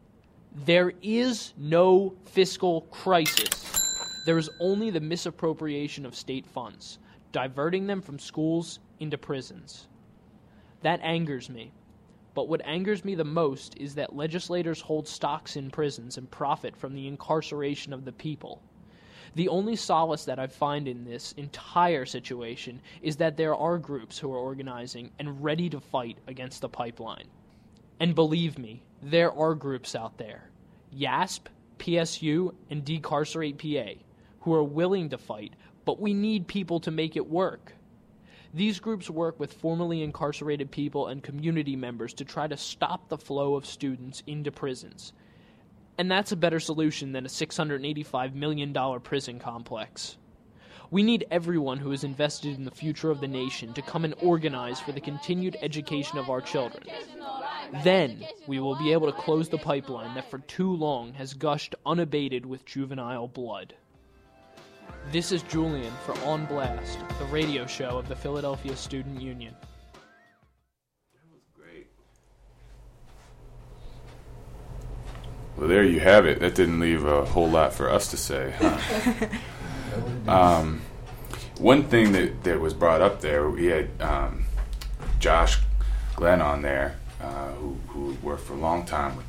There 0.56 0.94
is 1.02 1.54
no 1.58 2.16
fiscal 2.26 2.82
crisis. 2.90 3.66
There 4.26 4.38
is 4.38 4.50
only 4.60 4.90
the 4.90 5.00
misappropriation 5.00 6.06
of 6.06 6.16
state 6.16 6.46
funds, 6.46 6.98
diverting 7.32 7.86
them 7.86 8.02
from 8.02 8.18
schools 8.18 8.80
into 9.00 9.18
prisons. 9.18 9.88
That 10.82 11.00
angers 11.04 11.50
me. 11.50 11.72
But 12.34 12.48
what 12.48 12.66
angers 12.66 13.06
me 13.06 13.16
the 13.16 13.24
most 13.24 13.78
is 13.78 13.96
that 13.96 14.16
legislators 14.16 14.82
hold 14.82 15.08
stocks 15.08 15.56
in 15.56 15.70
prisons 15.70 16.18
and 16.18 16.30
profit 16.30 16.76
from 16.76 16.94
the 16.94 17.08
incarceration 17.08 17.94
of 17.94 18.06
the 18.06 18.12
people. 18.12 18.62
The 19.36 19.50
only 19.50 19.76
solace 19.76 20.26
that 20.26 20.40
I 20.40 20.48
find 20.48 20.88
in 20.88 21.06
this 21.06 21.34
entire 21.34 22.06
situation 22.06 22.82
is 23.02 23.18
that 23.18 23.38
there 23.38 23.56
are 23.56 23.78
groups 23.78 24.18
who 24.18 24.32
are 24.32 24.38
organizing 24.40 25.12
and 25.20 25.44
ready 25.44 25.70
to 25.70 25.80
fight 25.80 26.18
against 26.28 26.62
the 26.62 26.70
pipeline. 26.70 27.28
And 28.00 28.16
believe 28.16 28.58
me, 28.58 28.82
there 29.02 29.32
are 29.32 29.56
groups 29.56 29.96
out 29.96 30.18
there 30.18 30.50
YASP, 30.96 31.42
PSU, 31.78 32.54
and 32.70 32.84
Decarcerate 32.84 33.58
PA 33.58 34.02
who 34.42 34.54
are 34.54 34.64
willing 34.64 35.10
to 35.10 35.18
fight, 35.18 35.54
but 35.86 36.00
we 36.00 36.14
need 36.14 36.48
people 36.48 36.80
to 36.80 36.92
make 36.92 37.16
it 37.16 37.30
work. 37.30 37.74
These 38.54 38.80
groups 38.80 39.10
work 39.10 39.40
with 39.40 39.54
formerly 39.54 40.02
incarcerated 40.02 40.72
people 40.72 41.08
and 41.08 41.22
community 41.22 41.76
members 41.76 42.14
to 42.16 42.26
try 42.26 42.48
to 42.48 42.58
stop 42.58 43.08
the 43.10 43.18
flow 43.18 43.56
of 43.56 43.66
students 43.66 44.24
into 44.26 44.52
prisons 44.52 45.14
and 46.00 46.10
that's 46.10 46.32
a 46.32 46.38
better 46.38 46.62
solution 46.62 47.12
than 47.12 47.26
a 47.26 47.30
$685 47.30 48.34
million 48.34 48.74
prison 49.02 49.38
complex. 49.38 50.16
We 50.92 51.04
need 51.04 51.28
everyone 51.30 51.78
who 51.78 51.92
is 51.92 52.04
invested 52.04 52.58
in 52.58 52.66
the 52.66 52.72
future 52.72 53.12
of 53.12 53.22
the 53.22 53.28
nation 53.28 53.74
to 53.74 53.82
come 53.82 54.06
and 54.06 54.16
organize 54.22 54.80
for 54.80 54.92
the 54.92 55.00
continued 55.00 55.56
education 55.62 56.18
of 56.18 56.32
our 56.32 56.42
children. 56.42 56.84
Then 57.84 58.26
we 58.48 58.60
will 58.60 58.76
be 58.76 58.92
able 58.92 59.06
to 59.06 59.18
close 59.18 59.50
the 59.50 59.60
pipeline 59.60 60.16
that 60.16 60.32
for 60.32 60.40
too 60.40 60.74
long 60.76 61.14
has 61.14 61.36
gushed 61.36 61.76
unabated 61.86 62.44
with 62.44 62.66
juvenile 62.66 63.28
blood. 63.28 63.76
This 65.12 65.32
is 65.32 65.44
Julian 65.44 65.94
for 66.06 66.18
On 66.22 66.48
Blast, 66.48 66.98
the 67.20 67.26
radio 67.26 67.68
show 67.68 68.00
of 68.00 68.08
the 68.08 68.16
Philadelphia 68.16 68.76
Student 68.76 69.22
Union. 69.22 69.56
Well, 75.56 75.68
there 75.68 75.84
you 75.84 76.00
have 76.00 76.26
it. 76.26 76.40
That 76.40 76.56
didn't 76.56 76.80
leave 76.80 77.06
a 77.06 77.26
whole 77.26 77.50
lot 77.50 77.74
for 77.74 77.92
us 77.92 78.10
to 78.12 78.18
say, 78.18 78.54
huh? 78.58 79.28
um, 80.28 80.82
one 81.58 81.84
thing 81.84 82.12
that, 82.14 82.44
that 82.44 82.60
was 82.60 82.74
brought 82.74 83.02
up 83.02 83.22
there, 83.22 83.50
we 83.50 83.68
had 83.68 83.90
um, 84.00 84.46
Josh 85.20 85.60
Glenn 86.16 86.42
on 86.42 86.62
there, 86.62 86.98
uh, 87.22 87.52
who, 87.54 87.78
who 87.88 88.18
worked 88.22 88.44
for 88.44 88.54
a 88.54 88.58
long 88.58 88.86
time 88.86 89.18
with, 89.18 89.26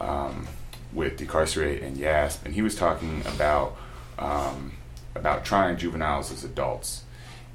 um, 0.00 0.48
with 0.92 1.16
Decarcerate 1.16 1.82
and 1.82 1.96
YASP, 1.96 2.44
and 2.44 2.54
he 2.54 2.62
was 2.62 2.74
talking 2.74 3.22
about 3.26 3.76
um, 4.18 4.72
about 5.14 5.44
trying 5.44 5.76
juveniles 5.76 6.32
as 6.32 6.44
adults, 6.44 7.04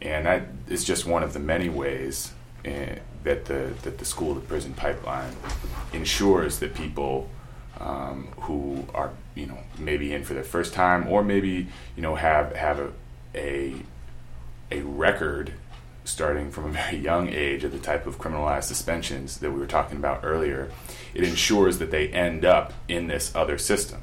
and 0.02 0.26
that 0.26 0.43
is 0.69 0.84
just 0.84 1.06
one 1.06 1.23
of 1.23 1.34
the 1.34 1.39
many 1.39 1.69
ways 1.69 2.32
eh, 2.65 2.99
that 3.23 3.45
the 3.45 3.73
that 3.84 3.97
the 3.97 4.06
school 4.06 4.36
to 4.36 4.41
prison 4.41 4.73
pipeline 4.73 5.36
ensures 5.91 6.60
that 6.60 6.73
people 6.73 7.30
um, 7.80 8.28
who 8.41 8.86
are 8.93 9.12
you 9.36 9.46
know 9.46 9.58
maybe 9.78 10.13
in 10.13 10.24
for 10.24 10.34
the 10.34 10.43
first 10.43 10.74
time 10.74 11.08
or 11.08 11.24
maybe 11.24 11.67
you 11.96 12.02
know 12.02 12.15
have 12.15 12.56
have 12.56 12.80
a 12.80 12.91
a, 13.36 13.76
a 14.72 14.82
record 14.82 15.54
starting 16.06 16.52
from 16.52 16.65
a 16.65 16.69
very 16.69 16.98
young 17.10 17.30
age 17.30 17.63
of 17.63 17.72
the 17.72 17.80
type 17.80 18.06
of 18.06 18.17
criminalized 18.17 18.65
suspensions 18.65 19.38
that 19.38 19.52
we 19.52 19.60
were 19.60 19.67
talking 19.67 19.98
about 19.98 20.22
earlier, 20.24 20.72
it 21.13 21.24
ensures 21.24 21.80
that 21.80 21.91
they 21.91 22.08
end 22.10 22.46
up 22.46 22.74
in 22.88 23.08
this 23.08 23.34
other 23.36 23.58
system 23.58 24.02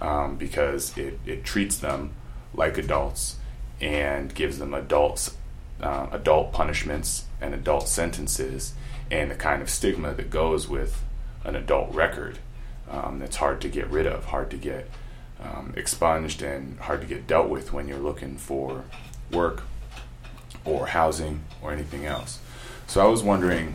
um, 0.00 0.36
because 0.36 0.96
it, 0.96 1.18
it 1.26 1.44
treats 1.44 1.78
them 1.78 2.12
like 2.52 2.78
adults 2.78 3.36
and 3.80 4.34
gives 4.34 4.58
them 4.58 4.74
adults 4.74 5.36
uh, 5.80 6.06
adult 6.12 6.52
punishments 6.52 7.24
and 7.40 7.52
adult 7.52 7.88
sentences 7.88 8.74
and 9.10 9.30
the 9.30 9.34
kind 9.34 9.60
of 9.60 9.68
stigma 9.68 10.14
that 10.14 10.30
goes 10.30 10.68
with 10.68 11.02
an 11.42 11.56
adult 11.56 11.92
record 11.92 12.38
um, 12.90 13.18
that's 13.18 13.36
hard 13.36 13.60
to 13.62 13.68
get 13.68 13.88
rid 13.88 14.06
of, 14.06 14.26
hard 14.26 14.50
to 14.50 14.56
get 14.56 14.90
um, 15.40 15.74
expunged, 15.76 16.42
and 16.42 16.78
hard 16.80 17.00
to 17.00 17.06
get 17.06 17.26
dealt 17.26 17.48
with 17.48 17.72
when 17.72 17.88
you're 17.88 17.98
looking 17.98 18.36
for 18.36 18.84
work 19.30 19.62
or 20.64 20.86
housing 20.86 21.44
or 21.62 21.72
anything 21.72 22.06
else. 22.06 22.40
So 22.86 23.04
I 23.04 23.08
was 23.08 23.22
wondering 23.22 23.74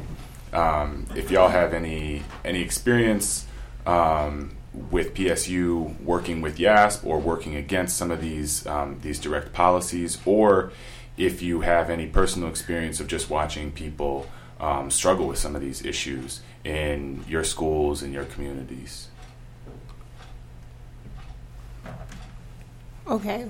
um, 0.54 1.06
if 1.16 1.32
y'all 1.32 1.50
have 1.50 1.74
any 1.74 2.24
any 2.44 2.62
experience 2.62 3.46
um, 3.86 4.56
with 4.74 5.14
PSU 5.14 6.00
working 6.02 6.42
with 6.42 6.58
YASP 6.58 7.06
or 7.06 7.20
working 7.20 7.56
against 7.56 7.98
some 7.98 8.12
of 8.12 8.22
these 8.22 8.66
um, 8.68 9.00
these 9.02 9.20
direct 9.20 9.54
policies, 9.54 10.20
or 10.26 10.72
if 11.18 11.42
you 11.42 11.62
have 11.62 11.90
any 11.90 12.08
personal 12.08 12.50
experience 12.50 13.00
of 13.00 13.08
just 13.08 13.30
watching 13.30 13.72
people 13.72 14.26
um, 14.60 14.90
struggle 14.92 15.28
with 15.28 15.38
some 15.38 15.56
of 15.56 15.62
these 15.62 15.86
issues 15.86 16.42
in 16.70 17.24
your 17.28 17.44
schools 17.44 18.04
and 18.04 18.14
your 18.14 18.26
communities. 18.26 19.08
Okay. 23.08 23.50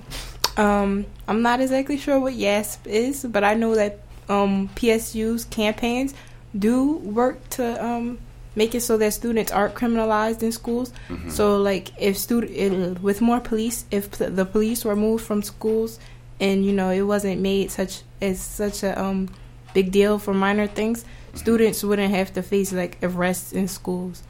Um, 0.56 1.06
I'm 1.28 1.42
not 1.42 1.60
exactly 1.60 1.98
sure 1.98 2.20
what 2.20 2.34
YASP 2.34 2.88
is, 2.88 3.26
but 3.26 3.44
I 3.44 3.54
know 3.56 3.76
that 3.76 4.00
um, 4.30 4.70
PSU's 4.76 5.44
campaigns 5.46 6.14
do 6.58 6.94
work 6.98 7.38
to 7.52 7.84
um, 7.86 8.20
make 8.56 8.74
it 8.74 8.82
so 8.82 8.98
that 8.98 9.14
students 9.14 9.52
aren't 9.52 9.76
criminalized 9.76 10.42
in 10.42 10.52
schools. 10.54 10.94
Mhm. 11.10 11.32
So, 11.32 11.58
like, 11.62 11.92
if 12.00 12.18
student 12.18 13.02
with 13.04 13.20
more 13.22 13.40
police, 13.42 13.84
if 13.92 14.18
p- 14.18 14.26
the 14.26 14.46
police 14.46 14.86
were 14.86 14.96
moved 14.96 15.26
from 15.26 15.44
schools, 15.44 16.00
and 16.40 16.66
you 16.66 16.72
know 16.72 16.90
it 16.90 17.02
wasn't 17.02 17.42
made 17.42 17.70
such 17.70 18.04
as 18.22 18.40
such 18.40 18.84
a 18.84 18.98
um, 19.02 19.28
big 19.74 19.92
deal 19.92 20.18
for 20.20 20.34
minor 20.34 20.68
things, 20.68 21.04
students 21.36 21.84
wouldn't 21.84 22.14
have 22.14 22.34
to 22.34 22.42
face 22.42 22.72
like 22.74 22.98
arrests 23.04 23.52
in 23.52 23.68
schools. 23.68 24.24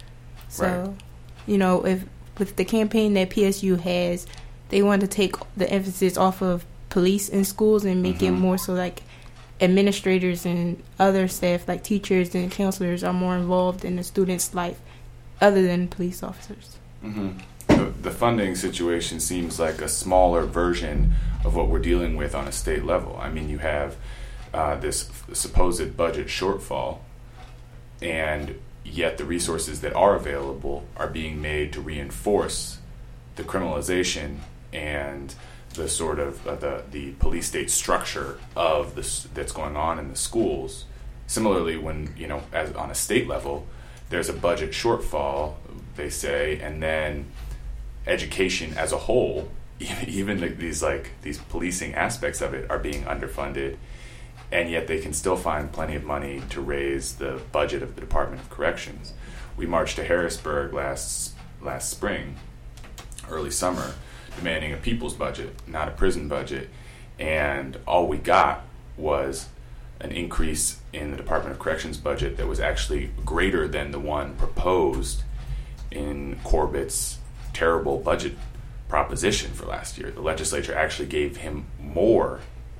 So, 0.47 0.63
Right. 0.65 0.95
you 1.47 1.57
know, 1.57 1.85
if 1.85 2.03
with 2.37 2.55
the 2.55 2.65
campaign 2.65 3.13
that 3.15 3.29
PSU 3.29 3.75
has, 3.81 4.25
they 4.69 4.81
want 4.81 5.01
to 5.01 5.07
take 5.07 5.35
the 5.57 5.69
emphasis 5.69 6.17
off 6.17 6.41
of 6.41 6.65
police 6.89 7.29
in 7.29 7.43
schools 7.45 7.85
and 7.85 8.01
make 8.01 8.21
it 8.23 8.31
Mhm. 8.31 8.39
more 8.39 8.57
so 8.57 8.73
like 8.73 9.03
administrators 9.61 10.45
and 10.45 10.81
other 10.99 11.27
staff 11.27 11.67
like 11.67 11.83
teachers 11.83 12.33
and 12.33 12.49
counselors 12.51 13.03
are 13.03 13.13
more 13.13 13.35
involved 13.35 13.83
in 13.83 13.97
the 13.97 14.03
student's 14.03 14.53
life 14.55 14.79
other 15.41 15.61
than 15.61 15.87
police 15.87 16.23
officers. 16.23 16.77
hmm 17.01 17.29
The, 17.67 17.93
the 18.01 18.11
funding 18.11 18.55
situation 18.55 19.19
seems 19.19 19.59
like 19.59 19.79
a 19.81 19.87
smaller 19.87 20.43
version 20.45 21.13
of 21.45 21.55
what 21.55 21.67
we're 21.69 21.79
dealing 21.79 22.15
with 22.17 22.33
on 22.35 22.47
a 22.47 22.51
state 22.51 22.83
level. 22.83 23.17
I 23.21 23.29
mean, 23.29 23.47
you 23.49 23.59
have 23.59 23.95
uh, 24.53 24.75
this 24.75 25.09
supposed 25.33 25.95
budget 25.95 26.27
shortfall, 26.27 26.99
and 28.01 28.59
yet 28.83 29.17
the 29.17 29.25
resources 29.25 29.81
that 29.81 29.93
are 29.93 30.15
available 30.15 30.85
are 30.97 31.07
being 31.07 31.41
made 31.41 31.73
to 31.73 31.81
reinforce 31.81 32.79
the 33.35 33.43
criminalization 33.43 34.37
and 34.73 35.35
the 35.75 35.87
sort 35.87 36.19
of 36.19 36.45
uh, 36.47 36.55
the 36.55 36.83
the 36.91 37.11
police 37.13 37.47
state 37.47 37.69
structure 37.69 38.39
of 38.55 38.95
this 38.95 39.27
that's 39.33 39.51
going 39.51 39.75
on 39.75 39.99
in 39.99 40.09
the 40.09 40.15
schools. 40.15 40.85
Similarly, 41.27 41.77
when 41.77 42.13
you 42.17 42.27
know, 42.27 42.41
as 42.51 42.73
on 42.73 42.89
a 42.89 42.95
state 42.95 43.27
level, 43.27 43.67
there's 44.09 44.29
a 44.29 44.33
budget 44.33 44.71
shortfall, 44.71 45.55
they 45.95 46.09
say, 46.09 46.59
and 46.59 46.81
then 46.81 47.25
education 48.07 48.73
as 48.77 48.91
a 48.91 48.97
whole, 48.97 49.49
even 50.07 50.41
like 50.41 50.57
these 50.57 50.81
like 50.81 51.11
these 51.21 51.37
policing 51.37 51.93
aspects 51.93 52.41
of 52.41 52.53
it 52.53 52.69
are 52.69 52.79
being 52.79 53.03
underfunded, 53.03 53.77
and 54.51 54.69
yet 54.69 54.87
they 54.87 54.99
can 54.99 55.13
still 55.13 55.37
find 55.37 55.71
plenty 55.71 55.95
of 55.95 56.03
money 56.03 56.41
to 56.49 56.61
raise 56.61 57.15
the 57.15 57.41
budget 57.51 57.83
of 57.83 57.95
the 57.95 58.01
Department 58.01 58.41
of 58.41 58.49
Corrections. 58.49 59.13
We 59.55 59.65
marched 59.65 59.97
to 59.97 60.03
Harrisburg 60.03 60.73
last 60.73 61.33
last 61.61 61.89
spring, 61.89 62.35
early 63.29 63.51
summer, 63.51 63.93
demanding 64.37 64.71
a 64.73 64.77
people's 64.77 65.13
budget, 65.13 65.53
not 65.67 65.87
a 65.87 65.91
prison 65.91 66.27
budget, 66.27 66.69
and 67.19 67.77
all 67.85 68.07
we 68.07 68.17
got 68.17 68.61
was 68.95 69.49
an 69.99 70.11
increase 70.11 70.79
in 70.93 71.11
the 71.11 71.17
Department 71.17 71.53
of 71.53 71.59
Corrections 71.59 71.97
budget 71.97 72.37
that 72.37 72.47
was 72.47 72.59
actually 72.59 73.11
greater 73.25 73.67
than 73.67 73.91
the 73.91 73.99
one 73.99 74.35
proposed 74.35 75.23
in 75.91 76.39
Corbett's 76.43 77.17
terrible 77.53 77.97
budget 77.97 78.37
proposition 78.87 79.51
for 79.51 79.65
last 79.65 79.97
year. 79.97 80.11
The 80.11 80.21
legislature 80.21 80.73
actually 80.73 81.09
gave 81.09 81.37
him 81.37 81.65
more 81.79 82.39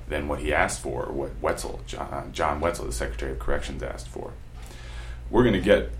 than 0.10 0.28
what 0.28 0.39
he 0.39 0.54
asked 0.54 0.82
for, 0.82 1.06
what 1.06 1.32
Wetzel, 1.41 1.82
John, 1.88 2.32
John 2.34 2.60
Wetzel, 2.60 2.86
the 2.86 2.91
Secretary 2.91 3.32
of 3.32 3.39
Corrections, 3.39 3.82
asked 3.84 4.08
for. 4.08 4.34
We're 5.30 5.43
going 5.43 5.54
to 5.54 5.62
get 5.62 5.91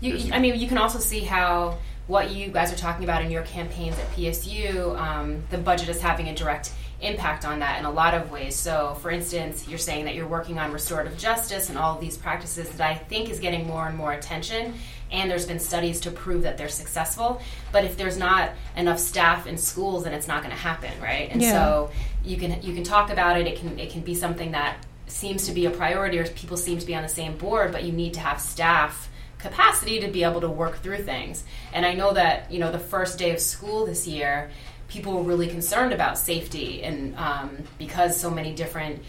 You, 0.00 0.30
I 0.32 0.38
mean, 0.38 0.58
you 0.58 0.68
can 0.68 0.78
also 0.78 1.00
see 1.00 1.20
how 1.20 1.78
what 2.06 2.30
you 2.30 2.48
guys 2.48 2.72
are 2.72 2.76
talking 2.76 3.04
about 3.04 3.22
in 3.22 3.30
your 3.30 3.42
campaigns 3.42 3.98
at 3.98 4.10
PSU, 4.12 4.98
um, 4.98 5.42
the 5.50 5.58
budget 5.58 5.90
is 5.90 6.00
having 6.00 6.28
a 6.28 6.34
direct 6.34 6.72
impact 7.00 7.44
on 7.44 7.58
that 7.60 7.78
in 7.78 7.84
a 7.84 7.90
lot 7.90 8.14
of 8.14 8.30
ways. 8.30 8.56
So, 8.56 8.96
for 9.02 9.10
instance, 9.10 9.68
you're 9.68 9.78
saying 9.78 10.06
that 10.06 10.14
you're 10.14 10.26
working 10.26 10.58
on 10.58 10.72
restorative 10.72 11.16
justice 11.18 11.68
and 11.68 11.76
all 11.78 11.94
of 11.94 12.00
these 12.00 12.16
practices 12.16 12.68
that 12.70 12.80
I 12.80 12.94
think 12.94 13.28
is 13.28 13.38
getting 13.40 13.66
more 13.66 13.86
and 13.86 13.96
more 13.96 14.12
attention. 14.12 14.74
And 15.12 15.30
there's 15.30 15.46
been 15.46 15.60
studies 15.60 16.00
to 16.00 16.10
prove 16.10 16.42
that 16.42 16.58
they're 16.58 16.68
successful. 16.68 17.40
But 17.72 17.84
if 17.84 17.96
there's 17.96 18.16
not 18.16 18.50
enough 18.76 18.98
staff 18.98 19.46
in 19.46 19.56
schools, 19.58 20.04
then 20.04 20.12
it's 20.12 20.28
not 20.28 20.42
going 20.42 20.54
to 20.54 20.60
happen, 20.60 20.90
right? 21.00 21.28
And 21.30 21.40
Yeah. 21.40 21.52
so 21.52 21.90
you 22.28 22.36
can 22.36 22.62
you 22.62 22.74
can 22.74 22.84
talk 22.84 23.10
about 23.10 23.40
it. 23.40 23.46
It 23.46 23.58
can 23.58 23.78
it 23.78 23.90
can 23.90 24.02
be 24.02 24.14
something 24.14 24.52
that 24.52 24.84
seems 25.06 25.46
to 25.46 25.52
be 25.52 25.64
a 25.64 25.70
priority, 25.70 26.18
or 26.18 26.26
people 26.26 26.56
seem 26.56 26.78
to 26.78 26.86
be 26.86 26.94
on 26.94 27.02
the 27.02 27.08
same 27.08 27.36
board. 27.36 27.72
But 27.72 27.84
you 27.84 27.92
need 27.92 28.14
to 28.14 28.20
have 28.20 28.40
staff 28.40 29.08
capacity 29.38 30.00
to 30.00 30.08
be 30.08 30.24
able 30.24 30.40
to 30.40 30.48
work 30.48 30.82
through 30.82 31.02
things. 31.04 31.44
And 31.72 31.86
I 31.86 31.94
know 31.94 32.12
that 32.12 32.52
you 32.52 32.58
know 32.58 32.70
the 32.70 32.78
first 32.78 33.18
day 33.18 33.32
of 33.32 33.40
school 33.40 33.86
this 33.86 34.06
year, 34.06 34.50
people 34.88 35.14
were 35.14 35.22
really 35.22 35.48
concerned 35.48 35.92
about 35.92 36.18
safety, 36.18 36.82
and 36.82 37.16
um, 37.16 37.56
because 37.78 38.20
so 38.20 38.30
many 38.30 38.54
different 38.54 39.02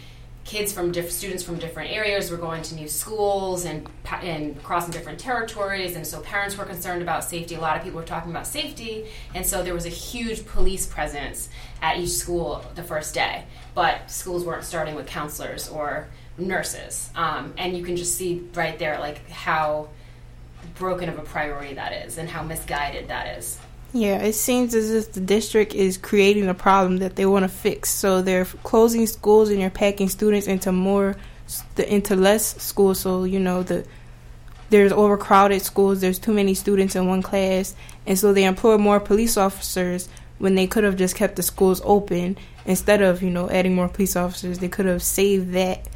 kids 0.49 0.73
from 0.73 0.91
diff- 0.91 1.11
students 1.11 1.43
from 1.43 1.59
different 1.59 1.91
areas 1.91 2.31
were 2.31 2.37
going 2.37 2.63
to 2.63 2.73
new 2.73 2.87
schools 2.87 3.65
and 3.65 3.87
and 4.23 4.61
crossing 4.63 4.91
different 4.91 5.19
territories, 5.19 5.95
and 5.95 6.05
so 6.05 6.19
parents 6.21 6.57
were 6.57 6.65
concerned 6.65 7.03
about 7.03 7.23
safety. 7.23 7.53
A 7.53 7.61
lot 7.61 7.77
of 7.77 7.83
people 7.83 7.99
were 7.99 8.05
talking 8.05 8.31
about 8.31 8.47
safety, 8.47 9.05
and 9.35 9.45
so 9.45 9.61
there 9.61 9.75
was 9.75 9.85
a 9.85 9.95
huge 10.09 10.47
police 10.47 10.87
presence 10.87 11.49
at 11.83 11.99
each 11.99 12.09
school 12.09 12.65
the 12.73 12.81
first 12.81 13.13
day. 13.13 13.43
But 13.75 14.09
schools 14.09 14.43
weren't 14.43 14.63
starting 14.63 14.95
with 14.95 15.05
counselors 15.05 15.69
or 15.69 16.07
nurses, 16.39 17.11
um, 17.13 17.53
and 17.55 17.77
you 17.77 17.83
can 17.85 17.95
just 17.95 18.15
see 18.15 18.43
right 18.55 18.79
there 18.79 18.99
like 18.99 19.29
how 19.29 19.89
broken 20.79 21.09
of 21.09 21.19
a 21.19 21.21
priority 21.21 21.75
that 21.75 21.93
is 22.07 22.17
and 22.17 22.27
how 22.27 22.41
misguided 22.41 23.07
that 23.09 23.37
is. 23.37 23.59
Yeah, 23.91 24.19
it 24.19 24.33
seems 24.33 24.75
as 24.75 24.91
if 24.91 25.13
the 25.13 25.19
district 25.19 25.73
is 25.73 25.97
creating 25.97 26.47
a 26.47 26.53
problem 26.53 26.97
that 26.97 27.15
they 27.15 27.25
want 27.25 27.43
to 27.43 27.49
fix. 27.49 27.89
So 27.89 28.21
they're 28.21 28.45
closing 28.45 29.07
schools 29.07 29.49
and 29.49 29.59
they're 29.59 29.69
packing 29.69 30.09
students 30.09 30.47
into 30.47 30.71
more, 30.71 31.15
into 31.77 32.15
less 32.15 32.61
schools. 32.61 32.99
So 32.99 33.23
you 33.23 33.39
know 33.39 33.63
the 33.63 33.85
there's 34.69 34.91
overcrowded 34.91 35.61
schools. 35.63 36.01
There's 36.01 36.19
too 36.19 36.33
many 36.33 36.53
students 36.53 36.95
in 36.95 37.07
one 37.07 37.23
class, 37.23 37.75
and 38.05 38.17
so 38.17 38.33
they 38.33 38.43
employ 38.43 38.77
more 38.77 38.99
police 38.99 39.37
officers 39.37 40.07
when 40.37 40.55
they 40.55 40.67
could 40.67 40.83
have 40.83 40.95
just 40.95 41.15
kept 41.15 41.35
the 41.35 41.43
schools 41.43 41.81
open 41.83 42.37
instead 42.65 43.01
of 43.01 43.23
you 43.23 43.31
know 43.31 43.49
adding 43.49 43.73
more 43.73 43.89
police 43.89 44.15
officers. 44.15 44.59
They 44.59 44.69
could 44.69 44.85
have 44.85 45.01
saved 45.01 45.53
that 45.53 45.87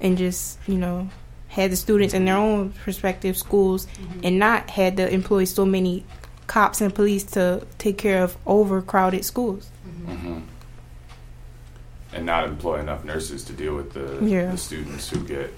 and 0.00 0.16
just 0.16 0.58
you 0.68 0.78
know 0.78 1.08
had 1.48 1.72
the 1.72 1.76
students 1.76 2.14
in 2.14 2.24
their 2.24 2.36
own 2.36 2.72
respective 2.86 3.36
schools 3.36 3.86
mm-hmm. 3.86 4.20
and 4.22 4.38
not 4.38 4.70
had 4.70 4.96
to 4.96 5.12
employ 5.12 5.44
so 5.44 5.66
many 5.66 6.04
cops 6.52 6.82
and 6.82 6.94
police 6.94 7.24
to 7.24 7.66
take 7.78 7.96
care 7.96 8.22
of 8.22 8.36
overcrowded 8.46 9.24
schools. 9.24 9.70
Mm-hmm. 10.06 10.40
And 12.12 12.26
not 12.26 12.44
employ 12.44 12.78
enough 12.78 13.06
nurses 13.06 13.42
to 13.44 13.54
deal 13.54 13.74
with 13.74 13.94
the, 13.94 14.22
yeah. 14.22 14.50
the 14.50 14.58
students 14.58 15.08
who 15.08 15.24
get 15.24 15.50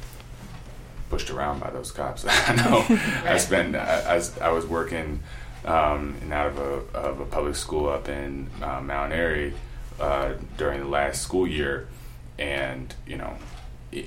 pushed 1.11 1.31
around 1.31 1.59
by 1.59 1.71
those 1.71 1.91
cops. 1.91 2.25
I 2.29 2.55
know. 2.55 2.85
right. 2.89 3.27
I 3.27 3.39
spent. 3.39 3.75
I, 3.75 4.19
I, 4.19 4.23
I 4.41 4.51
was 4.51 4.67
working 4.67 5.19
um, 5.65 6.15
in 6.23 6.33
out 6.33 6.47
of 6.47 6.59
a 6.59 6.97
of 6.97 7.19
a 7.19 7.27
public 7.27 7.57
school 7.57 7.89
up 7.89 8.09
in 8.09 8.49
uh, 8.63 8.81
Mount 8.81 9.13
Airy 9.13 9.53
uh, 9.99 10.35
during 10.57 10.79
the 10.79 10.89
last 10.89 11.23
school 11.23 11.45
year, 11.45 11.89
and 12.39 12.95
you 13.05 13.17
know 13.17 13.37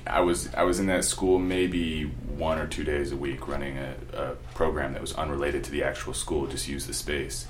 I 0.06 0.20
was 0.20 0.52
I 0.54 0.64
was 0.64 0.80
in 0.80 0.86
that 0.86 1.04
school 1.04 1.38
maybe 1.38 2.04
one 2.04 2.58
or 2.58 2.66
two 2.66 2.84
days 2.84 3.12
a 3.12 3.16
week 3.16 3.48
running 3.48 3.78
a, 3.78 3.94
a, 4.12 4.34
program 4.54 4.92
that 4.92 5.00
was 5.00 5.12
unrelated 5.14 5.64
to 5.64 5.70
the 5.70 5.82
actual 5.82 6.14
school, 6.14 6.46
just 6.46 6.68
use 6.68 6.86
the 6.86 6.94
space. 6.94 7.46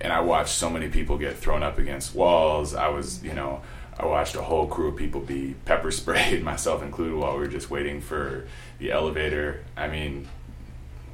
And 0.00 0.12
I 0.12 0.20
watched 0.20 0.54
so 0.54 0.70
many 0.70 0.88
people 0.88 1.18
get 1.18 1.36
thrown 1.36 1.62
up 1.62 1.78
against 1.78 2.14
walls. 2.14 2.74
I 2.74 2.88
was, 2.88 3.22
you 3.22 3.32
know, 3.32 3.62
I 3.98 4.06
watched 4.06 4.36
a 4.36 4.42
whole 4.42 4.66
crew 4.66 4.88
of 4.88 4.96
people 4.96 5.20
be 5.20 5.54
pepper 5.64 5.90
sprayed, 5.90 6.42
myself 6.42 6.82
included, 6.82 7.16
while 7.16 7.32
we 7.34 7.40
were 7.40 7.48
just 7.48 7.70
waiting 7.70 8.00
for 8.00 8.46
the 8.78 8.92
elevator. 8.92 9.64
I 9.76 9.88
mean, 9.88 10.28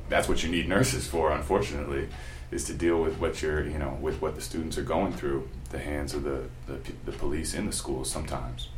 that's 0.09 0.29
what 0.29 0.43
you 0.43 0.51
need 0.51 0.69
nurses 0.69 1.07
for, 1.07 1.33
unfortunately, 1.33 2.09
is 2.51 2.65
to 2.65 2.75
deal 2.75 3.01
with 3.01 3.19
what 3.19 3.41
you're, 3.43 3.67
you 3.67 3.79
know, 3.79 3.99
with 4.01 4.21
what 4.21 4.35
the 4.35 4.41
students 4.41 4.77
are 4.77 4.83
going 4.83 5.13
through, 5.13 5.49
the 5.71 5.79
hands 5.79 6.13
of 6.15 6.25
the, 6.25 6.45
the, 6.67 6.79
the 7.07 7.13
police 7.13 7.55
in 7.55 7.67
the 7.67 7.73
schools 7.73 8.11
sometimes. 8.11 8.69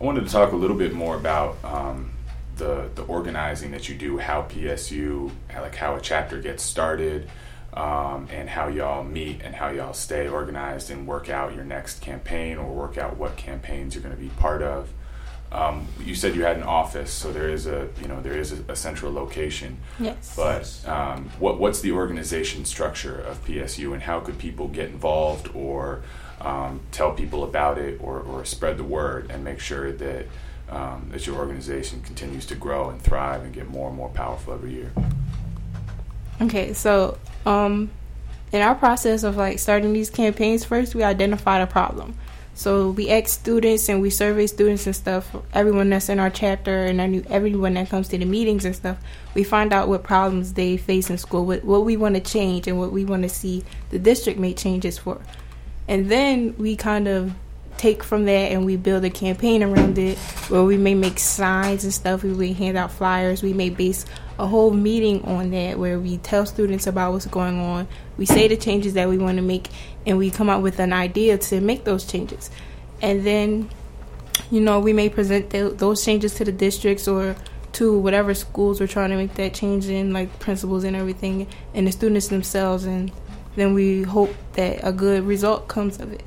I 0.00 0.04
wanted 0.04 0.24
to 0.24 0.32
talk 0.32 0.52
a 0.52 0.56
little 0.56 0.76
bit 0.76 0.94
more 0.94 1.14
about 1.14 1.58
um, 1.62 2.12
the 2.56 2.88
the 2.94 3.02
organizing 3.02 3.72
that 3.72 3.88
you 3.88 3.94
do, 3.94 4.16
how 4.16 4.42
PSU, 4.42 5.30
like 5.54 5.74
how 5.74 5.96
a 5.96 6.00
chapter 6.00 6.40
gets 6.40 6.62
started, 6.62 7.28
um, 7.74 8.26
and 8.30 8.48
how 8.48 8.68
y'all 8.68 9.04
meet 9.04 9.42
and 9.42 9.54
how 9.54 9.68
y'all 9.68 9.92
stay 9.92 10.26
organized 10.26 10.90
and 10.90 11.06
work 11.06 11.28
out 11.28 11.54
your 11.54 11.64
next 11.64 12.00
campaign 12.00 12.56
or 12.56 12.72
work 12.72 12.96
out 12.96 13.18
what 13.18 13.36
campaigns 13.36 13.94
you're 13.94 14.02
going 14.02 14.14
to 14.14 14.20
be 14.20 14.30
part 14.30 14.62
of. 14.62 14.88
Um, 15.52 15.88
you 16.02 16.14
said 16.14 16.34
you 16.34 16.44
had 16.44 16.56
an 16.56 16.62
office, 16.62 17.12
so 17.12 17.30
there 17.30 17.50
is 17.50 17.66
a 17.66 17.88
you 18.00 18.08
know 18.08 18.22
there 18.22 18.38
is 18.38 18.52
a, 18.52 18.72
a 18.72 18.76
central 18.76 19.12
location. 19.12 19.76
Yes. 19.98 20.34
But 20.34 20.88
um, 20.88 21.28
what 21.38 21.60
what's 21.60 21.82
the 21.82 21.92
organization 21.92 22.64
structure 22.64 23.20
of 23.20 23.44
PSU, 23.44 23.92
and 23.92 24.02
how 24.02 24.20
could 24.20 24.38
people 24.38 24.68
get 24.68 24.88
involved 24.88 25.50
or 25.54 26.02
um, 26.40 26.80
tell 26.90 27.12
people 27.12 27.44
about 27.44 27.78
it 27.78 28.00
or, 28.02 28.20
or 28.20 28.44
spread 28.44 28.78
the 28.78 28.84
word 28.84 29.30
and 29.30 29.44
make 29.44 29.60
sure 29.60 29.92
that 29.92 30.26
um, 30.68 31.08
that 31.10 31.26
your 31.26 31.36
organization 31.36 32.00
continues 32.02 32.46
to 32.46 32.54
grow 32.54 32.90
and 32.90 33.02
thrive 33.02 33.42
and 33.42 33.52
get 33.52 33.68
more 33.68 33.88
and 33.88 33.96
more 33.96 34.08
powerful 34.08 34.54
every 34.54 34.72
year. 34.72 34.92
Okay, 36.40 36.72
so 36.72 37.18
um, 37.44 37.90
in 38.52 38.62
our 38.62 38.74
process 38.74 39.24
of 39.24 39.36
like 39.36 39.58
starting 39.58 39.92
these 39.92 40.10
campaigns, 40.10 40.64
first 40.64 40.94
we 40.94 41.02
identified 41.02 41.60
a 41.60 41.66
problem. 41.66 42.16
So 42.54 42.90
we 42.90 43.08
ask 43.08 43.28
students 43.28 43.88
and 43.88 44.02
we 44.02 44.10
survey 44.10 44.46
students 44.46 44.86
and 44.86 44.94
stuff. 44.94 45.34
Everyone 45.54 45.88
that's 45.88 46.08
in 46.08 46.18
our 46.20 46.30
chapter 46.30 46.84
and 46.84 47.00
I 47.00 47.06
knew 47.06 47.24
everyone 47.30 47.74
that 47.74 47.88
comes 47.88 48.08
to 48.08 48.18
the 48.18 48.24
meetings 48.24 48.64
and 48.64 48.76
stuff. 48.76 48.98
We 49.34 49.44
find 49.44 49.72
out 49.72 49.88
what 49.88 50.02
problems 50.02 50.52
they 50.52 50.76
face 50.76 51.10
in 51.10 51.16
school, 51.16 51.46
what 51.46 51.64
what 51.64 51.84
we 51.84 51.96
want 51.96 52.16
to 52.16 52.20
change, 52.20 52.66
and 52.68 52.78
what 52.78 52.92
we 52.92 53.04
want 53.04 53.22
to 53.22 53.28
see 53.28 53.64
the 53.90 53.98
district 53.98 54.38
make 54.38 54.58
changes 54.58 54.98
for. 54.98 55.20
And 55.90 56.08
then 56.08 56.54
we 56.56 56.76
kind 56.76 57.08
of 57.08 57.34
take 57.76 58.04
from 58.04 58.24
that 58.26 58.52
and 58.52 58.64
we 58.64 58.76
build 58.76 59.04
a 59.04 59.10
campaign 59.10 59.60
around 59.60 59.98
it 59.98 60.16
where 60.48 60.62
we 60.62 60.76
may 60.76 60.94
make 60.94 61.18
signs 61.18 61.82
and 61.82 61.92
stuff. 61.92 62.22
We 62.22 62.30
may 62.30 62.52
hand 62.52 62.78
out 62.78 62.92
flyers. 62.92 63.42
We 63.42 63.54
may 63.54 63.70
base 63.70 64.06
a 64.38 64.46
whole 64.46 64.70
meeting 64.70 65.24
on 65.24 65.50
that 65.50 65.80
where 65.80 65.98
we 65.98 66.18
tell 66.18 66.46
students 66.46 66.86
about 66.86 67.12
what's 67.12 67.26
going 67.26 67.58
on. 67.58 67.88
We 68.16 68.24
say 68.24 68.46
the 68.46 68.56
changes 68.56 68.94
that 68.94 69.08
we 69.08 69.18
want 69.18 69.38
to 69.38 69.42
make 69.42 69.68
and 70.06 70.16
we 70.16 70.30
come 70.30 70.48
up 70.48 70.62
with 70.62 70.78
an 70.78 70.92
idea 70.92 71.38
to 71.38 71.60
make 71.60 71.82
those 71.82 72.04
changes. 72.04 72.50
And 73.02 73.26
then, 73.26 73.68
you 74.48 74.60
know, 74.60 74.78
we 74.78 74.92
may 74.92 75.08
present 75.08 75.50
th- 75.50 75.76
those 75.78 76.04
changes 76.04 76.34
to 76.34 76.44
the 76.44 76.52
districts 76.52 77.08
or 77.08 77.34
to 77.72 77.98
whatever 77.98 78.32
schools 78.34 78.78
we're 78.78 78.86
trying 78.86 79.10
to 79.10 79.16
make 79.16 79.34
that 79.34 79.54
change 79.54 79.86
in, 79.86 80.12
like 80.12 80.38
principals 80.38 80.84
and 80.84 80.94
everything, 80.94 81.48
and 81.74 81.88
the 81.88 81.92
students 81.92 82.28
themselves. 82.28 82.84
And 82.84 83.10
then 83.56 83.74
we 83.74 84.02
hope 84.02 84.34
that 84.54 84.80
a 84.82 84.92
good 84.92 85.24
result 85.24 85.68
comes 85.68 85.98
of 86.00 86.12
it. 86.12 86.22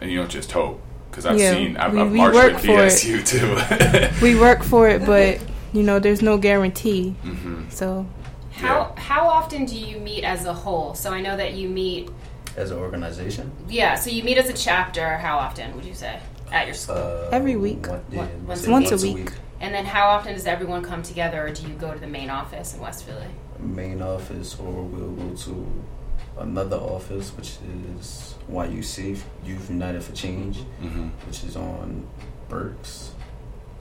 And 0.00 0.10
you 0.10 0.18
don't 0.18 0.30
just 0.30 0.50
hope, 0.52 0.80
because 1.10 1.26
I've 1.26 1.38
yeah, 1.38 1.52
seen 1.52 1.76
I've, 1.76 1.92
we, 1.92 2.00
I've 2.00 2.12
marched 2.12 2.54
with 2.54 2.64
PSU 2.64 3.26
too. 3.26 4.24
we 4.24 4.38
work 4.38 4.62
for 4.62 4.88
it, 4.88 5.04
but 5.06 5.40
you 5.72 5.82
know, 5.82 5.98
there's 5.98 6.22
no 6.22 6.38
guarantee. 6.38 7.14
Mm-hmm. 7.22 7.70
So, 7.70 8.06
how 8.52 8.92
yeah. 8.94 9.00
how 9.00 9.28
often 9.28 9.64
do 9.64 9.78
you 9.78 9.98
meet 9.98 10.24
as 10.24 10.44
a 10.44 10.52
whole? 10.52 10.94
So 10.94 11.12
I 11.12 11.20
know 11.20 11.36
that 11.36 11.54
you 11.54 11.68
meet 11.68 12.10
as 12.56 12.70
an 12.70 12.78
organization. 12.78 13.52
Yeah, 13.68 13.94
so 13.94 14.10
you 14.10 14.22
meet 14.22 14.38
as 14.38 14.48
a 14.48 14.52
chapter. 14.52 15.16
How 15.18 15.38
often 15.38 15.74
would 15.76 15.84
you 15.84 15.94
say 15.94 16.20
at 16.50 16.66
your 16.66 16.74
school? 16.74 16.96
Uh, 16.96 17.28
Every 17.30 17.56
week. 17.56 17.86
One, 17.86 18.04
yeah, 18.10 18.26
once, 18.44 18.66
once, 18.66 18.90
a 18.90 18.96
week. 18.96 19.16
week. 19.16 19.32
And 19.60 19.72
then 19.72 19.86
how 19.86 20.08
often 20.08 20.34
does 20.34 20.46
everyone 20.46 20.82
come 20.82 21.02
together, 21.02 21.46
or 21.46 21.50
do 21.50 21.62
you 21.66 21.74
go 21.74 21.94
to 21.94 22.00
the 22.00 22.06
main 22.06 22.30
office 22.30 22.74
in 22.74 22.80
West 22.80 23.04
Philly? 23.04 23.28
Main 23.60 24.02
office, 24.02 24.58
or 24.58 24.82
we'll 24.82 25.12
go 25.12 25.36
to 25.36 25.84
another 26.38 26.76
office, 26.76 27.30
which 27.30 27.58
is 27.96 28.34
YUC, 28.50 29.20
Youth 29.44 29.70
United 29.70 30.02
for 30.02 30.12
Change, 30.12 30.58
mm-hmm. 30.58 31.08
which 31.26 31.44
is 31.44 31.56
on 31.56 32.06
Berks. 32.48 33.12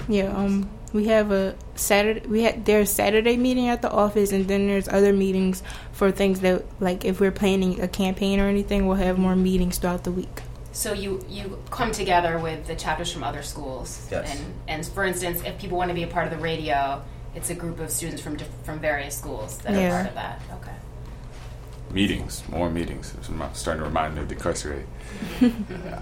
Yeah, 0.07 0.35
um, 0.35 0.69
we 0.93 1.05
have 1.07 1.31
a 1.31 1.55
Saturday. 1.75 2.25
We 2.27 2.43
had 2.43 2.65
there's 2.65 2.91
Saturday 2.91 3.37
meeting 3.37 3.67
at 3.67 3.81
the 3.81 3.91
office, 3.91 4.31
and 4.31 4.47
then 4.47 4.67
there's 4.67 4.87
other 4.87 5.13
meetings 5.13 5.61
for 5.91 6.11
things 6.11 6.39
that, 6.39 6.65
like, 6.81 7.05
if 7.05 7.19
we're 7.19 7.31
planning 7.31 7.79
a 7.81 7.87
campaign 7.87 8.39
or 8.39 8.47
anything, 8.47 8.87
we'll 8.87 8.97
have 8.97 9.19
more 9.19 9.35
meetings 9.35 9.77
throughout 9.77 10.03
the 10.03 10.11
week. 10.11 10.41
So 10.73 10.93
you 10.93 11.23
you 11.29 11.61
come 11.69 11.91
together 11.91 12.39
with 12.39 12.65
the 12.65 12.75
chapters 12.75 13.11
from 13.11 13.23
other 13.23 13.43
schools, 13.43 14.07
yes. 14.09 14.31
and 14.31 14.53
and 14.67 14.87
for 14.87 15.03
instance, 15.03 15.43
if 15.45 15.59
people 15.59 15.77
want 15.77 15.89
to 15.89 15.95
be 15.95 16.03
a 16.03 16.07
part 16.07 16.25
of 16.25 16.31
the 16.31 16.43
radio, 16.43 17.03
it's 17.35 17.49
a 17.49 17.55
group 17.55 17.79
of 17.79 17.91
students 17.91 18.21
from 18.21 18.37
from 18.63 18.79
various 18.79 19.15
schools 19.17 19.57
that 19.59 19.73
yeah. 19.73 19.87
are 19.87 19.91
part 19.91 20.07
of 20.07 20.15
that. 20.15 20.41
Okay 20.61 20.80
meetings, 21.93 22.43
more 22.49 22.69
meetings. 22.69 23.13
It's 23.17 23.59
starting 23.59 23.81
to 23.81 23.87
remind 23.87 24.15
me 24.15 24.21
of 24.21 24.27
Decarcerate. 24.27 24.87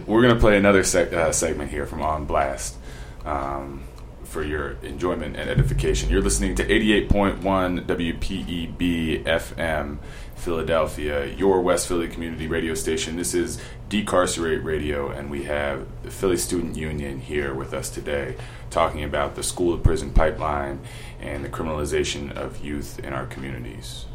We're 0.07 0.21
going 0.21 0.33
to 0.33 0.39
play 0.39 0.57
another 0.57 0.81
uh, 0.81 1.31
segment 1.31 1.71
here 1.71 1.85
from 1.85 2.01
On 2.01 2.25
Blast 2.25 2.77
um, 3.25 3.83
for 4.23 4.43
your 4.43 4.71
enjoyment 4.83 5.35
and 5.35 5.49
edification. 5.49 6.09
You're 6.09 6.21
listening 6.21 6.55
to 6.55 6.65
88.1 6.65 7.41
WPEB 7.85 9.23
FM 9.23 9.97
Philadelphia, 10.35 11.25
your 11.25 11.61
West 11.61 11.87
Philly 11.87 12.07
community 12.07 12.47
radio 12.47 12.73
station. 12.73 13.17
This 13.17 13.33
is 13.33 13.61
Decarcerate 13.89 14.63
Radio, 14.63 15.09
and 15.09 15.29
we 15.29 15.43
have 15.43 15.85
the 16.03 16.11
Philly 16.11 16.37
Student 16.37 16.77
Union 16.77 17.19
here 17.19 17.53
with 17.53 17.73
us 17.73 17.89
today 17.89 18.35
talking 18.69 19.03
about 19.03 19.35
the 19.35 19.43
school 19.43 19.75
to 19.75 19.83
prison 19.83 20.13
pipeline 20.13 20.79
and 21.19 21.43
the 21.43 21.49
criminalization 21.49 22.31
of 22.31 22.63
youth 22.63 22.99
in 22.99 23.13
our 23.13 23.25
communities. 23.25 24.05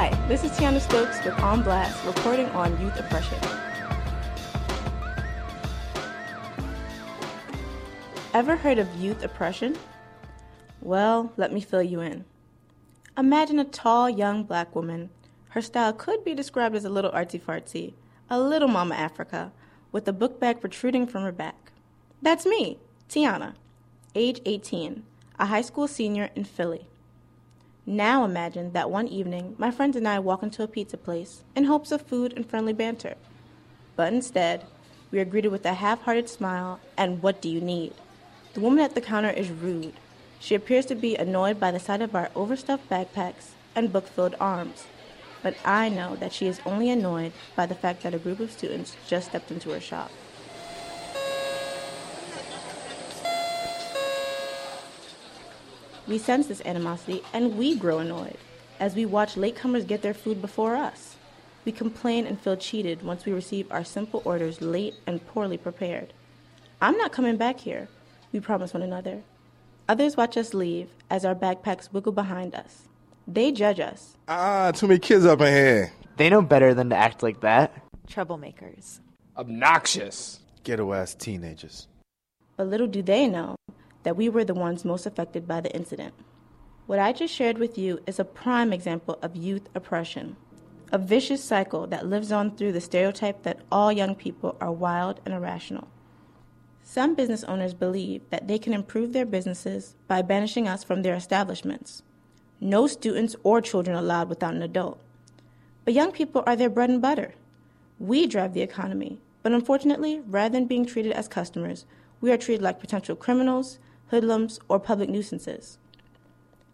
Hi, 0.00 0.10
this 0.28 0.44
is 0.44 0.52
Tiana 0.52 0.80
Stokes 0.80 1.24
with 1.24 1.36
On 1.40 1.60
Blast, 1.60 2.06
reporting 2.06 2.46
on 2.50 2.80
youth 2.80 2.96
oppression. 3.00 3.36
Ever 8.32 8.54
heard 8.54 8.78
of 8.78 8.88
youth 8.94 9.24
oppression? 9.24 9.76
Well, 10.82 11.32
let 11.36 11.52
me 11.52 11.60
fill 11.60 11.82
you 11.82 12.00
in. 12.00 12.24
Imagine 13.16 13.58
a 13.58 13.64
tall, 13.64 14.08
young 14.08 14.44
black 14.44 14.72
woman. 14.76 15.10
Her 15.48 15.60
style 15.60 15.92
could 15.92 16.24
be 16.24 16.32
described 16.32 16.76
as 16.76 16.84
a 16.84 16.90
little 16.90 17.10
artsy 17.10 17.40
fartsy, 17.40 17.94
a 18.30 18.40
little 18.40 18.68
Mama 18.68 18.94
Africa, 18.94 19.50
with 19.90 20.06
a 20.06 20.12
book 20.12 20.38
bag 20.38 20.60
protruding 20.60 21.08
from 21.08 21.24
her 21.24 21.32
back. 21.32 21.72
That's 22.22 22.46
me, 22.46 22.78
Tiana, 23.08 23.54
age 24.14 24.40
18, 24.46 25.02
a 25.40 25.46
high 25.46 25.62
school 25.62 25.88
senior 25.88 26.30
in 26.36 26.44
Philly. 26.44 26.86
Now 27.88 28.26
imagine 28.26 28.72
that 28.72 28.90
one 28.90 29.08
evening 29.08 29.54
my 29.56 29.70
friends 29.70 29.96
and 29.96 30.06
I 30.06 30.18
walk 30.18 30.42
into 30.42 30.62
a 30.62 30.68
pizza 30.68 30.98
place 30.98 31.42
in 31.56 31.64
hopes 31.64 31.90
of 31.90 32.02
food 32.02 32.34
and 32.36 32.44
friendly 32.44 32.74
banter. 32.74 33.14
But 33.96 34.12
instead, 34.12 34.66
we 35.10 35.18
are 35.20 35.24
greeted 35.24 35.50
with 35.50 35.64
a 35.64 35.72
half 35.72 36.02
hearted 36.02 36.28
smile 36.28 36.80
and 36.98 37.22
what 37.22 37.40
do 37.40 37.48
you 37.48 37.62
need? 37.62 37.94
The 38.52 38.60
woman 38.60 38.84
at 38.84 38.94
the 38.94 39.00
counter 39.00 39.30
is 39.30 39.48
rude. 39.48 39.94
She 40.38 40.54
appears 40.54 40.84
to 40.84 40.94
be 40.94 41.16
annoyed 41.16 41.58
by 41.58 41.70
the 41.70 41.80
sight 41.80 42.02
of 42.02 42.14
our 42.14 42.28
overstuffed 42.36 42.90
backpacks 42.90 43.52
and 43.74 43.90
book 43.90 44.06
filled 44.06 44.34
arms. 44.38 44.84
But 45.42 45.56
I 45.64 45.88
know 45.88 46.14
that 46.16 46.34
she 46.34 46.46
is 46.46 46.60
only 46.66 46.90
annoyed 46.90 47.32
by 47.56 47.64
the 47.64 47.74
fact 47.74 48.02
that 48.02 48.12
a 48.12 48.18
group 48.18 48.40
of 48.40 48.52
students 48.52 48.98
just 49.06 49.28
stepped 49.28 49.50
into 49.50 49.70
her 49.70 49.80
shop. 49.80 50.10
We 56.08 56.16
sense 56.16 56.46
this 56.46 56.62
animosity 56.64 57.22
and 57.34 57.58
we 57.58 57.76
grow 57.76 57.98
annoyed 57.98 58.38
as 58.80 58.94
we 58.94 59.04
watch 59.04 59.34
latecomers 59.34 59.86
get 59.86 60.00
their 60.00 60.14
food 60.14 60.40
before 60.40 60.74
us. 60.74 61.16
We 61.66 61.72
complain 61.72 62.26
and 62.26 62.40
feel 62.40 62.56
cheated 62.56 63.02
once 63.02 63.26
we 63.26 63.32
receive 63.32 63.70
our 63.70 63.84
simple 63.84 64.22
orders 64.24 64.62
late 64.62 64.94
and 65.06 65.26
poorly 65.26 65.58
prepared. 65.58 66.14
I'm 66.80 66.96
not 66.96 67.12
coming 67.12 67.36
back 67.36 67.60
here, 67.60 67.88
we 68.32 68.40
promise 68.40 68.72
one 68.72 68.82
another. 68.82 69.20
Others 69.86 70.16
watch 70.16 70.38
us 70.38 70.54
leave 70.54 70.88
as 71.10 71.26
our 71.26 71.34
backpacks 71.34 71.92
wiggle 71.92 72.12
behind 72.12 72.54
us. 72.54 72.88
They 73.26 73.52
judge 73.52 73.80
us. 73.80 74.16
Ah, 74.28 74.72
too 74.74 74.86
many 74.86 75.00
kids 75.00 75.26
up 75.26 75.42
in 75.42 75.52
here. 75.52 75.92
They 76.16 76.30
know 76.30 76.40
better 76.40 76.72
than 76.72 76.88
to 76.88 76.96
act 76.96 77.22
like 77.22 77.42
that. 77.42 77.72
Troublemakers. 78.08 79.00
Obnoxious. 79.36 80.40
Ghetto 80.64 80.92
ass 80.94 81.14
teenagers. 81.14 81.86
But 82.56 82.68
little 82.68 82.86
do 82.86 83.02
they 83.02 83.26
know 83.26 83.56
that 84.08 84.16
we 84.16 84.30
were 84.30 84.42
the 84.42 84.54
ones 84.54 84.86
most 84.86 85.04
affected 85.04 85.46
by 85.46 85.60
the 85.60 85.70
incident. 85.76 86.14
What 86.86 86.98
I 86.98 87.12
just 87.12 87.34
shared 87.34 87.58
with 87.58 87.76
you 87.76 88.00
is 88.06 88.18
a 88.18 88.24
prime 88.24 88.72
example 88.72 89.18
of 89.20 89.36
youth 89.36 89.68
oppression, 89.74 90.36
a 90.90 90.96
vicious 90.96 91.44
cycle 91.44 91.86
that 91.88 92.06
lives 92.06 92.32
on 92.32 92.56
through 92.56 92.72
the 92.72 92.80
stereotype 92.80 93.42
that 93.42 93.60
all 93.70 93.92
young 93.92 94.14
people 94.14 94.56
are 94.62 94.72
wild 94.72 95.20
and 95.26 95.34
irrational. 95.34 95.88
Some 96.82 97.14
business 97.14 97.44
owners 97.44 97.74
believe 97.74 98.22
that 98.30 98.48
they 98.48 98.58
can 98.58 98.72
improve 98.72 99.12
their 99.12 99.26
businesses 99.26 99.94
by 100.06 100.22
banishing 100.22 100.66
us 100.66 100.82
from 100.82 101.02
their 101.02 101.14
establishments. 101.14 102.02
No 102.62 102.86
students 102.86 103.36
or 103.42 103.60
children 103.60 103.94
allowed 103.94 104.30
without 104.30 104.54
an 104.54 104.62
adult. 104.62 105.02
But 105.84 105.92
young 105.92 106.12
people 106.12 106.42
are 106.46 106.56
their 106.56 106.70
bread 106.70 106.88
and 106.88 107.02
butter. 107.02 107.34
We 107.98 108.26
drive 108.26 108.54
the 108.54 108.62
economy, 108.62 109.20
but 109.42 109.52
unfortunately, 109.52 110.22
rather 110.26 110.54
than 110.54 110.64
being 110.64 110.86
treated 110.86 111.12
as 111.12 111.28
customers, 111.28 111.84
we 112.22 112.32
are 112.32 112.38
treated 112.38 112.62
like 112.62 112.80
potential 112.80 113.14
criminals, 113.14 113.78
hoodlums, 114.10 114.60
or 114.68 114.78
public 114.78 115.08
nuisances. 115.08 115.78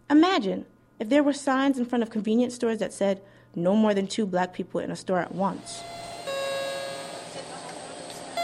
Imagine 0.09 0.65
if 0.99 1.09
there 1.09 1.23
were 1.23 1.33
signs 1.33 1.77
in 1.77 1.85
front 1.85 2.03
of 2.03 2.09
convenience 2.09 2.55
stores 2.55 2.79
that 2.79 2.93
said, 2.93 3.21
no 3.55 3.75
more 3.75 3.93
than 3.93 4.07
two 4.07 4.25
black 4.25 4.53
people 4.53 4.79
in 4.79 4.91
a 4.91 4.95
store 4.95 5.19
at 5.19 5.33
once. 5.33 5.81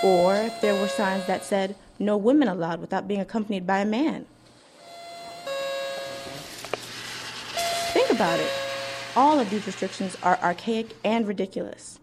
Or 0.03 0.35
if 0.35 0.61
there 0.61 0.73
were 0.73 0.87
signs 0.87 1.27
that 1.27 1.43
said, 1.43 1.75
no 1.99 2.17
women 2.17 2.47
allowed 2.47 2.81
without 2.81 3.07
being 3.07 3.19
accompanied 3.19 3.67
by 3.67 3.79
a 3.79 3.85
man. 3.85 4.25
Think 7.93 8.09
about 8.09 8.39
it. 8.39 8.51
All 9.15 9.39
of 9.39 9.49
these 9.49 9.67
restrictions 9.67 10.17
are 10.23 10.39
archaic 10.41 10.95
and 11.03 11.27
ridiculous. 11.27 11.99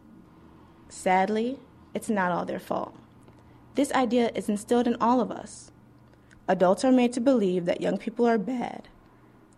Sadly, 0.89 1.59
it's 1.95 2.09
not 2.09 2.31
all 2.31 2.45
their 2.45 2.61
fault. 2.61 2.95
This 3.75 3.93
idea 3.93 4.31
is 4.35 4.49
instilled 4.49 4.87
in 4.87 4.97
all 5.01 5.21
of 5.21 5.31
us. 5.31 5.73
Adults 6.49 6.85
are 6.85 6.93
made 6.93 7.13
to 7.13 7.21
believe 7.21 7.67
that 7.67 7.81
young 7.81 7.99
people 7.99 8.27
are 8.27 8.39
bad 8.39 8.89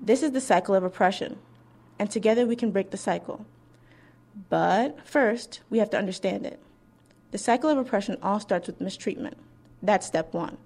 this 0.03 0.23
is 0.23 0.33
the 0.33 0.41
cycle 0.41 0.75
of 0.75 0.83
oppression, 0.83 1.39
and 1.99 2.11
together 2.11 2.47
we 2.47 2.57
can 2.57 2.71
break 2.71 2.91
the 2.91 2.97
cycle. 2.97 3.45
But 4.49 5.07
first, 5.07 5.61
we 5.69 5.79
have 5.79 5.91
to 5.91 5.99
understand 5.99 6.47
it. 6.47 6.59
The 7.33 7.39
cycle 7.39 7.69
of 7.69 7.77
oppression 7.77 8.17
all 8.23 8.41
starts 8.41 8.67
with 8.67 8.81
mistreatment. 8.81 9.37
That's 9.83 10.07
step 10.07 10.33
one. 10.33 10.57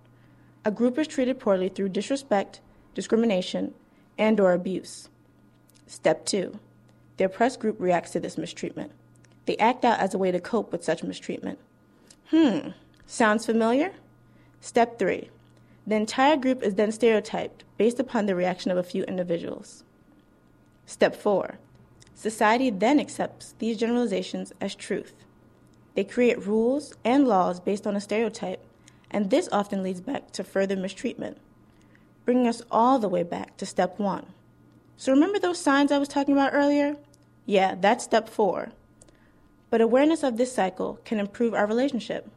A 0.65 0.71
group 0.71 0.99
is 0.99 1.09
treated 1.09 1.41
poorly 1.41 1.69
through 1.69 1.89
disrespect, 1.91 2.61
discrimination, 2.95 3.75
and 4.17 4.39
or 4.39 4.53
abuse. 4.53 5.09
Step 5.89 6.25
two. 6.25 6.61
The 7.17 7.25
oppressed 7.25 7.59
group 7.59 7.77
reacts 7.81 8.13
to 8.13 8.21
this 8.21 8.39
mistreatment. 8.39 8.93
They 9.47 9.57
act 9.57 9.85
out 9.85 9.99
as 9.99 10.15
a 10.15 10.19
way 10.19 10.31
to 10.31 10.41
cope 10.41 10.71
with 10.71 10.85
such 10.85 11.03
mistreatment. 11.03 11.59
Hmm, 12.31 12.69
sounds 13.05 13.45
familiar? 13.45 13.93
Step 14.61 14.99
three. 14.99 15.31
The 15.87 15.97
entire 15.97 16.37
group 16.37 16.63
is 16.63 16.77
then 16.77 16.93
stereotyped 16.93 17.65
based 17.77 18.01
upon 18.01 18.27
the 18.27 18.35
reaction 18.35 18.71
of 18.71 18.79
a 18.79 18.83
few 18.83 19.05
individuals. 19.05 19.85
Step 20.87 21.15
4. 21.15 21.59
Society 22.15 22.71
then 22.71 22.99
accepts 22.99 23.55
these 23.59 23.77
generalizations 23.77 24.53
as 24.61 24.75
truth. 24.75 25.13
They 25.95 26.05
create 26.05 26.47
rules 26.47 26.95
and 27.05 27.29
laws 27.29 27.61
based 27.61 27.87
on 27.87 27.97
a 27.97 28.01
stereotype, 28.01 28.65
and 29.11 29.31
this 29.31 29.49
often 29.53 29.83
leads 29.83 30.01
back 30.01 30.31
to 30.33 30.43
further 30.43 30.77
mistreatment, 30.77 31.39
bringing 32.25 32.49
us 32.49 32.63
all 32.71 32.99
the 32.99 33.09
way 33.09 33.23
back 33.23 33.57
to 33.59 33.67
step 33.67 33.99
1. 33.99 34.27
So 34.97 35.13
remember 35.13 35.39
those 35.39 35.61
signs 35.61 35.93
I 35.93 35.99
was 35.99 36.09
talking 36.09 36.35
about 36.35 36.55
earlier? 36.55 36.97
Yeah, 37.47 37.75
that's 37.79 38.05
step 38.05 38.29
4. 38.29 38.73
But 39.71 39.81
awareness 39.81 40.23
of 40.23 40.37
this 40.37 40.55
cycle 40.55 40.99
can 41.05 41.21
improve 41.21 41.53
our 41.53 41.67
relationship 41.67 42.31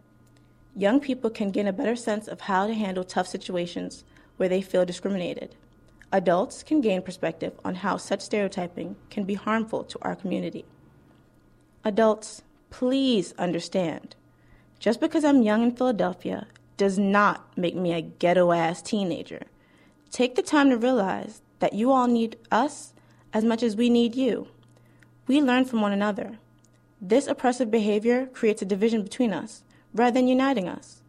young 0.78 1.00
people 1.00 1.32
can 1.32 1.50
gain 1.50 1.66
a 1.66 1.74
better 1.74 1.96
sense 1.96 2.28
of 2.28 2.42
how 2.42 2.68
to 2.68 2.74
handle 2.74 3.04
tough 3.04 3.28
situations 3.28 4.04
where 4.38 4.48
they 4.48 4.62
feel 4.62 4.86
discriminated. 4.86 5.56
Adults 6.12 6.62
can 6.62 6.82
gain 6.82 7.02
perspective 7.02 7.54
on 7.66 7.76
how 7.76 7.98
such 7.98 8.22
stereotyping 8.22 8.96
can 9.10 9.24
be 9.24 9.34
harmful 9.34 9.84
to 9.84 9.98
our 10.04 10.16
community. 10.16 10.66
Adults, 11.84 12.44
please 12.70 13.34
understand. 13.40 14.16
Just 14.80 15.02
because 15.02 15.26
I'm 15.26 15.42
young 15.42 15.64
in 15.64 15.76
Philadelphia 15.76 16.46
does 16.78 17.00
not 17.00 17.58
make 17.58 17.76
me 17.76 17.94
a 17.94 18.02
ghetto 18.02 18.52
ass 18.52 18.82
teenager. 18.84 19.42
Take 20.12 20.36
the 20.36 20.44
time 20.44 20.70
to 20.70 20.78
realize 20.78 21.42
that 21.58 21.74
you 21.74 21.92
all 21.92 22.08
need 22.08 22.38
us 22.52 22.94
as 23.34 23.44
much 23.44 23.64
as 23.64 23.76
we 23.76 23.90
need 23.90 24.16
you. 24.16 24.48
We 25.26 25.42
learn 25.42 25.66
from 25.66 25.82
one 25.82 25.92
another. 25.92 26.38
This 27.02 27.26
oppressive 27.26 27.72
behavior 27.72 28.28
creates 28.28 28.62
a 28.62 28.66
division 28.66 29.02
between 29.02 29.34
us 29.34 29.64
rather 29.98 30.14
than 30.14 30.28
uniting 30.28 30.68
us. 30.68 31.02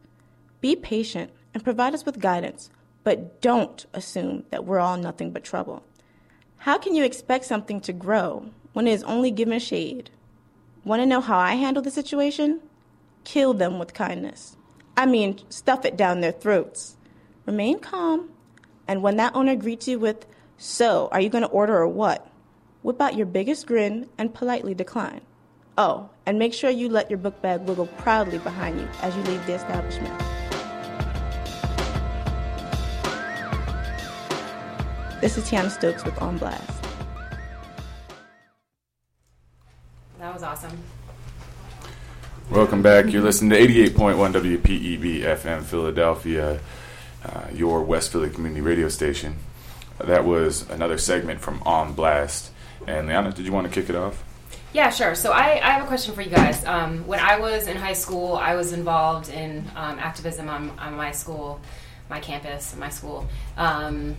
Be 0.61 0.75
patient 0.75 1.31
and 1.55 1.63
provide 1.63 1.95
us 1.95 2.05
with 2.05 2.21
guidance, 2.21 2.71
but 3.05 3.41
don't 3.41 3.87
assume 3.95 4.45
that 4.51 4.65
we're 4.65 4.81
all 4.81 4.97
nothing 4.97 5.31
but 5.31 5.45
trouble. 5.45 5.85
How 6.59 6.79
can 6.79 6.95
you 6.95 7.05
expect 7.05 7.45
something 7.45 7.81
to 7.83 7.93
grow 7.93 8.51
when 8.73 8.87
it 8.87 8.93
is 8.93 9.05
only 9.05 9.31
given 9.31 9.59
shade? 9.61 10.11
Want 10.85 11.01
to 11.03 11.07
know 11.07 11.21
how 11.21 11.39
I 11.39 11.55
handle 11.55 11.83
the 11.83 11.91
situation? 11.91 12.61
Kill 13.25 13.55
them 13.55 13.79
with 13.79 13.95
kindness. 13.95 14.57
I 14.97 15.07
mean, 15.07 15.39
stuff 15.49 15.85
it 15.85 15.97
down 15.97 16.21
their 16.21 16.33
throats. 16.33 16.97
Remain 17.47 17.79
calm, 17.79 18.31
and 18.89 19.03
when 19.03 19.17
that 19.17 19.35
owner 19.37 19.55
greets 19.55 19.87
you 19.87 19.99
with, 19.99 20.27
So, 20.57 21.09
are 21.13 21.21
you 21.21 21.29
going 21.29 21.45
to 21.45 21.51
order 21.51 21.77
or 21.77 21.87
what? 21.87 22.27
Whip 22.83 23.01
out 23.01 23.17
your 23.17 23.27
biggest 23.27 23.67
grin 23.67 24.09
and 24.19 24.35
politely 24.35 24.75
decline. 24.75 25.21
Oh, 25.77 26.11
and 26.29 26.39
make 26.39 26.53
sure 26.53 26.69
you 26.69 26.91
let 26.91 27.09
your 27.09 27.19
book 27.19 27.41
bag 27.41 27.63
wiggle 27.63 27.87
proudly 27.97 28.37
behind 28.37 28.79
you 28.79 28.87
as 29.01 29.17
you 29.17 29.23
leave 29.23 29.45
the 29.47 29.55
establishment. 29.55 30.15
This 35.23 35.39
is 35.39 35.49
Tiana 35.49 35.71
Stokes 35.71 36.05
with 36.05 36.21
On 36.21 36.37
Blast. 36.37 36.85
That 40.19 40.35
was 40.35 40.43
awesome. 40.43 40.77
Welcome 42.51 42.83
back. 42.83 43.11
You're 43.11 43.23
listening 43.23 43.49
to 43.49 43.91
88.1 43.91 44.59
WPEB 44.59 45.21
FM 45.23 45.63
Philadelphia, 45.63 46.61
uh, 47.25 47.45
your 47.55 47.83
West 47.83 48.13
Philly 48.13 48.29
community 48.29 48.61
radio 48.61 48.91
station. 48.91 49.37
That 49.99 50.27
was 50.27 50.69
another 50.69 50.99
segment 50.99 51.41
from 51.41 51.63
On 51.63 51.95
Blast. 51.95 52.51
And 52.87 53.07
Liana, 53.09 53.33
did 53.33 53.47
you 53.47 53.53
want 53.53 53.67
to 53.67 53.73
kick 53.73 53.89
it 53.89 53.97
off? 53.97 54.25
Yeah, 54.73 54.91
sure. 54.91 55.15
So 55.15 55.33
I, 55.33 55.53
I 55.63 55.71
have 55.71 55.85
a 55.85 55.87
question 55.87 56.15
for 56.15 56.21
you 56.21 56.31
guys. 56.31 56.63
Um, 56.67 57.07
when 57.07 57.21
I 57.21 57.39
was 57.39 57.67
in 57.69 57.77
high 57.77 57.95
school, 57.95 58.37
I 58.37 58.55
was 58.55 58.75
involved 58.75 59.31
in 59.31 59.65
um, 59.75 59.99
activism 59.99 60.51
on, 60.51 60.79
on, 60.79 60.95
my 60.95 61.11
school, 61.11 61.59
my 62.11 62.21
campus, 62.21 62.77
my 62.77 62.91
school, 62.91 63.27
um, 63.57 64.15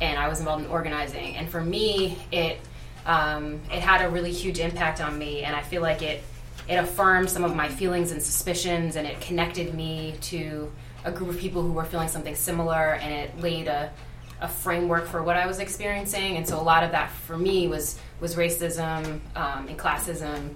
and 0.00 0.18
I 0.18 0.28
was 0.28 0.38
involved 0.38 0.64
in 0.64 0.70
organizing. 0.70 1.36
And 1.36 1.50
for 1.50 1.60
me, 1.60 2.16
it 2.32 2.58
um, 3.04 3.60
it 3.70 3.80
had 3.80 4.04
a 4.04 4.08
really 4.08 4.32
huge 4.32 4.58
impact 4.58 5.02
on 5.02 5.18
me, 5.18 5.42
and 5.42 5.54
I 5.54 5.62
feel 5.62 5.82
like 5.82 6.00
it 6.00 6.22
it 6.66 6.76
affirmed 6.76 7.28
some 7.28 7.44
of 7.44 7.54
my 7.54 7.68
feelings 7.68 8.10
and 8.10 8.22
suspicions, 8.22 8.96
and 8.96 9.06
it 9.06 9.20
connected 9.20 9.74
me 9.74 10.14
to 10.22 10.72
a 11.04 11.12
group 11.12 11.28
of 11.28 11.38
people 11.38 11.60
who 11.62 11.72
were 11.72 11.84
feeling 11.84 12.08
something 12.08 12.34
similar, 12.34 12.94
and 12.94 13.12
it 13.12 13.38
laid 13.40 13.68
a 13.68 13.92
a 14.40 14.48
framework 14.48 15.06
for 15.06 15.22
what 15.22 15.36
I 15.36 15.46
was 15.46 15.58
experiencing, 15.58 16.38
and 16.38 16.48
so 16.48 16.58
a 16.58 16.62
lot 16.62 16.84
of 16.84 16.92
that 16.92 17.10
for 17.10 17.36
me 17.36 17.68
was 17.68 17.98
was 18.20 18.36
racism 18.36 19.20
um, 19.36 19.68
and 19.68 19.78
classism, 19.78 20.54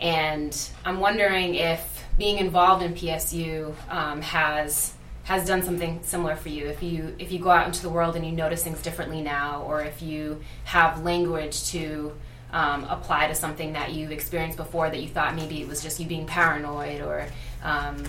and 0.00 0.70
I'm 0.84 1.00
wondering 1.00 1.54
if 1.54 2.04
being 2.18 2.38
involved 2.38 2.82
in 2.82 2.94
PSU 2.94 3.74
um, 3.88 4.20
has 4.22 4.94
has 5.24 5.46
done 5.46 5.62
something 5.62 6.00
similar 6.02 6.34
for 6.36 6.48
you. 6.48 6.66
If 6.66 6.82
you 6.82 7.14
if 7.18 7.30
you 7.32 7.38
go 7.38 7.50
out 7.50 7.66
into 7.66 7.82
the 7.82 7.90
world 7.90 8.16
and 8.16 8.24
you 8.24 8.32
notice 8.32 8.64
things 8.64 8.82
differently 8.82 9.22
now, 9.22 9.62
or 9.62 9.82
if 9.82 10.02
you 10.02 10.40
have 10.64 11.04
language 11.04 11.70
to 11.70 12.12
um, 12.52 12.84
apply 12.84 13.28
to 13.28 13.34
something 13.34 13.74
that 13.74 13.92
you 13.92 14.10
experienced 14.10 14.56
before 14.56 14.88
that 14.88 15.02
you 15.02 15.08
thought 15.08 15.34
maybe 15.34 15.60
it 15.60 15.68
was 15.68 15.82
just 15.82 16.00
you 16.00 16.06
being 16.06 16.26
paranoid 16.26 17.02
or 17.02 17.26
um, 17.62 18.02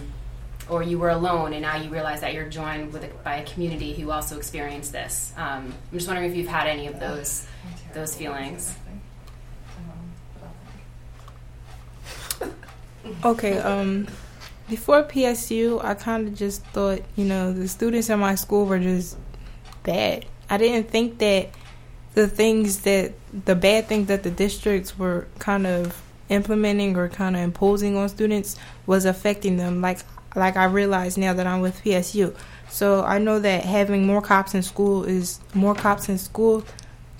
or 0.70 0.84
you 0.84 0.98
were 1.00 1.10
alone 1.10 1.54
and 1.54 1.62
now 1.62 1.76
you 1.76 1.90
realize 1.90 2.22
that 2.22 2.34
you're 2.34 2.48
joined 2.48 2.94
with 2.94 3.04
a, 3.04 3.08
by 3.24 3.38
a 3.38 3.46
community 3.46 3.94
who 3.94 4.12
also 4.12 4.38
experienced 4.38 4.92
this. 4.92 5.34
Um, 5.36 5.74
I'm 5.92 5.98
just 5.98 6.08
wondering 6.08 6.30
if 6.30 6.38
you've 6.38 6.48
had 6.48 6.68
any 6.68 6.88
of 6.88 7.00
those 7.00 7.48
those 7.94 8.16
feelings. 8.16 8.76
Okay, 13.24 13.58
um, 13.58 14.08
before 14.70 15.04
PSU, 15.04 15.84
I 15.84 15.96
kind 15.96 16.28
of 16.28 16.36
just 16.36 16.64
thought, 16.68 17.02
you 17.16 17.26
know, 17.26 17.52
the 17.52 17.68
students 17.68 18.10
in 18.10 18.20
my 18.20 18.36
school 18.36 18.66
were 18.66 18.80
just 18.80 19.18
bad. 19.84 20.26
I 20.50 20.58
didn't 20.58 20.90
think 20.90 21.18
that 21.20 21.50
the 22.14 22.28
things 22.28 22.82
that 22.82 23.14
the 23.46 23.56
bad 23.56 23.88
things 23.88 24.08
that 24.08 24.24
the 24.24 24.32
districts 24.32 24.98
were 24.98 25.28
kind 25.40 25.68
of 25.68 26.02
implementing 26.30 26.96
or 26.96 27.10
kind 27.10 27.36
of 27.36 27.42
imposing 27.42 27.98
on 27.98 28.10
students 28.10 28.56
was 28.86 29.06
affecting 29.06 29.58
them 29.58 29.82
like 29.82 30.00
like 30.36 30.58
I 30.58 30.66
realize 30.66 31.18
now 31.18 31.34
that 31.34 31.48
I'm 31.48 31.62
with 31.62 31.82
PSU. 31.84 32.36
So 32.70 33.04
I 33.04 33.18
know 33.18 33.40
that 33.40 33.64
having 33.66 34.06
more 34.06 34.22
cops 34.22 34.54
in 34.54 34.62
school 34.62 35.04
is 35.04 35.40
more 35.54 35.74
cops 35.74 36.08
in 36.10 36.18
school 36.18 36.64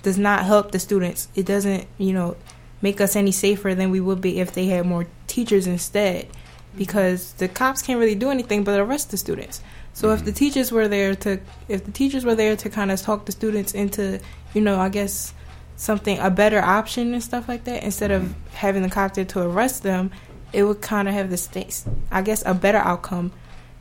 does 0.02 0.18
not 0.18 0.44
help 0.44 0.72
the 0.72 0.78
students. 0.78 1.28
It 1.34 1.46
doesn't, 1.46 1.86
you 1.98 2.12
know, 2.12 2.36
make 2.82 3.00
us 3.00 3.16
any 3.16 3.32
safer 3.32 3.74
than 3.74 3.90
we 3.90 4.00
would 4.00 4.20
be 4.20 4.40
if 4.40 4.52
they 4.52 4.66
had 4.66 4.86
more 4.86 5.06
teachers 5.26 5.66
instead 5.66 6.26
mm-hmm. 6.26 6.78
because 6.78 7.32
the 7.34 7.48
cops 7.48 7.82
can't 7.82 8.00
really 8.00 8.14
do 8.14 8.30
anything 8.30 8.64
but 8.64 8.78
arrest 8.78 9.10
the 9.10 9.16
students. 9.16 9.62
So 9.92 10.10
if 10.10 10.24
the 10.24 10.30
mm-hmm. 10.30 10.38
teachers 10.38 10.72
were 10.72 10.88
there 10.88 11.14
to 11.16 11.40
if 11.68 11.84
the 11.84 11.92
teachers 11.92 12.24
were 12.24 12.34
there 12.34 12.56
to 12.56 12.70
kind 12.70 12.90
of 12.90 13.00
talk 13.00 13.26
the 13.26 13.32
students 13.32 13.74
into, 13.74 14.20
you 14.54 14.60
know, 14.60 14.78
I 14.78 14.88
guess 14.88 15.34
something 15.76 16.18
a 16.18 16.30
better 16.30 16.60
option 16.60 17.14
and 17.14 17.22
stuff 17.22 17.48
like 17.48 17.64
that 17.64 17.82
instead 17.82 18.10
of 18.10 18.22
mm-hmm. 18.22 18.54
having 18.54 18.82
the 18.82 18.90
cops 18.90 19.16
there 19.16 19.24
to 19.24 19.42
arrest 19.42 19.82
them, 19.82 20.10
it 20.52 20.64
would 20.64 20.80
kind 20.80 21.08
of 21.08 21.14
have 21.14 21.30
the 21.30 21.36
states, 21.36 21.84
I 22.10 22.22
guess, 22.22 22.42
a 22.46 22.54
better 22.54 22.78
outcome. 22.78 23.32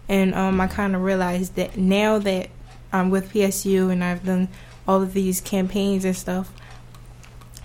And 0.08 0.34
um, 0.34 0.60
I 0.60 0.68
kind 0.68 0.96
of 0.96 1.04
realized 1.04 1.56
that 1.56 1.78
now 1.78 2.18
that 2.20 2.50
I'm 2.92 3.12
with 3.12 3.32
PSU 3.32 3.92
and 3.92 4.04
I've 4.04 4.26
done 4.26 4.50
all 4.90 5.02
of 5.04 5.14
these 5.14 5.38
campaigns 5.54 6.04
and 6.04 6.18
stuff, 6.26 6.46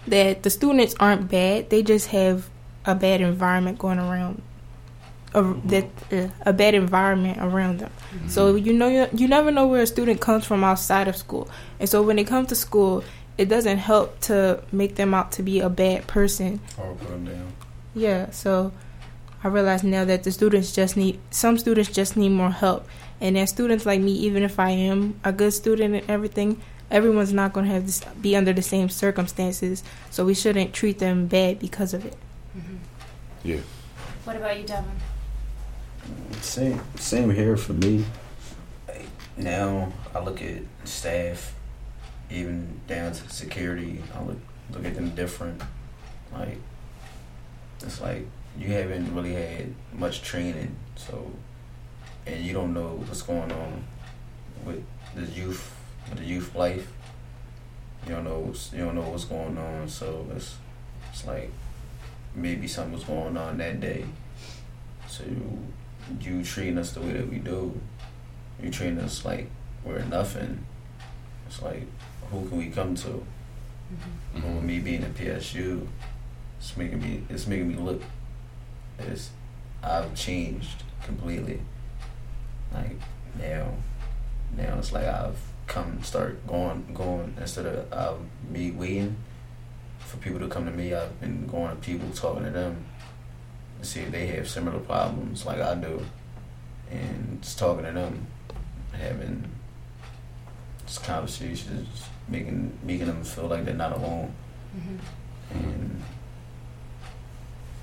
that 0.07 0.43
the 0.45 0.51
students 0.51 0.95
aren't 1.01 1.31
bad. 1.31 1.71
They 1.71 1.83
just 1.83 2.09
have 2.09 2.37
a 2.85 2.95
bad 2.95 3.21
environment 3.21 3.79
going 3.79 3.99
around. 3.99 4.43
A, 5.35 5.43
that 5.73 5.89
uh, 6.13 6.29
a 6.47 6.53
bad 6.53 6.75
environment 6.75 7.39
around 7.41 7.81
them. 7.81 7.91
So 8.29 8.55
you 8.55 8.73
know 8.73 8.87
you, 8.97 9.09
you 9.21 9.27
never 9.27 9.51
know 9.51 9.67
where 9.67 9.83
a 9.83 9.87
student 9.87 10.21
comes 10.21 10.47
from 10.47 10.63
outside 10.63 11.09
of 11.09 11.17
school, 11.17 11.49
and 11.81 11.89
so 11.89 12.03
when 12.07 12.17
they 12.17 12.25
come 12.25 12.47
to 12.47 12.55
school, 12.55 13.03
it 13.37 13.49
doesn't 13.49 13.79
help 13.79 14.21
to 14.29 14.63
make 14.71 14.95
them 14.95 15.13
out 15.13 15.33
to 15.33 15.43
be 15.43 15.59
a 15.59 15.69
bad 15.69 16.07
person. 16.07 16.61
Yeah, 17.95 18.31
so 18.31 18.71
I 19.43 19.49
realize 19.49 19.83
now 19.83 20.05
that 20.05 20.23
the 20.23 20.31
students 20.31 20.71
just 20.73 20.97
need 20.97 21.19
some 21.31 21.59
students 21.59 21.91
just 21.91 22.17
need 22.17 22.31
more 22.31 22.53
help, 22.53 22.87
and 23.21 23.37
as 23.37 23.51
students 23.51 23.85
like 23.85 24.01
me, 24.01 24.13
even 24.13 24.45
if 24.45 24.61
I 24.61 24.71
am 24.71 25.19
a 25.25 25.33
good 25.33 25.53
student 25.53 25.95
and 25.97 26.09
everything, 26.09 26.61
everyone's 26.95 27.33
not 27.33 27.53
going 27.53 27.67
to 27.67 27.73
have 27.73 27.87
this, 27.87 28.01
be 28.23 28.37
under 28.37 28.53
the 28.53 28.63
same 28.63 28.89
circumstances. 28.89 29.83
So 30.11 30.25
we 30.25 30.33
shouldn't 30.33 30.73
treat 30.73 31.01
them 31.01 31.27
bad 31.27 31.59
because 31.59 31.93
of 31.93 32.07
it. 32.07 32.17
Mm-hmm. 32.57 32.77
Yeah. 33.43 33.61
What 34.25 34.37
about 34.37 34.59
you, 34.59 34.65
Devin? 34.65 34.91
Same, 36.41 36.81
same 36.95 37.31
here 37.31 37.57
for 37.57 37.73
me. 37.73 38.05
Like, 38.87 39.07
now 39.37 39.93
I 40.15 40.21
look 40.21 40.41
at 40.41 40.63
staff, 40.85 41.55
even 42.31 42.81
down 42.87 43.13
to 43.13 43.29
security. 43.29 44.03
I 44.15 44.23
look 44.23 44.39
look 44.71 44.85
at 44.85 44.95
them 44.95 45.11
different. 45.15 45.63
Like 46.33 46.59
it's 47.81 48.01
like 48.01 48.27
you 48.59 48.69
haven't 48.69 49.15
really 49.15 49.35
had 49.35 49.75
much 49.93 50.23
training, 50.23 50.77
so 50.97 51.31
and 52.27 52.45
you 52.45 52.53
don't 52.53 52.73
know 52.73 53.03
what's 53.07 53.23
going 53.23 53.53
on 53.53 53.85
with 54.65 54.85
the 55.15 55.27
youth, 55.27 55.74
the 56.15 56.25
youth 56.25 56.55
life. 56.55 56.89
You 58.07 58.15
don't 58.15 58.25
know 58.25 58.39
what's, 58.39 58.73
you 58.73 58.85
don't 58.85 58.95
know 58.95 59.03
what's 59.03 59.25
going 59.25 59.57
on, 59.57 59.89
so 59.89 60.27
it's 60.35 60.57
it's 61.11 61.27
like 61.27 61.51
maybe 62.35 62.67
something 62.67 62.93
was 62.93 63.05
going 63.05 63.37
on 63.37 63.59
that 63.59 63.81
day. 63.81 64.05
So 65.09 65.25
you, 65.25 65.59
you 66.21 66.45
treating 66.45 66.79
us 66.79 66.93
the 66.93 67.01
way 67.01 67.13
that 67.13 67.31
we 67.31 67.39
do, 67.39 67.81
you 68.63 68.71
treating 68.71 68.99
us 68.99 69.25
like 69.25 69.49
we're 69.85 70.05
nothing. 70.05 70.67
It's 71.47 71.63
like 71.63 71.87
who 72.31 72.49
can 72.49 72.59
we 72.59 72.71
come 72.71 72.95
to? 72.97 73.09
Mm-hmm. 73.09 74.41
But 74.41 74.51
with 74.51 74.65
me 74.65 74.81
being 74.81 75.05
at 75.05 75.15
PSU, 75.15 75.87
it's 76.59 76.77
making 76.77 77.01
me 77.01 77.23
it's 77.31 77.47
making 77.47 77.69
me 77.69 77.77
look 77.77 78.03
as 78.99 79.31
I've 79.83 80.15
changed 80.15 80.83
completely. 81.05 81.61
Like 82.73 82.97
now, 83.39 83.75
now 84.57 84.79
it's 84.79 84.93
like 84.93 85.05
I've 85.05 85.39
come 85.67 86.03
start 86.03 86.47
going 86.47 86.87
going 86.95 87.35
instead 87.41 87.67
of 87.67 87.93
uh, 87.93 88.15
me 88.51 88.71
waiting 88.71 89.17
for 89.99 90.17
people 90.19 90.39
to 90.41 90.49
come 90.49 90.65
to 90.67 90.71
me. 90.71 90.95
I've 90.95 91.21
been 91.21 91.47
going 91.47 91.71
to 91.71 91.77
people 91.77 92.11
talking 92.11 92.45
to 92.45 92.51
them 92.51 92.85
to 93.81 93.87
see 93.87 94.01
if 94.01 94.13
they 94.13 94.27
have 94.27 94.49
similar 94.49 94.79
problems 94.79 95.47
like 95.47 95.61
I 95.61 95.75
do, 95.75 96.05
and 96.91 97.41
just 97.43 97.59
talking 97.59 97.85
to 97.85 97.93
them, 97.93 98.27
having 98.93 99.51
just 100.87 101.03
conversations, 101.03 102.09
making 102.29 102.79
making 102.83 103.07
them 103.07 103.25
feel 103.25 103.47
like 103.47 103.65
they're 103.65 103.75
not 103.75 103.93
alone, 103.93 104.35
and 105.51 106.03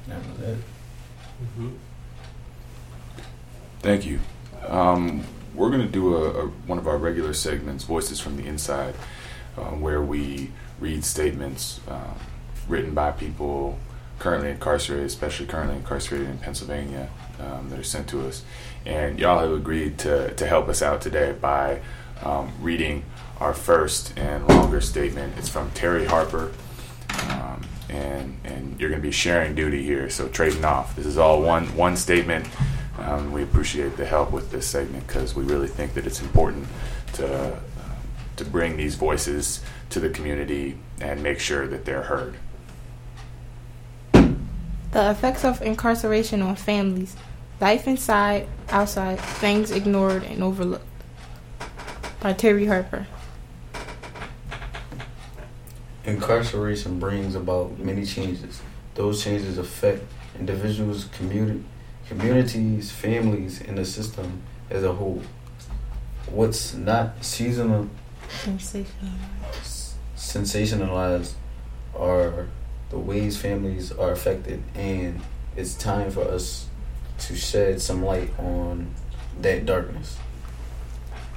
that 0.07 0.19
was 0.29 0.39
it. 0.41 0.57
Thank 3.79 4.05
you. 4.05 4.19
Um, 4.67 5.23
we're 5.53 5.69
going 5.69 5.81
to 5.81 5.91
do 5.91 6.15
a, 6.15 6.45
a, 6.45 6.47
one 6.47 6.77
of 6.77 6.87
our 6.87 6.97
regular 6.97 7.33
segments, 7.33 7.83
Voices 7.83 8.19
from 8.19 8.37
the 8.37 8.45
Inside, 8.45 8.95
um, 9.57 9.81
where 9.81 10.01
we 10.01 10.51
read 10.79 11.03
statements 11.03 11.79
um, 11.87 12.15
written 12.67 12.93
by 12.93 13.11
people 13.11 13.77
currently 14.19 14.51
incarcerated, 14.51 15.05
especially 15.05 15.47
currently 15.47 15.75
incarcerated 15.75 16.29
in 16.29 16.37
Pennsylvania, 16.37 17.09
um, 17.39 17.69
that 17.69 17.79
are 17.79 17.83
sent 17.83 18.07
to 18.09 18.25
us. 18.27 18.43
And 18.85 19.19
y'all 19.19 19.39
have 19.39 19.51
agreed 19.51 19.97
to, 19.99 20.33
to 20.35 20.45
help 20.45 20.67
us 20.69 20.81
out 20.81 21.01
today 21.01 21.33
by 21.33 21.81
um, 22.23 22.51
reading 22.61 23.03
our 23.39 23.53
first 23.53 24.17
and 24.17 24.47
longer 24.47 24.79
statement. 24.79 25.33
It's 25.37 25.49
from 25.49 25.71
Terry 25.71 26.05
Harper. 26.05 26.51
Um, 27.29 27.63
and, 27.89 28.37
and 28.43 28.79
you're 28.79 28.89
going 28.89 29.01
to 29.01 29.07
be 29.07 29.11
sharing 29.11 29.55
duty 29.55 29.83
here, 29.83 30.09
so 30.09 30.27
trading 30.27 30.63
off. 30.63 30.95
This 30.95 31.05
is 31.05 31.17
all 31.17 31.41
one 31.41 31.75
one 31.75 31.97
statement. 31.97 32.47
Um, 32.97 33.31
we 33.31 33.43
appreciate 33.43 33.97
the 33.97 34.05
help 34.05 34.31
with 34.31 34.51
this 34.51 34.67
segment 34.67 35.07
because 35.07 35.35
we 35.35 35.43
really 35.43 35.67
think 35.67 35.93
that 35.93 36.05
it's 36.05 36.21
important 36.21 36.67
to 37.13 37.53
um, 37.53 37.59
to 38.35 38.45
bring 38.45 38.77
these 38.77 38.95
voices 38.95 39.61
to 39.89 39.99
the 39.99 40.09
community 40.09 40.77
and 40.99 41.21
make 41.23 41.39
sure 41.39 41.67
that 41.67 41.85
they're 41.85 42.03
heard. 42.03 42.35
The 44.91 45.11
effects 45.11 45.45
of 45.45 45.61
incarceration 45.61 46.41
on 46.41 46.55
families. 46.55 47.15
Life 47.61 47.87
inside, 47.87 48.47
outside, 48.69 49.19
things 49.19 49.71
ignored 49.71 50.23
and 50.23 50.43
overlooked. 50.43 50.85
By 52.19 52.33
Terry 52.33 52.65
Harper. 52.65 53.07
Incarceration 56.03 56.99
brings 56.99 57.35
about 57.35 57.77
many 57.77 58.05
changes. 58.05 58.61
Those 58.95 59.23
changes 59.23 59.57
affect 59.57 60.03
individuals, 60.37 61.05
community, 61.15 61.63
communities, 62.11 62.91
families, 62.91 63.61
and 63.61 63.77
the 63.77 63.85
system 63.85 64.41
as 64.69 64.83
a 64.83 64.91
whole. 64.91 65.21
What's 66.29 66.73
not 66.73 67.23
seasonal, 67.23 67.89
sensationalized 70.17 71.33
are 71.95 72.47
the 72.89 72.99
ways 72.99 73.37
families 73.37 73.93
are 73.93 74.11
affected, 74.11 74.61
and 74.75 75.21
it's 75.55 75.73
time 75.73 76.11
for 76.11 76.23
us 76.23 76.67
to 77.19 77.35
shed 77.37 77.81
some 77.81 78.03
light 78.03 78.37
on 78.37 78.93
that 79.39 79.65
darkness. 79.65 80.17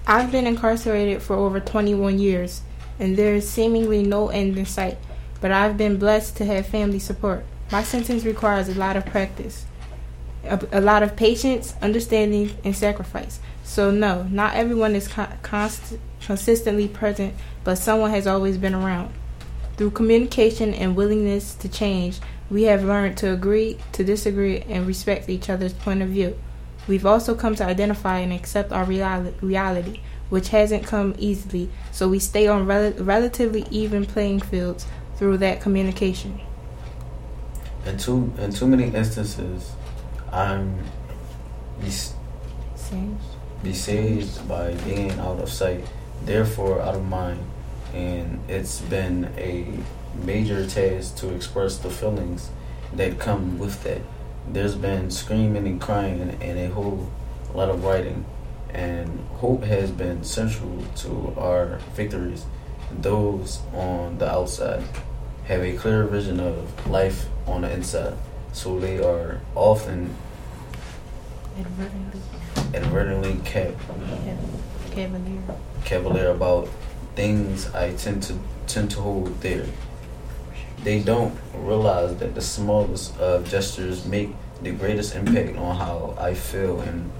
I've 0.09 0.33
been 0.33 0.47
incarcerated 0.47 1.23
for 1.23 1.37
over 1.37 1.61
21 1.61 2.19
years, 2.19 2.63
and 2.99 3.17
there 3.17 3.37
is 3.37 3.49
seemingly 3.49 4.03
no 4.03 4.29
end 4.29 4.59
in 4.59 4.67
sight, 4.67 4.99
but 5.41 5.53
I've 5.53 5.77
been 5.77 5.99
blessed 5.99 6.37
to 6.39 6.45
have 6.47 6.67
family 6.67 6.99
support. 6.99 7.45
My 7.71 7.85
sentence 7.85 8.25
requires 8.25 8.69
a 8.69 8.75
lot 8.75 8.97
of 8.97 9.07
practice, 9.07 9.67
a, 10.47 10.79
a 10.79 10.81
lot 10.81 11.03
of 11.03 11.17
patience, 11.17 11.75
understanding, 11.83 12.57
and 12.65 12.75
sacrifice. 12.77 13.41
So, 13.63 13.91
no, 13.91 14.25
not 14.25 14.55
everyone 14.55 14.95
is 14.95 15.09
con- 15.09 15.39
const- 15.43 15.99
consistently 16.21 16.89
present, 16.89 17.35
but 17.65 17.77
someone 17.77 18.11
has 18.11 18.27
always 18.27 18.59
been 18.59 18.75
around. 18.75 19.13
Through 19.77 19.91
communication 19.91 20.75
and 20.75 20.95
willingness 20.95 21.55
to 21.57 21.69
change, 21.69 22.21
we 22.51 22.65
have 22.65 22.85
learned 22.85 23.17
to 23.19 23.33
agree, 23.33 23.79
to 23.93 24.05
disagree, 24.05 24.61
and 24.69 24.87
respect 24.87 25.29
each 25.29 25.49
other's 25.51 25.73
point 25.73 26.03
of 26.03 26.09
view. 26.09 26.39
We've 26.87 27.07
also 27.07 27.35
come 27.35 27.55
to 27.57 27.65
identify 27.65 28.19
and 28.19 28.33
accept 28.33 28.71
our 28.71 28.85
reali- 28.85 29.35
reality, 29.41 30.01
which 30.29 30.49
hasn't 30.49 30.87
come 30.87 31.15
easily, 31.19 31.71
so 31.91 32.09
we 32.09 32.19
stay 32.19 32.47
on 32.47 32.67
rel- 32.67 32.93
relatively 32.93 33.67
even 33.71 34.05
playing 34.05 34.41
fields 34.41 34.87
through 35.17 35.39
that 35.39 35.61
communication. 35.61 36.41
In 37.87 37.99
too 37.99 38.33
in 38.39 38.53
too 38.53 38.67
many 38.67 38.85
instances, 38.85 39.73
I'm 40.35 40.81
res- 41.81 42.15
besieged 43.63 44.49
by 44.49 44.75
being 44.85 45.13
out 45.13 45.39
of 45.39 45.49
sight, 45.49 45.85
therefore 46.25 46.83
out 46.83 46.97
of 46.97 47.05
mind, 47.05 47.39
and 47.95 48.41
it's 48.49 48.81
been 48.81 49.33
a 49.39 49.79
major 50.25 50.67
task 50.67 51.17
to 51.19 51.33
express 51.33 51.79
the 51.79 51.89
feelings 51.89 52.51
that 52.93 53.21
come 53.21 53.61
with 53.61 53.85
that. 53.85 54.01
There's 54.49 54.75
been 54.75 55.13
screaming 55.13 55.69
and 55.69 55.81
crying 55.81 56.21
and, 56.21 56.43
and 56.43 56.59
a 56.59 56.75
whole 56.75 57.09
lot 57.55 57.69
of 57.69 57.85
writing, 57.85 58.25
and 58.71 59.21
hope 59.37 59.63
has 59.63 59.93
been 59.93 60.25
central 60.25 60.85
to 60.97 61.33
our 61.39 61.79
victories. 61.95 62.45
Those 62.91 63.61
on 63.73 64.19
the 64.19 64.29
outside 64.29 64.83
have 65.45 65.63
a 65.63 65.77
clear 65.77 66.05
vision 66.05 66.41
of 66.41 66.89
life 66.91 67.27
on 67.47 67.63
the 67.63 67.73
inside, 67.73 68.15
so 68.53 68.81
they 68.81 68.99
are 68.99 69.41
often 69.55 70.17
Inadvertently. 71.57 72.21
inadvertently 72.75 73.41
cap- 73.45 73.75
Cavalier. 74.91 75.43
cavalier 75.85 76.31
about 76.31 76.69
things 77.15 77.73
I 77.75 77.93
tend 77.95 78.23
to 78.25 78.39
tend 78.67 78.91
to 78.93 79.01
hold 79.01 79.41
dear. 79.41 79.67
They 80.83 81.01
don't 81.01 81.37
realize 81.55 82.17
that 82.17 82.35
the 82.35 82.41
smallest 82.41 83.17
of 83.19 83.49
gestures 83.49 84.05
make 84.05 84.31
the 84.63 84.73
greatest 84.73 85.15
impact 85.15 85.57
on 85.57 85.77
how 85.77 86.15
I 86.19 86.35
feel 86.35 86.81
and 86.81 87.11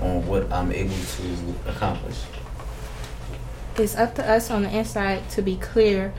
on 0.00 0.26
what 0.26 0.52
I'm 0.52 0.72
able 0.72 0.94
to 0.94 1.70
accomplish. 1.70 2.16
It's 3.76 3.96
up 3.96 4.14
to 4.16 4.28
us 4.30 4.50
on 4.50 4.62
the 4.62 4.76
inside 4.76 5.28
to 5.30 5.42
be 5.42 5.56
clear 5.56 6.12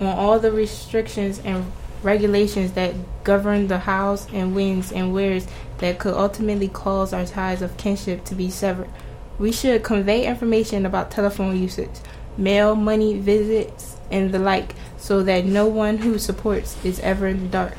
on 0.00 0.06
all 0.06 0.38
the 0.38 0.50
restrictions 0.52 1.40
and 1.44 1.70
regulations 2.04 2.72
that 2.72 2.94
govern 3.24 3.66
the 3.66 3.78
hows 3.78 4.26
and 4.32 4.54
whens 4.54 4.92
and 4.92 5.12
wheres 5.12 5.46
that 5.78 5.98
could 5.98 6.14
ultimately 6.14 6.68
cause 6.68 7.12
our 7.12 7.26
ties 7.26 7.62
of 7.62 7.76
kinship 7.76 8.24
to 8.24 8.34
be 8.34 8.50
severed. 8.50 8.90
We 9.38 9.50
should 9.50 9.82
convey 9.82 10.26
information 10.26 10.86
about 10.86 11.10
telephone 11.10 11.60
usage, 11.60 11.90
mail, 12.36 12.76
money, 12.76 13.18
visits, 13.18 13.96
and 14.10 14.32
the 14.32 14.38
like 14.38 14.74
so 14.96 15.22
that 15.24 15.44
no 15.44 15.66
one 15.66 15.98
who 15.98 16.18
supports 16.18 16.76
is 16.84 17.00
ever 17.00 17.26
in 17.26 17.42
the 17.42 17.48
dark. 17.48 17.76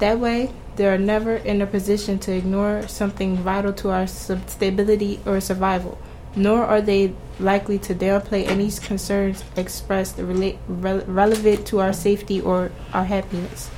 That 0.00 0.18
way, 0.18 0.52
they 0.76 0.86
are 0.86 0.98
never 0.98 1.36
in 1.36 1.60
a 1.60 1.66
position 1.66 2.18
to 2.20 2.32
ignore 2.32 2.86
something 2.86 3.36
vital 3.36 3.72
to 3.74 3.90
our 3.90 4.06
stability 4.06 5.20
or 5.26 5.40
survival, 5.40 5.98
nor 6.36 6.64
are 6.64 6.80
they 6.80 7.14
likely 7.40 7.78
to 7.78 7.94
downplay 7.94 8.46
any 8.46 8.70
concerns 8.70 9.44
expressed 9.56 10.16
rela- 10.16 10.58
rel- 10.66 11.04
relevant 11.06 11.66
to 11.66 11.80
our 11.80 11.92
safety 11.92 12.40
or 12.40 12.70
our 12.92 13.04
happiness. 13.04 13.68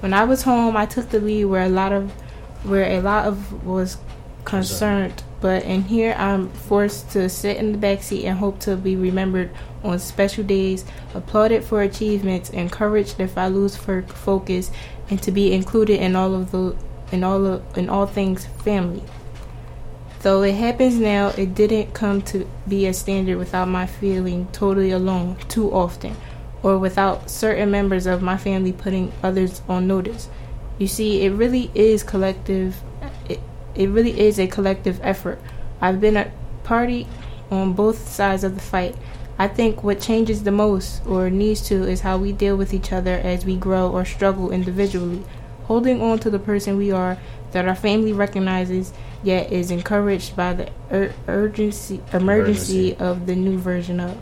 When 0.00 0.12
I 0.12 0.24
was 0.24 0.42
home, 0.42 0.76
I 0.76 0.86
took 0.86 1.10
the 1.10 1.20
lead 1.20 1.44
where 1.44 1.62
a 1.62 1.68
lot 1.68 1.92
of 1.92 2.10
where 2.64 2.90
a 2.90 3.00
lot 3.00 3.26
of 3.26 3.64
was 3.64 3.98
concerned, 4.44 5.22
but 5.40 5.64
in 5.64 5.84
here 5.84 6.14
I'm 6.16 6.48
forced 6.50 7.10
to 7.10 7.28
sit 7.28 7.56
in 7.56 7.72
the 7.72 7.78
back 7.78 8.02
seat 8.02 8.24
and 8.24 8.38
hope 8.38 8.60
to 8.60 8.76
be 8.76 8.96
remembered 8.96 9.50
on 9.82 9.98
special 9.98 10.44
days, 10.44 10.84
applauded 11.14 11.64
for 11.64 11.82
achievements, 11.82 12.50
encouraged 12.50 13.18
if 13.20 13.36
I 13.36 13.48
lose 13.48 13.76
for 13.76 14.02
focus, 14.02 14.70
and 15.10 15.20
to 15.22 15.32
be 15.32 15.52
included 15.52 16.00
in 16.00 16.16
all 16.16 16.34
of 16.34 16.50
the 16.52 16.76
in 17.10 17.24
all 17.24 17.44
of 17.46 17.78
in 17.78 17.88
all 17.88 18.06
things 18.06 18.46
family. 18.46 19.02
Though 20.22 20.42
it 20.42 20.54
happens 20.54 20.94
now, 20.94 21.28
it 21.30 21.52
didn't 21.52 21.94
come 21.94 22.22
to 22.22 22.48
be 22.68 22.86
a 22.86 22.94
standard 22.94 23.38
without 23.38 23.66
my 23.66 23.86
feeling 23.86 24.46
totally 24.52 24.92
alone 24.92 25.36
too 25.48 25.72
often, 25.72 26.16
or 26.62 26.78
without 26.78 27.28
certain 27.28 27.72
members 27.72 28.06
of 28.06 28.22
my 28.22 28.36
family 28.36 28.72
putting 28.72 29.10
others 29.20 29.62
on 29.68 29.88
notice. 29.88 30.28
You 30.78 30.86
see, 30.86 31.22
it 31.22 31.30
really 31.30 31.72
is 31.74 32.04
collective. 32.04 32.76
It, 33.28 33.40
it 33.74 33.88
really 33.88 34.20
is 34.20 34.38
a 34.38 34.46
collective 34.46 35.00
effort. 35.02 35.40
I've 35.80 36.00
been 36.00 36.16
a 36.16 36.30
party 36.62 37.08
on 37.50 37.72
both 37.72 38.08
sides 38.08 38.44
of 38.44 38.54
the 38.54 38.60
fight. 38.60 38.94
I 39.40 39.48
think 39.48 39.82
what 39.82 40.00
changes 40.00 40.44
the 40.44 40.52
most, 40.52 41.04
or 41.04 41.30
needs 41.30 41.62
to, 41.62 41.82
is 41.82 42.02
how 42.02 42.16
we 42.16 42.30
deal 42.30 42.56
with 42.56 42.72
each 42.72 42.92
other 42.92 43.14
as 43.14 43.44
we 43.44 43.56
grow 43.56 43.90
or 43.90 44.04
struggle 44.04 44.52
individually, 44.52 45.24
holding 45.64 46.00
on 46.00 46.20
to 46.20 46.30
the 46.30 46.38
person 46.38 46.76
we 46.76 46.92
are 46.92 47.18
that 47.50 47.66
our 47.66 47.74
family 47.74 48.12
recognizes, 48.12 48.92
yet 49.22 49.52
is 49.52 49.70
encouraged 49.70 50.34
by 50.36 50.52
the 50.54 50.70
ur- 50.90 51.14
urgency, 51.28 52.00
emergency 52.12 52.92
Emergency. 52.92 52.96
of 52.96 53.26
the 53.26 53.34
new 53.36 53.58
version 53.58 54.00
of. 54.00 54.16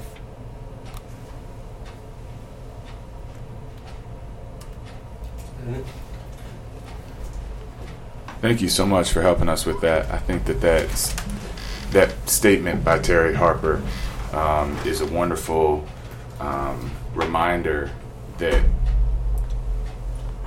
Thank 8.41 8.63
you 8.63 8.69
so 8.71 8.87
much 8.87 9.13
for 9.13 9.21
helping 9.21 9.49
us 9.49 9.67
with 9.67 9.81
that. 9.83 10.11
I 10.11 10.19
think 10.19 10.47
that 10.47 10.61
that's, 10.61 11.15
that 11.91 12.29
statement 12.29 12.83
by 12.83 12.99
Terry 12.99 13.35
Harper 13.35 13.83
um, 14.33 14.77
is 14.87 15.03
a 15.03 15.07
wonderful 15.07 15.87
um, 16.39 16.91
reminder 17.15 17.91
that 18.39 18.65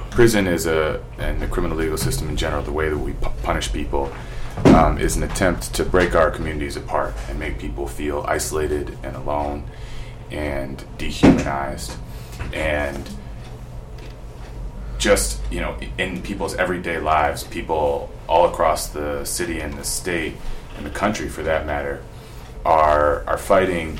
prison 0.09 0.47
is 0.47 0.65
a, 0.65 1.03
and 1.19 1.39
the 1.39 1.47
criminal 1.47 1.77
legal 1.77 1.97
system 1.97 2.29
in 2.29 2.35
general, 2.37 2.63
the 2.63 2.71
way 2.71 2.89
that 2.89 2.97
we 2.97 3.13
pu- 3.13 3.29
punish 3.43 3.71
people, 3.71 4.11
um, 4.65 4.97
is 4.97 5.15
an 5.15 5.23
attempt 5.23 5.73
to 5.75 5.83
break 5.83 6.15
our 6.15 6.31
communities 6.31 6.75
apart 6.75 7.13
and 7.29 7.39
make 7.39 7.59
people 7.59 7.87
feel 7.87 8.25
isolated 8.27 8.97
and 9.03 9.15
alone 9.15 9.63
and 10.31 10.83
dehumanized. 10.97 11.95
And 12.53 13.09
just 15.03 15.41
you 15.51 15.59
know 15.59 15.77
in 15.97 16.21
people's 16.21 16.55
everyday 16.55 16.97
lives 16.97 17.43
people 17.43 18.09
all 18.29 18.45
across 18.45 18.87
the 18.87 19.25
city 19.25 19.59
and 19.59 19.73
the 19.73 19.83
state 19.83 20.33
and 20.77 20.85
the 20.85 20.89
country 20.89 21.27
for 21.27 21.43
that 21.43 21.65
matter 21.65 22.01
are 22.65 23.21
are 23.27 23.37
fighting 23.37 23.99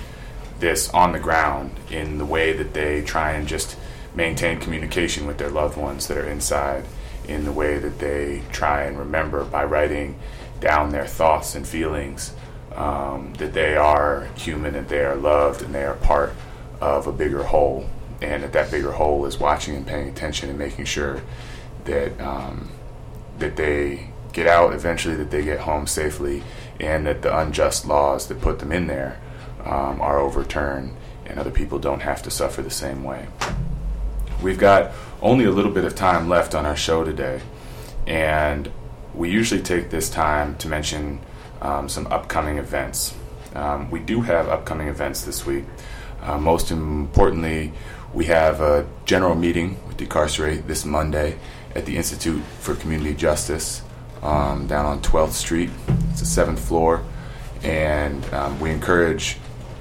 this 0.60 0.90
on 0.92 1.12
the 1.12 1.20
ground 1.20 1.72
in 1.92 2.18
the 2.20 2.26
way 2.26 2.54
that 2.54 2.74
they 2.74 3.02
try 3.02 3.34
and 3.34 3.50
just 3.50 3.76
maintain 4.16 4.58
communication 4.62 5.28
with 5.28 5.38
their 5.38 5.50
loved 5.50 5.76
ones 5.76 6.08
that 6.08 6.18
are 6.18 6.26
inside 6.26 6.86
in 7.28 7.44
the 7.44 7.52
way 7.52 7.78
that 7.78 8.00
they 8.00 8.42
try 8.54 8.84
and 8.84 8.98
remember 8.98 9.44
by 9.44 9.64
writing 9.64 10.18
down 10.64 10.90
their 10.90 11.06
thoughts 11.06 11.56
and 11.56 11.68
feelings 11.68 12.34
um, 12.76 13.34
that 13.36 13.54
they 13.54 13.76
are 13.76 14.30
human 14.36 14.74
that 14.74 14.90
they 14.90 15.04
are 15.04 15.16
loved 15.16 15.62
and 15.62 15.76
they 15.76 15.84
are 15.84 15.96
part 15.96 16.34
of 16.82 17.06
a 17.06 17.12
bigger 17.12 17.44
whole 17.44 17.88
and 18.22 18.44
that 18.44 18.54
that 18.54 18.72
bigger 18.72 18.94
whole 18.94 19.26
is 19.26 19.38
watching 19.38 19.76
and 19.76 19.86
paying 19.86 20.08
attention 20.08 20.50
and 20.50 20.58
making 20.58 20.86
sure 20.86 21.22
that 21.86 22.20
um, 22.22 22.70
that 23.40 23.58
they 23.58 24.10
get 24.32 24.48
out 24.48 24.74
eventually, 24.74 25.16
that 25.16 25.32
they 25.32 25.44
get 25.44 25.60
home 25.60 25.86
safely, 25.86 26.44
and 26.80 27.06
that 27.06 27.22
the 27.22 27.38
unjust 27.38 27.86
laws 27.86 28.28
that 28.28 28.42
put 28.42 28.60
them 28.60 28.72
in 28.72 28.88
there 28.88 29.20
um, 29.64 30.02
are 30.02 30.20
overturned, 30.20 30.96
and 31.26 31.40
other 31.40 31.52
people 31.52 31.80
don't 31.80 32.02
have 32.02 32.22
to 32.24 32.32
suffer 32.32 32.62
the 32.62 32.72
same 32.72 33.04
way. 33.04 33.28
We've 34.42 34.58
got 34.58 34.92
only 35.22 35.46
a 35.46 35.52
little 35.52 35.72
bit 35.72 35.86
of 35.86 35.96
time 35.96 36.28
left 36.28 36.56
on 36.56 36.66
our 36.66 36.76
show 36.76 37.04
today, 37.04 37.42
and 38.08 38.72
we 39.14 39.30
usually 39.30 39.62
take 39.62 39.90
this 39.90 40.10
time 40.10 40.58
to 40.58 40.68
mention 40.68 41.20
um, 41.62 41.88
some 41.88 42.08
upcoming 42.08 42.58
events. 42.58 43.16
Um, 43.56 43.92
we 43.92 44.00
do 44.00 44.22
have 44.22 44.50
upcoming 44.50 44.88
events 44.88 45.22
this 45.22 45.46
week. 45.46 45.66
Uh, 46.22 46.38
most 46.38 46.72
importantly, 46.72 47.74
we 48.14 48.26
have 48.26 48.62
a 48.62 48.88
general 49.06 49.36
meeting 49.36 49.78
with 49.88 49.98
Decarcerate 49.98 50.68
this 50.68 50.86
Monday 50.86 51.38
at 51.76 51.86
the 51.86 51.98
Institute 51.98 52.42
for 52.60 52.76
Community 52.76 53.14
Justice 53.14 53.82
um, 54.22 54.68
down 54.68 54.86
on 54.86 55.02
12th 55.02 55.32
Street. 55.32 55.70
It's 56.12 56.22
the 56.22 56.26
seventh 56.26 56.60
floor, 56.60 57.04
and 57.62 58.24
um, 58.34 58.60
we 58.60 58.72
encourage 58.72 59.38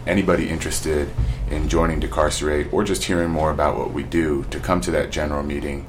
anybody 0.07 0.49
interested 0.49 1.09
in 1.51 1.69
joining 1.69 2.01
Decarcerate 2.01 2.73
or 2.73 2.83
just 2.83 3.05
hearing 3.05 3.31
more 3.31 3.51
about 3.51 3.77
what 3.77 3.93
we 3.93 4.03
do 4.03 4.45
to 4.51 4.59
come 4.59 4.81
to 4.81 4.91
that 4.91 5.11
general 5.11 5.43
meeting, 5.43 5.87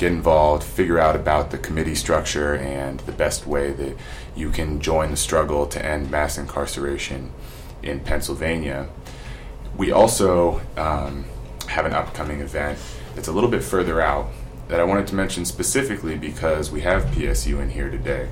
get 0.00 0.12
involved, 0.12 0.64
figure 0.64 0.98
out 0.98 1.14
about 1.14 1.50
the 1.50 1.58
committee 1.58 1.94
structure 1.94 2.54
and 2.56 3.00
the 3.00 3.12
best 3.12 3.46
way 3.46 3.70
that 3.70 3.94
you 4.34 4.48
can 4.50 4.80
join 4.80 5.10
the 5.10 5.16
struggle 5.16 5.66
to 5.66 5.84
end 5.84 6.10
mass 6.10 6.38
incarceration 6.38 7.30
in 7.82 8.00
Pennsylvania. 8.00 8.88
We 9.76 9.92
also 9.92 10.62
um, 10.78 11.26
have 11.66 11.84
an 11.84 11.92
upcoming 11.92 12.40
event 12.40 12.78
that's 13.14 13.28
a 13.28 13.32
little 13.32 13.50
bit 13.50 13.62
further 13.62 14.00
out 14.00 14.28
that 14.68 14.80
I 14.80 14.84
wanted 14.84 15.06
to 15.08 15.14
mention 15.14 15.44
specifically 15.44 16.16
because 16.16 16.70
we 16.70 16.80
have 16.80 17.04
PSU 17.06 17.60
in 17.60 17.68
here 17.68 17.90
today. 17.90 18.30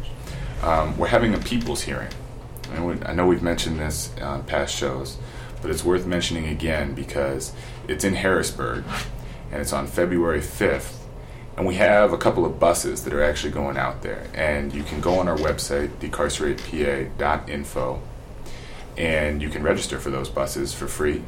Um, 0.63 0.97
we're 0.97 1.09
having 1.09 1.35
a 1.35 1.39
people's 1.39 1.83
hearing. 1.83 2.13
And 2.73 2.87
we, 2.87 2.95
I 3.05 3.13
know 3.13 3.27
we've 3.27 3.43
mentioned 3.43 3.79
this 3.79 4.11
on 4.23 4.43
past 4.45 4.75
shows, 4.75 5.19
but 5.61 5.71
it's 5.71 5.85
worth 5.85 6.07
mentioning 6.07 6.47
again 6.47 6.95
because 6.95 7.53
it's 7.89 8.05
in 8.05 8.15
Harrisburg 8.15 8.85
and 9.53 9.61
it's 9.61 9.75
on 9.75 9.87
February 9.87 10.41
5th. 10.41 10.98
And 11.59 11.67
we 11.67 11.75
have 11.75 12.13
a 12.13 12.19
couple 12.19 12.47
of 12.47 12.61
buses 12.61 13.03
that 13.03 13.13
are 13.13 13.21
actually 13.21 13.51
going 13.51 13.77
out 13.77 14.03
there. 14.03 14.29
And 14.33 14.73
you 14.73 14.85
can 14.85 15.01
go 15.01 15.19
on 15.19 15.27
our 15.27 15.37
website, 15.37 15.89
decarceratepA.info, 15.99 18.01
and 18.97 19.43
you 19.43 19.49
can 19.49 19.65
register 19.65 19.99
for 19.99 20.11
those 20.11 20.29
buses 20.29 20.73
for 20.73 20.87
free 20.87 21.25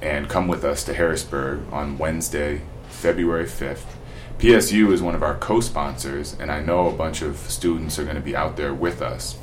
and 0.00 0.26
come 0.26 0.48
with 0.48 0.64
us 0.64 0.84
to 0.84 0.94
Harrisburg 0.94 1.70
on 1.70 1.98
Wednesday, 1.98 2.62
February 2.88 3.44
5th. 3.44 3.84
PSU 4.38 4.90
is 4.90 5.02
one 5.02 5.14
of 5.14 5.22
our 5.22 5.36
co 5.36 5.60
sponsors, 5.60 6.34
and 6.40 6.50
I 6.50 6.62
know 6.62 6.88
a 6.88 6.92
bunch 6.92 7.20
of 7.20 7.36
students 7.36 7.98
are 7.98 8.04
going 8.04 8.16
to 8.16 8.22
be 8.22 8.34
out 8.34 8.56
there 8.56 8.72
with 8.72 9.02
us. 9.02 9.36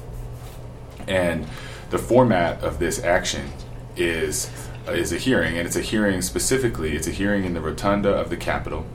And 1.07 1.45
the 1.91 1.99
format 1.99 2.63
of 2.63 2.80
this 2.80 3.03
action 3.03 3.51
is 3.95 4.49
is 4.88 5.13
a 5.13 5.19
hearing, 5.19 5.55
and 5.55 5.67
it's 5.67 5.76
a 5.76 5.82
hearing 5.82 6.23
specifically. 6.23 6.95
It's 6.95 7.05
a 7.05 7.11
hearing 7.11 7.45
in 7.45 7.53
the 7.53 7.61
rotunda 7.61 8.09
of 8.09 8.32
the 8.32 8.38
Capitol, 8.38 8.88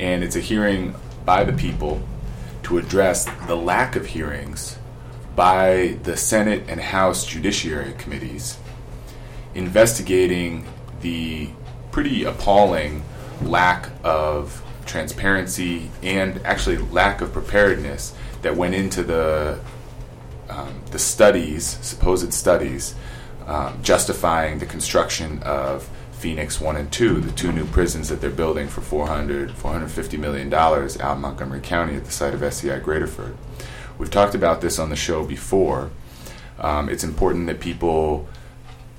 and 0.00 0.24
it's 0.24 0.34
a 0.34 0.40
hearing 0.40 0.94
by 1.24 1.44
the 1.44 1.52
people 1.52 2.02
to 2.64 2.78
address 2.78 3.26
the 3.46 3.54
lack 3.54 3.94
of 3.94 4.06
hearings 4.06 4.78
by 5.36 5.98
the 6.02 6.16
Senate 6.16 6.64
and 6.68 6.80
House 6.80 7.24
Judiciary 7.24 7.92
Committees 7.98 8.58
investigating 9.54 10.66
the 11.02 11.50
pretty 11.92 12.24
appalling 12.24 13.02
lack 13.42 13.90
of 14.02 14.62
transparency 14.86 15.90
and 16.02 16.40
actually 16.44 16.78
lack 16.78 17.20
of 17.20 17.32
preparedness 17.32 18.14
that 18.42 18.56
went 18.56 18.74
into 18.74 19.02
the 19.02 19.60
um, 20.48 20.82
the 20.90 20.98
studies, 20.98 21.64
supposed 21.80 22.34
studies, 22.34 22.94
um, 23.46 23.80
justifying 23.82 24.58
the 24.58 24.66
construction 24.66 25.40
of 25.44 25.88
Phoenix 26.20 26.60
1 26.60 26.76
and 26.76 26.92
2, 26.92 27.18
the 27.22 27.32
two 27.32 27.50
new 27.50 27.64
prisons 27.64 28.10
that 28.10 28.20
they're 28.20 28.28
building 28.28 28.68
for 28.68 28.82
400, 28.82 29.52
450 29.52 30.18
million 30.18 30.50
dollars 30.50 31.00
out 31.00 31.16
in 31.16 31.22
Montgomery 31.22 31.60
County 31.60 31.96
at 31.96 32.04
the 32.04 32.10
site 32.10 32.34
of 32.34 32.42
SCI 32.42 32.78
Graterford. 32.80 33.36
We've 33.96 34.10
talked 34.10 34.34
about 34.34 34.60
this 34.60 34.78
on 34.78 34.90
the 34.90 34.96
show 34.96 35.24
before. 35.24 35.90
Um, 36.58 36.90
it's 36.90 37.04
important 37.04 37.46
that 37.46 37.58
people 37.58 38.28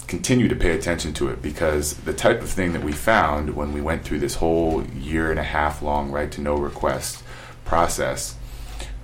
continue 0.07 0.47
to 0.47 0.55
pay 0.55 0.71
attention 0.71 1.13
to 1.13 1.29
it 1.29 1.43
because 1.43 1.93
the 1.93 2.13
type 2.13 2.41
of 2.41 2.49
thing 2.49 2.73
that 2.73 2.83
we 2.83 2.91
found 2.91 3.55
when 3.55 3.71
we 3.71 3.81
went 3.81 4.03
through 4.03 4.19
this 4.19 4.35
whole 4.35 4.83
year 4.87 5.29
and 5.29 5.39
a 5.39 5.43
half 5.43 5.83
long 5.83 6.09
right 6.09 6.31
to 6.31 6.41
know 6.41 6.55
request 6.55 7.23
process 7.65 8.35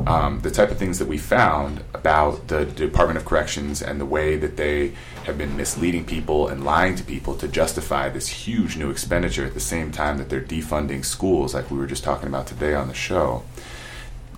um, 0.06 0.42
the 0.42 0.52
type 0.52 0.70
of 0.70 0.78
things 0.78 1.00
that 1.00 1.08
we 1.08 1.18
found 1.18 1.84
about 1.94 2.48
the 2.48 2.66
Department 2.66 3.18
of 3.18 3.26
Corrections 3.26 3.82
and 3.82 4.00
the 4.00 4.06
way 4.06 4.38
that 4.38 4.56
they 4.56 4.94
have 5.26 5.38
been 5.38 5.58
misleading 5.58 6.06
people 6.06 6.48
and 6.48 6.64
lying 6.64 6.96
to 6.96 7.04
people 7.04 7.36
to 7.36 7.48
justify 7.48 8.08
this 8.08 8.28
huge 8.28 8.78
new 8.78 8.92
expenditure 8.92 9.46
at 9.46 9.54
the 9.54 9.60
same 9.60 9.92
time 9.92 10.18
that 10.18 10.30
they're 10.30 10.40
defunding 10.40 11.04
schools, 11.04 11.54
like 11.54 11.72
we 11.72 11.78
were 11.78 11.88
just 11.88 12.04
talking 12.04 12.28
about 12.28 12.46
today 12.46 12.76
on 12.76 12.88
the 12.88 12.94
show. 12.94 13.44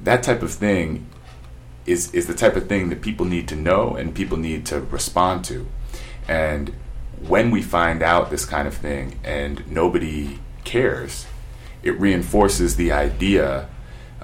That 0.01 0.23
type 0.23 0.41
of 0.41 0.51
thing 0.51 1.07
is 1.85 2.13
is 2.13 2.27
the 2.27 2.33
type 2.33 2.55
of 2.55 2.67
thing 2.67 2.89
that 2.89 3.01
people 3.01 3.25
need 3.25 3.47
to 3.49 3.55
know 3.55 3.95
and 3.95 4.15
people 4.15 4.37
need 4.37 4.65
to 4.67 4.79
respond 4.79 5.43
to. 5.45 5.67
And 6.27 6.73
when 7.27 7.51
we 7.51 7.61
find 7.61 8.01
out 8.01 8.29
this 8.29 8.45
kind 8.45 8.67
of 8.67 8.75
thing 8.75 9.19
and 9.23 9.69
nobody 9.69 10.39
cares, 10.63 11.25
it 11.83 11.99
reinforces 11.99 12.75
the 12.75 12.91
idea 12.91 13.67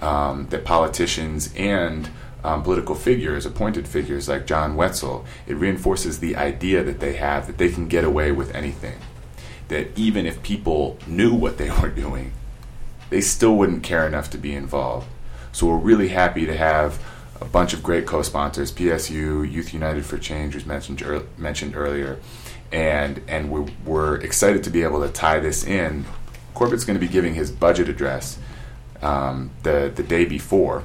um, 0.01 0.47
that 0.49 0.65
politicians 0.65 1.53
and 1.55 2.09
um, 2.45 2.61
political 2.61 2.95
figures, 2.95 3.45
appointed 3.45 3.87
figures 3.87 4.29
like 4.29 4.45
John 4.45 4.75
Wetzel, 4.75 5.25
it 5.47 5.55
reinforces 5.55 6.19
the 6.19 6.35
idea 6.35 6.83
that 6.83 6.99
they 6.99 7.13
have 7.13 7.47
that 7.47 7.57
they 7.57 7.69
can 7.69 7.87
get 7.87 8.03
away 8.03 8.31
with 8.31 8.53
anything. 8.53 8.99
That 9.69 9.97
even 9.97 10.27
if 10.27 10.43
people 10.43 10.99
knew 11.07 11.33
what 11.33 11.57
they 11.57 11.69
were 11.81 11.89
doing, 11.89 12.33
they 13.09 13.21
still 13.21 13.55
wouldn't 13.55 13.83
care 13.83 14.05
enough 14.05 14.29
to 14.31 14.37
be 14.37 14.53
involved. 14.53 15.07
So 15.51 15.67
we're 15.67 15.77
really 15.77 16.09
happy 16.09 16.45
to 16.45 16.55
have 16.55 17.03
a 17.41 17.45
bunch 17.45 17.73
of 17.73 17.81
great 17.81 18.05
co-sponsors: 18.05 18.71
PSU, 18.71 19.49
Youth 19.49 19.73
United 19.73 20.05
for 20.05 20.17
Change, 20.17 20.53
was 20.53 20.65
mentioned 20.65 21.01
er- 21.01 21.23
mentioned 21.37 21.75
earlier, 21.75 22.19
and 22.71 23.21
and 23.27 23.49
we're, 23.49 23.65
we're 23.85 24.15
excited 24.17 24.63
to 24.65 24.69
be 24.69 24.83
able 24.83 25.01
to 25.01 25.11
tie 25.11 25.39
this 25.39 25.65
in. 25.65 26.05
Corbett's 26.53 26.85
going 26.85 26.99
to 26.99 27.05
be 27.05 27.11
giving 27.11 27.33
his 27.33 27.51
budget 27.51 27.89
address 27.89 28.37
um, 29.05 29.51
the 29.61 29.91
the 29.93 30.03
day 30.03 30.25
before, 30.25 30.83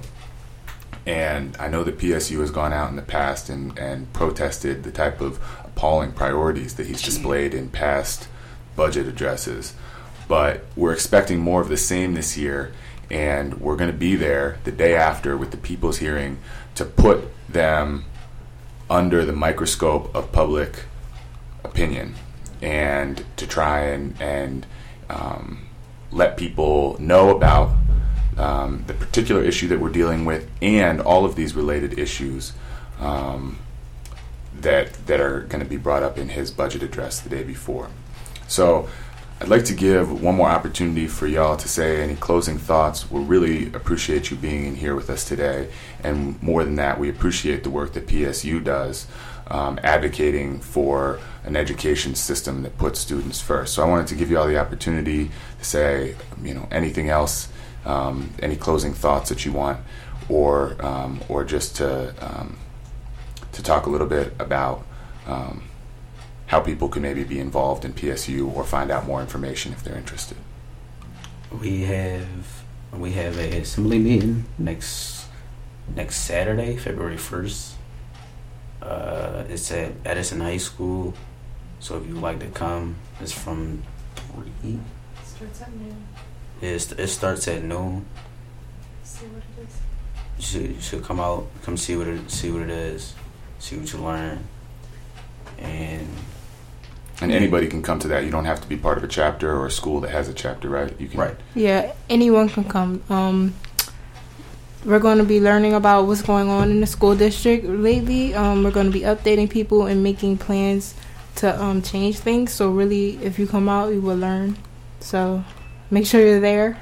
and 1.07 1.57
I 1.59 1.69
know 1.69 1.83
the 1.83 1.93
PSU 1.93 2.41
has 2.41 2.51
gone 2.51 2.73
out 2.73 2.91
in 2.91 2.97
the 2.97 3.03
past 3.03 3.49
and 3.49 3.77
and 3.79 4.13
protested 4.13 4.83
the 4.83 4.93
type 4.93 5.23
of 5.23 5.41
appalling 5.65 6.13
priorities 6.13 6.75
that 6.75 6.87
he's 6.87 7.01
displayed 7.01 7.55
in 7.55 7.71
past 7.71 8.29
budget 8.77 9.07
addresses. 9.07 9.75
But 10.29 10.67
we're 10.77 10.93
expecting 10.93 11.41
more 11.41 11.63
of 11.63 11.71
the 11.71 11.79
same 11.79 12.13
this 12.13 12.37
year, 12.37 12.73
and 13.11 13.59
we're 13.61 13.77
going 13.77 13.91
to 13.91 13.97
be 13.97 14.17
there 14.17 14.59
the 14.65 14.73
day 14.73 14.95
after 14.95 15.37
with 15.37 15.51
the 15.51 15.57
people's 15.57 15.99
hearing 15.99 16.39
to 16.75 16.85
put 16.85 17.25
them 17.49 18.05
under 18.91 19.25
the 19.25 19.33
microscope 19.33 20.15
of 20.15 20.31
public 20.31 20.85
opinion 21.65 22.15
and 22.61 23.25
to 23.37 23.47
try 23.47 23.81
and 23.81 24.21
and 24.21 24.67
um, 25.09 25.67
let 26.13 26.37
people 26.37 26.97
know 27.01 27.35
about 27.35 27.71
um, 28.41 28.85
the 28.87 28.95
particular 28.95 29.43
issue 29.43 29.69
that 29.69 29.81
we're 29.81 29.91
dealing 29.91 30.25
with 30.25 30.49
and 30.63 31.01
all 31.01 31.25
of 31.25 31.37
these 31.37 31.55
related 31.55 31.99
issues 31.99 32.53
um, 32.99 33.59
that 34.59 34.95
that 35.07 35.21
are 35.21 35.41
going 35.43 35.63
to 35.63 35.69
be 35.69 35.77
brought 35.77 36.03
up 36.03 36.19
in 36.19 36.31
his 36.31 36.51
budget 36.51 36.83
address 36.83 37.21
the 37.21 37.29
day 37.29 37.43
before. 37.43 37.89
So 38.49 38.89
I'd 39.41 39.49
like 39.49 39.65
to 39.67 39.75
give 39.75 40.23
one 40.23 40.35
more 40.35 40.49
opportunity 40.49 41.07
for 41.07 41.27
y'all 41.27 41.57
to 41.57 41.69
say 41.69 42.03
any 42.03 42.15
closing 42.15 42.59
thoughts. 42.59 43.11
We 43.11 43.23
really 43.23 43.73
appreciate 43.73 44.31
you 44.31 44.37
being 44.37 44.67
in 44.67 44.75
here 44.75 44.95
with 44.95 45.09
us 45.09 45.25
today. 45.25 45.71
And 46.03 46.43
more 46.43 46.63
than 46.63 46.77
that, 46.77 46.99
we 46.99 47.09
appreciate 47.09 47.63
the 47.63 47.71
work 47.71 47.95
that 47.95 48.07
PSU 48.07 48.63
does 48.63 49.07
um, 49.51 49.81
advocating 49.83 50.61
for 50.61 51.19
an 51.45 51.57
education 51.57 52.15
system 52.15 52.63
that 52.63 52.79
puts 52.79 53.01
students 53.01 53.41
first. 53.41 53.75
So 53.75 53.83
I 53.83 53.89
wanted 53.89 54.07
to 54.09 54.15
give 54.15 54.31
you 54.31 54.39
all 54.39 54.47
the 54.47 54.59
opportunity 54.59 55.31
to 55.59 55.65
say, 55.65 56.17
you 56.43 56.55
know, 56.55 56.69
anything 56.71 57.09
else, 57.09 57.49
um, 57.85 58.31
any 58.41 58.57
closing 58.57 58.93
thoughts 58.93 59.29
that 59.29 59.45
you 59.45 59.53
want, 59.53 59.81
or 60.29 60.77
um, 60.85 61.21
or 61.29 61.45
just 61.45 61.77
to 61.77 62.15
um, 62.21 62.59
to 63.53 63.63
talk 63.63 63.87
a 63.87 63.91
little 63.91 64.07
bit 64.07 64.33
about 64.39 64.85
um, 65.27 65.63
how 66.47 66.61
people 66.61 66.89
can 66.89 67.03
maybe 67.03 67.25
be 67.25 67.39
involved 67.39 67.85
in 67.85 67.93
PSU 67.93 68.53
or 68.55 68.65
find 68.65 68.91
out 68.91 69.07
more 69.07 69.21
information 69.21 69.73
if 69.73 69.85
they're 69.85 69.97
interested. 69.97 70.37
We 71.61 71.83
have 71.83 72.65
we 72.93 73.13
have 73.13 73.39
a 73.39 73.61
assembly 73.61 73.99
meeting 73.99 74.45
next 74.59 75.27
next 75.95 76.17
Saturday, 76.17 76.77
February 76.77 77.17
first. 77.17 77.75
Uh, 78.83 79.45
it's 79.49 79.71
at 79.71 79.93
Edison 80.05 80.41
High 80.41 80.57
School, 80.57 81.15
so 81.81 81.99
if 81.99 82.07
you'd 82.07 82.21
like 82.21 82.41
to 82.41 82.47
come, 82.47 82.97
it's 83.21 83.33
from 83.33 83.83
three. 84.17 84.79
Starts 85.25 85.63
at 85.63 85.73
noon. 85.75 86.07
It, 86.61 86.93
it 86.99 87.09
starts 87.09 87.49
at 87.49 87.63
noon. 87.65 88.05
See 89.03 89.27
what 89.27 89.43
it 89.59 89.67
is. 89.67 89.77
You 90.39 90.45
should, 90.45 90.77
you 90.77 90.81
should 90.81 91.05
come 91.05 91.21
out, 91.21 91.47
come 91.63 91.77
see 91.77 91.97
what 91.97 92.07
it 92.07 92.31
see 92.31 92.51
what 92.51 92.63
it 92.63 92.71
is, 92.71 93.15
see 93.59 93.77
what 93.77 93.93
you 93.93 93.99
learn, 93.99 94.45
and 95.59 96.09
And 97.23 97.33
anybody 97.33 97.67
can 97.67 97.83
come 97.83 97.99
to 98.01 98.09
that. 98.09 98.25
You 98.25 98.31
don't 98.31 98.47
have 98.47 98.61
to 98.63 98.69
be 98.69 98.77
part 98.77 98.97
of 98.97 99.05
a 99.05 99.09
chapter 99.09 99.55
or 99.55 99.67
a 99.67 99.71
school 99.71 100.01
that 100.01 100.11
has 100.11 100.29
a 100.29 100.35
chapter, 100.35 100.71
right? 100.71 100.99
You 100.99 101.09
can. 101.09 101.21
Right. 101.21 101.37
Yeah, 101.55 101.93
anyone 102.09 102.49
can 102.49 102.65
come. 102.65 103.03
Um, 103.11 103.55
we're 104.87 105.01
going 105.01 105.19
to 105.19 105.25
be 105.25 105.41
learning 105.41 105.75
about 105.75 106.07
what's 106.07 106.23
going 106.23 106.49
on 106.49 106.71
in 106.71 106.81
the 106.81 106.87
school 106.87 107.15
district 107.15 107.67
lately. 107.67 108.35
Um, 108.35 108.65
we're 108.65 108.71
going 108.71 108.87
to 108.87 108.93
be 108.93 109.01
updating 109.01 109.51
people 109.51 109.85
and 109.85 110.03
making 110.03 110.39
plans 110.39 110.95
to 111.37 111.63
um, 111.63 111.83
change 111.83 112.19
things. 112.19 112.53
So 112.53 112.71
really, 112.71 113.23
if 113.23 113.39
you 113.39 113.47
come 113.47 113.69
out, 113.69 113.93
you 113.93 114.01
will 114.01 114.17
learn. 114.17 114.57
So 115.01 115.45
make 115.91 116.07
sure 116.07 116.21
you're 116.21 116.41
there. 116.41 116.79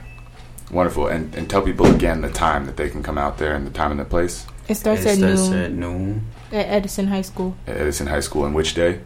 Wonderful. 0.70 1.06
And 1.08 1.34
and 1.34 1.48
tell 1.48 1.62
people 1.62 1.86
again 1.86 2.20
the 2.20 2.30
time 2.30 2.66
that 2.66 2.76
they 2.76 2.88
can 2.90 3.02
come 3.02 3.16
out 3.18 3.38
there 3.38 3.54
and 3.54 3.66
the 3.66 3.70
time 3.70 3.90
and 3.90 3.98
the 4.00 4.04
place 4.04 4.46
It 4.68 4.74
starts 4.74 5.02
it 5.04 5.08
at 5.10 5.16
starts 5.18 5.48
noon 5.48 5.58
at 5.58 5.72
noon. 5.72 6.26
at 6.52 6.66
Edison 6.66 7.06
High 7.08 7.22
School. 7.22 7.56
at 7.66 7.76
Edison 7.78 8.06
High 8.06 8.20
School. 8.20 8.44
And 8.44 8.54
which 8.54 8.74
day? 8.74 9.00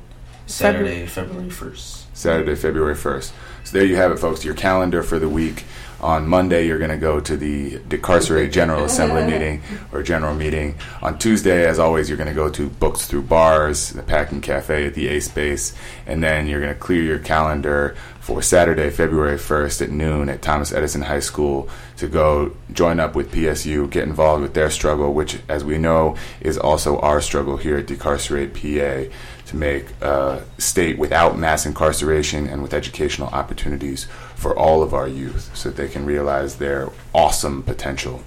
Saturday, 0.47 1.07
February 1.07 1.51
first. 1.51 2.07
Saturday, 2.15 2.55
February 2.57 2.95
1st. 2.95 3.33
So 3.65 3.73
there 3.79 3.87
you 3.87 3.97
have 3.97 4.11
it, 4.11 4.19
folks. 4.19 4.45
Your 4.45 4.55
calendar 4.55 5.03
for 5.03 5.19
the 5.19 5.29
week. 5.29 5.65
On 6.03 6.27
Monday, 6.27 6.67
you're 6.67 6.79
going 6.79 6.91
to 6.91 6.97
go 6.97 7.21
to 7.21 7.37
the 7.37 7.79
Decarcerate 7.87 8.51
General 8.51 8.85
Assembly 8.85 9.25
meeting 9.31 9.63
or 9.93 10.03
general 10.03 10.35
meeting. 10.35 10.75
On 11.01 11.17
Tuesday, 11.17 11.65
as 11.65 11.79
always, 11.79 12.09
you're 12.09 12.19
going 12.19 12.29
to 12.29 12.35
go 12.35 12.51
to 12.51 12.69
Books 12.69 13.07
Through 13.07 13.23
Bars, 13.23 13.91
the 13.91 14.03
Packing 14.03 14.41
Cafe 14.41 14.87
at 14.87 14.95
the 14.95 15.07
A 15.07 15.21
Space. 15.21 15.77
And 16.05 16.21
then 16.21 16.49
you're 16.49 16.61
going 16.61 16.75
to 16.75 16.79
clear 16.79 17.03
your 17.03 17.21
calendar 17.21 17.95
for 18.19 18.43
Saturday, 18.43 18.91
February 18.91 19.37
1st 19.37 19.83
at 19.83 19.91
noon 19.91 20.29
at 20.29 20.43
Thomas 20.43 20.73
Edison 20.73 21.03
High 21.03 21.21
School 21.21 21.69
to 21.99 22.09
go 22.09 22.57
join 22.73 22.99
up 22.99 23.15
with 23.15 23.33
PSU, 23.33 23.89
get 23.89 24.03
involved 24.03 24.43
with 24.43 24.55
their 24.55 24.71
struggle, 24.71 25.15
which, 25.15 25.39
as 25.49 25.65
we 25.65 25.79
know, 25.79 26.17
is 26.41 26.59
also 26.59 26.99
our 26.99 27.21
struggle 27.21 27.57
here 27.57 27.77
at 27.77 27.87
Decarcerate 27.87 28.55
PA 28.55 29.13
to 29.47 29.57
make 29.57 29.87
a 30.01 30.43
state 30.59 30.99
without 30.99 31.39
mass 31.39 31.67
incarceration 31.67 32.47
and 32.47 32.63
with 32.63 32.75
educational 32.75 33.29
opportunities 33.29 34.07
for 34.43 34.59
all 34.59 34.83
of 34.83 34.93
our 34.93 35.07
youth 35.07 35.57
so 35.57 35.71
that 35.71 35.77
they 35.77 35.89
can 35.89 36.05
realize 36.05 36.57
their 36.57 36.91
awesome 37.15 37.63
potential. 37.63 38.23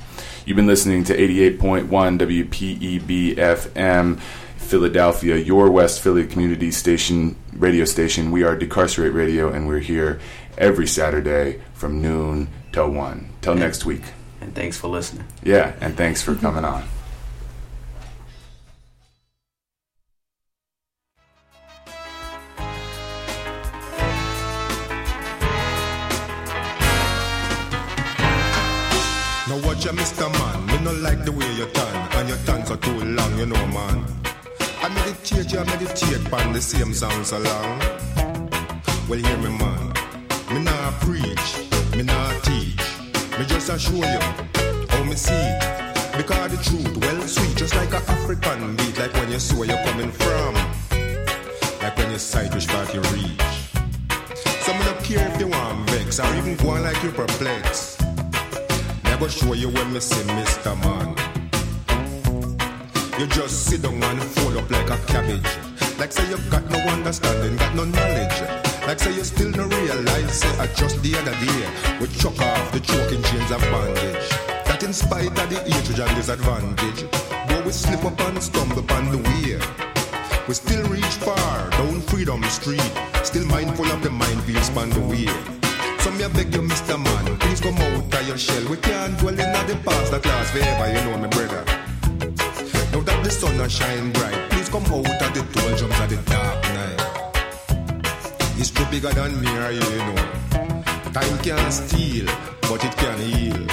You've 0.45 0.55
been 0.55 0.66
listening 0.66 1.03
to 1.05 1.18
88.1 1.18 1.89
WPEB 1.89 3.36
FM. 3.36 4.20
Philadelphia, 4.57 5.36
your 5.36 5.70
West 5.70 6.01
Philly 6.01 6.26
community 6.26 6.72
station, 6.72 7.36
radio 7.53 7.86
station. 7.86 8.32
We 8.32 8.43
are 8.43 8.55
Decarcerate 8.55 9.13
Radio, 9.13 9.51
and 9.51 9.68
we're 9.68 9.78
here 9.78 10.20
every 10.57 10.88
Saturday 10.88 11.61
from 11.76 12.01
noon 12.01 12.47
till 12.72 12.89
1. 12.89 13.30
Till 13.41 13.53
next 13.53 13.86
week. 13.86 14.01
And 14.41 14.55
thanks 14.55 14.76
for 14.76 14.88
listening. 14.88 15.26
Yeah, 15.43 15.74
and 15.82 15.95
thanks 15.95 16.24
for 16.24 16.34
coming 16.34 16.66
on. 16.66 16.84
Mr. 29.95 30.29
Man. 30.39 30.65
Me 30.67 30.77
no 30.83 30.91
like 31.01 31.23
the 31.23 31.31
way 31.31 31.49
you 31.55 31.65
turn, 31.67 31.95
and 32.17 32.29
your 32.29 32.37
turn 32.45 32.65
so 32.65 32.75
too 32.75 32.99
long, 33.03 33.37
you 33.39 33.45
know, 33.45 33.65
man. 33.67 34.03
I 34.81 34.89
meditate, 34.89 35.51
you 35.51 35.63
meditate 35.65 36.33
on 36.33 36.53
the 36.53 36.61
same 36.61 36.93
song 36.93 37.23
so 37.23 37.39
long. 37.39 37.79
Well, 39.07 39.19
hear 39.19 39.37
me, 39.37 39.49
man. 39.57 39.93
Me 40.51 40.59
nah 40.63 40.91
preach, 40.99 41.47
me 41.95 42.03
nah 42.03 42.31
teach. 42.41 42.85
Me 43.37 43.45
just 43.45 43.69
a 43.69 43.79
show 43.79 43.95
you 43.95 44.19
how 44.89 45.03
me 45.03 45.15
see. 45.15 45.47
Because 46.17 46.51
the 46.51 46.59
truth, 46.63 46.97
well 46.97 47.21
sweet, 47.27 47.55
just 47.57 47.75
like 47.75 47.93
a 47.93 47.97
African 47.97 48.75
beat, 48.77 48.97
like 48.97 49.13
when 49.13 49.31
you 49.31 49.39
see 49.39 49.55
where 49.55 49.67
you're 49.67 49.83
coming 49.85 50.11
from, 50.11 50.53
like 51.81 51.97
when 51.97 52.11
you 52.11 52.19
sight 52.19 52.53
which 52.53 52.67
part 52.67 52.93
you 52.93 53.01
reach. 53.01 53.41
So 54.63 54.73
me 54.73 54.83
don't 54.85 55.03
care 55.03 55.27
if 55.29 55.39
you 55.39 55.47
want 55.47 55.89
vex 55.89 56.19
or 56.19 56.35
even 56.35 56.55
go 56.57 56.69
on 56.69 56.83
like 56.83 57.01
you 57.03 57.11
Never 59.05 59.29
show 59.29 59.53
you 59.53 59.69
when 59.69 59.93
me 59.93 59.99
say 59.99 60.23
Mr. 60.33 60.73
Man. 60.83 61.15
You 63.19 63.27
just 63.27 63.65
sit 63.67 63.81
down 63.81 64.03
and 64.03 64.21
fold 64.21 64.57
up 64.57 64.69
like 64.69 64.89
a 64.89 64.97
cabbage. 65.07 65.51
Like 65.97 66.11
say 66.11 66.29
you 66.29 66.37
got 66.51 66.69
no 66.69 66.77
understanding, 66.79 67.55
got 67.55 67.73
no 67.75 67.85
knowledge. 67.85 68.41
Like 68.85 68.99
say 68.99 69.15
you 69.15 69.23
still 69.23 69.49
no 69.51 69.65
realize, 69.67 70.33
say 70.41 70.59
I 70.59 70.67
just 70.67 71.01
the 71.01 71.15
other 71.15 71.31
day 71.31 71.97
we 71.99 72.07
chuck 72.19 72.39
off 72.39 72.71
the 72.71 72.79
choking 72.81 73.23
chains 73.23 73.51
of 73.51 73.61
bondage. 73.71 74.29
That 74.67 74.83
in 74.83 74.93
spite 74.93 75.27
of 75.27 75.49
the 75.49 75.61
age 75.65 75.99
and 75.99 76.15
disadvantage, 76.15 77.05
though 77.47 77.63
we 77.63 77.71
slip 77.71 78.03
up 78.03 78.19
and 78.19 78.43
stumble 78.43 78.79
upon 78.79 79.11
the 79.11 79.17
way. 79.17 79.59
We 80.47 80.53
still 80.53 80.85
reach 80.89 81.15
far 81.23 81.69
down 81.71 82.01
Freedom 82.01 82.43
Street, 82.43 82.91
still 83.23 83.45
mindful 83.45 83.85
of 83.85 84.03
the 84.03 84.09
minefields 84.09 84.65
span 84.65 84.89
the 84.89 84.99
way. 85.01 85.54
So 86.05 86.11
me 86.11 86.23
I 86.23 86.27
beg 86.27 86.53
you, 86.53 86.61
Mr. 86.61 87.03
Man, 87.03 87.35
please 87.39 87.59
come 87.59 87.77
out 87.77 88.13
of 88.13 88.27
your 88.27 88.37
shell. 88.37 88.69
We 88.69 88.77
can't 88.77 89.17
dwell 89.17 89.33
in 89.33 89.51
the 89.65 89.75
past 89.83 90.11
that 90.11 90.23
last 90.23 90.51
forever, 90.53 90.87
you 90.93 91.01
know 91.03 91.17
my 91.17 91.27
brother. 91.29 91.65
Now 92.93 93.01
that 93.01 93.23
the 93.23 93.31
sun 93.31 93.59
a 93.59 93.67
shine 93.67 94.11
bright, 94.13 94.51
please 94.51 94.69
come 94.69 94.85
out 94.85 95.09
of 95.09 95.33
the 95.33 95.41
toll 95.51 95.75
jumps 95.75 95.99
of 95.99 96.09
the 96.11 96.17
dark 96.29 96.61
night. 96.77 97.01
History 98.53 98.85
bigger 98.91 99.13
than 99.17 99.41
me 99.41 99.49
you 99.49 99.97
know. 100.05 100.15
Time 101.11 101.37
can 101.39 101.71
steal, 101.71 102.27
but 102.69 102.85
it 102.85 102.95
can 103.01 103.17
heal. 103.17 103.67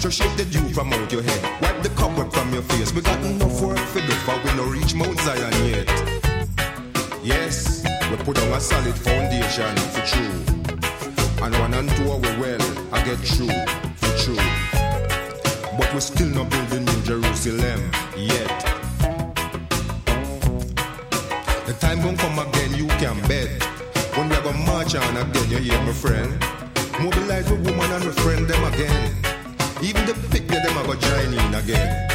So 0.00 0.08
shake 0.08 0.34
the 0.38 0.46
dew 0.46 0.66
from 0.72 0.90
out 0.90 1.12
your 1.12 1.20
head, 1.20 1.60
wipe 1.60 1.82
the 1.82 1.90
cobweb 1.90 2.32
from 2.32 2.50
your 2.54 2.62
face. 2.62 2.94
We 2.94 3.02
got 3.02 3.22
enough 3.22 3.60
work 3.60 3.76
for 3.76 4.00
do, 4.00 4.14
but 4.24 4.42
we 4.42 4.54
no 4.56 4.64
reach 4.64 4.94
Mount 4.94 5.20
Zion 5.20 5.52
yet. 5.68 5.88
Yes, 7.22 7.84
we 8.10 8.16
put 8.24 8.38
on 8.40 8.52
a 8.52 8.60
solid 8.60 8.94
foundation 8.94 9.76
for 9.92 10.00
true. 10.06 10.54
And 11.44 11.54
one 11.58 11.74
and 11.74 11.90
two 11.90 12.04
we 12.04 12.30
well, 12.40 12.62
I 12.90 13.04
get 13.04 13.18
through, 13.18 13.52
for 14.00 14.12
true. 14.16 14.44
But 15.76 15.92
we 15.92 16.00
still 16.00 16.28
not 16.28 16.48
building 16.48 16.86
New 16.86 17.02
Jerusalem 17.02 17.82
yet. 18.16 18.48
The 21.66 21.76
time 21.80 22.02
won't 22.02 22.18
come 22.18 22.38
again, 22.38 22.74
you 22.74 22.86
can 22.96 23.20
bet. 23.28 23.62
When 24.16 24.30
we 24.30 24.36
go 24.36 24.54
march 24.64 24.94
on 24.94 25.16
again, 25.18 25.50
you 25.50 25.58
hear 25.58 25.82
my 25.82 25.92
friend. 25.92 26.32
Mobilize 26.98 27.46
the 27.50 27.56
woman 27.56 27.92
and 27.92 28.06
my 28.06 28.12
friend 28.24 28.48
them 28.48 28.64
again. 28.72 29.12
Even 29.82 30.06
the 30.06 30.14
picnic 30.30 30.62
them 30.62 30.78
a 30.78 30.86
go 30.86 30.94
join 30.94 31.34
in 31.34 31.54
again. 31.54 32.08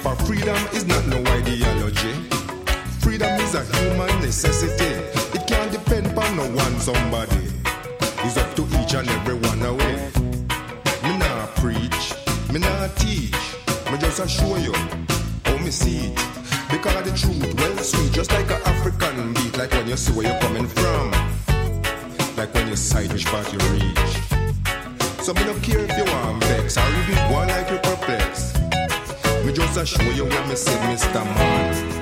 For 0.00 0.16
freedom 0.24 0.56
is 0.72 0.86
not 0.86 1.06
no 1.06 1.18
ideology. 1.36 2.14
Freedom 3.00 3.28
is 3.42 3.54
a 3.54 3.62
human 3.76 4.20
necessity. 4.22 4.94
It 5.36 5.46
can't 5.46 5.70
depend 5.70 6.18
on 6.18 6.36
no 6.38 6.48
one 6.56 6.80
somebody. 6.80 7.47
It's 8.28 8.36
up 8.36 8.54
to 8.56 8.62
each 8.82 8.92
and 8.92 9.08
every 9.08 9.36
one 9.36 9.62
away. 9.62 9.96
Me 11.02 11.16
nah 11.16 11.46
preach, 11.56 12.12
me 12.52 12.58
nah 12.58 12.88
teach. 12.88 13.32
Me 13.90 13.96
just 13.96 14.20
a 14.20 14.28
show 14.28 14.54
you 14.58 14.74
how 15.46 15.56
me 15.56 15.70
see 15.70 16.12
it. 16.12 16.14
Because 16.70 17.08
the 17.08 17.16
truth, 17.16 17.54
well 17.54 17.78
sweet, 17.78 18.12
just 18.12 18.30
like 18.30 18.50
a 18.50 18.56
African 18.68 19.32
beat, 19.32 19.56
like 19.56 19.70
when 19.70 19.88
you 19.88 19.96
see 19.96 20.12
where 20.12 20.26
you're 20.26 20.40
coming 20.42 20.66
from, 20.66 21.10
like 22.36 22.52
when 22.52 22.68
you 22.68 22.76
sight 22.76 23.10
which 23.14 23.24
part 23.24 23.50
you 23.50 23.60
reach. 23.72 24.12
So 25.24 25.32
me 25.32 25.44
don't 25.44 25.62
care 25.62 25.80
if 25.80 25.96
you 25.96 26.04
want 26.12 26.44
vex 26.44 26.76
or 26.76 26.86
even 27.00 27.32
one 27.32 27.48
like 27.48 27.70
you 27.70 27.78
perplex. 27.78 28.52
Me 29.46 29.54
just 29.54 29.78
a 29.78 29.86
show 29.86 30.02
you 30.10 30.26
what 30.26 30.48
me 30.48 30.54
say, 30.54 30.76
Mr. 30.92 31.24
Man. 31.24 31.97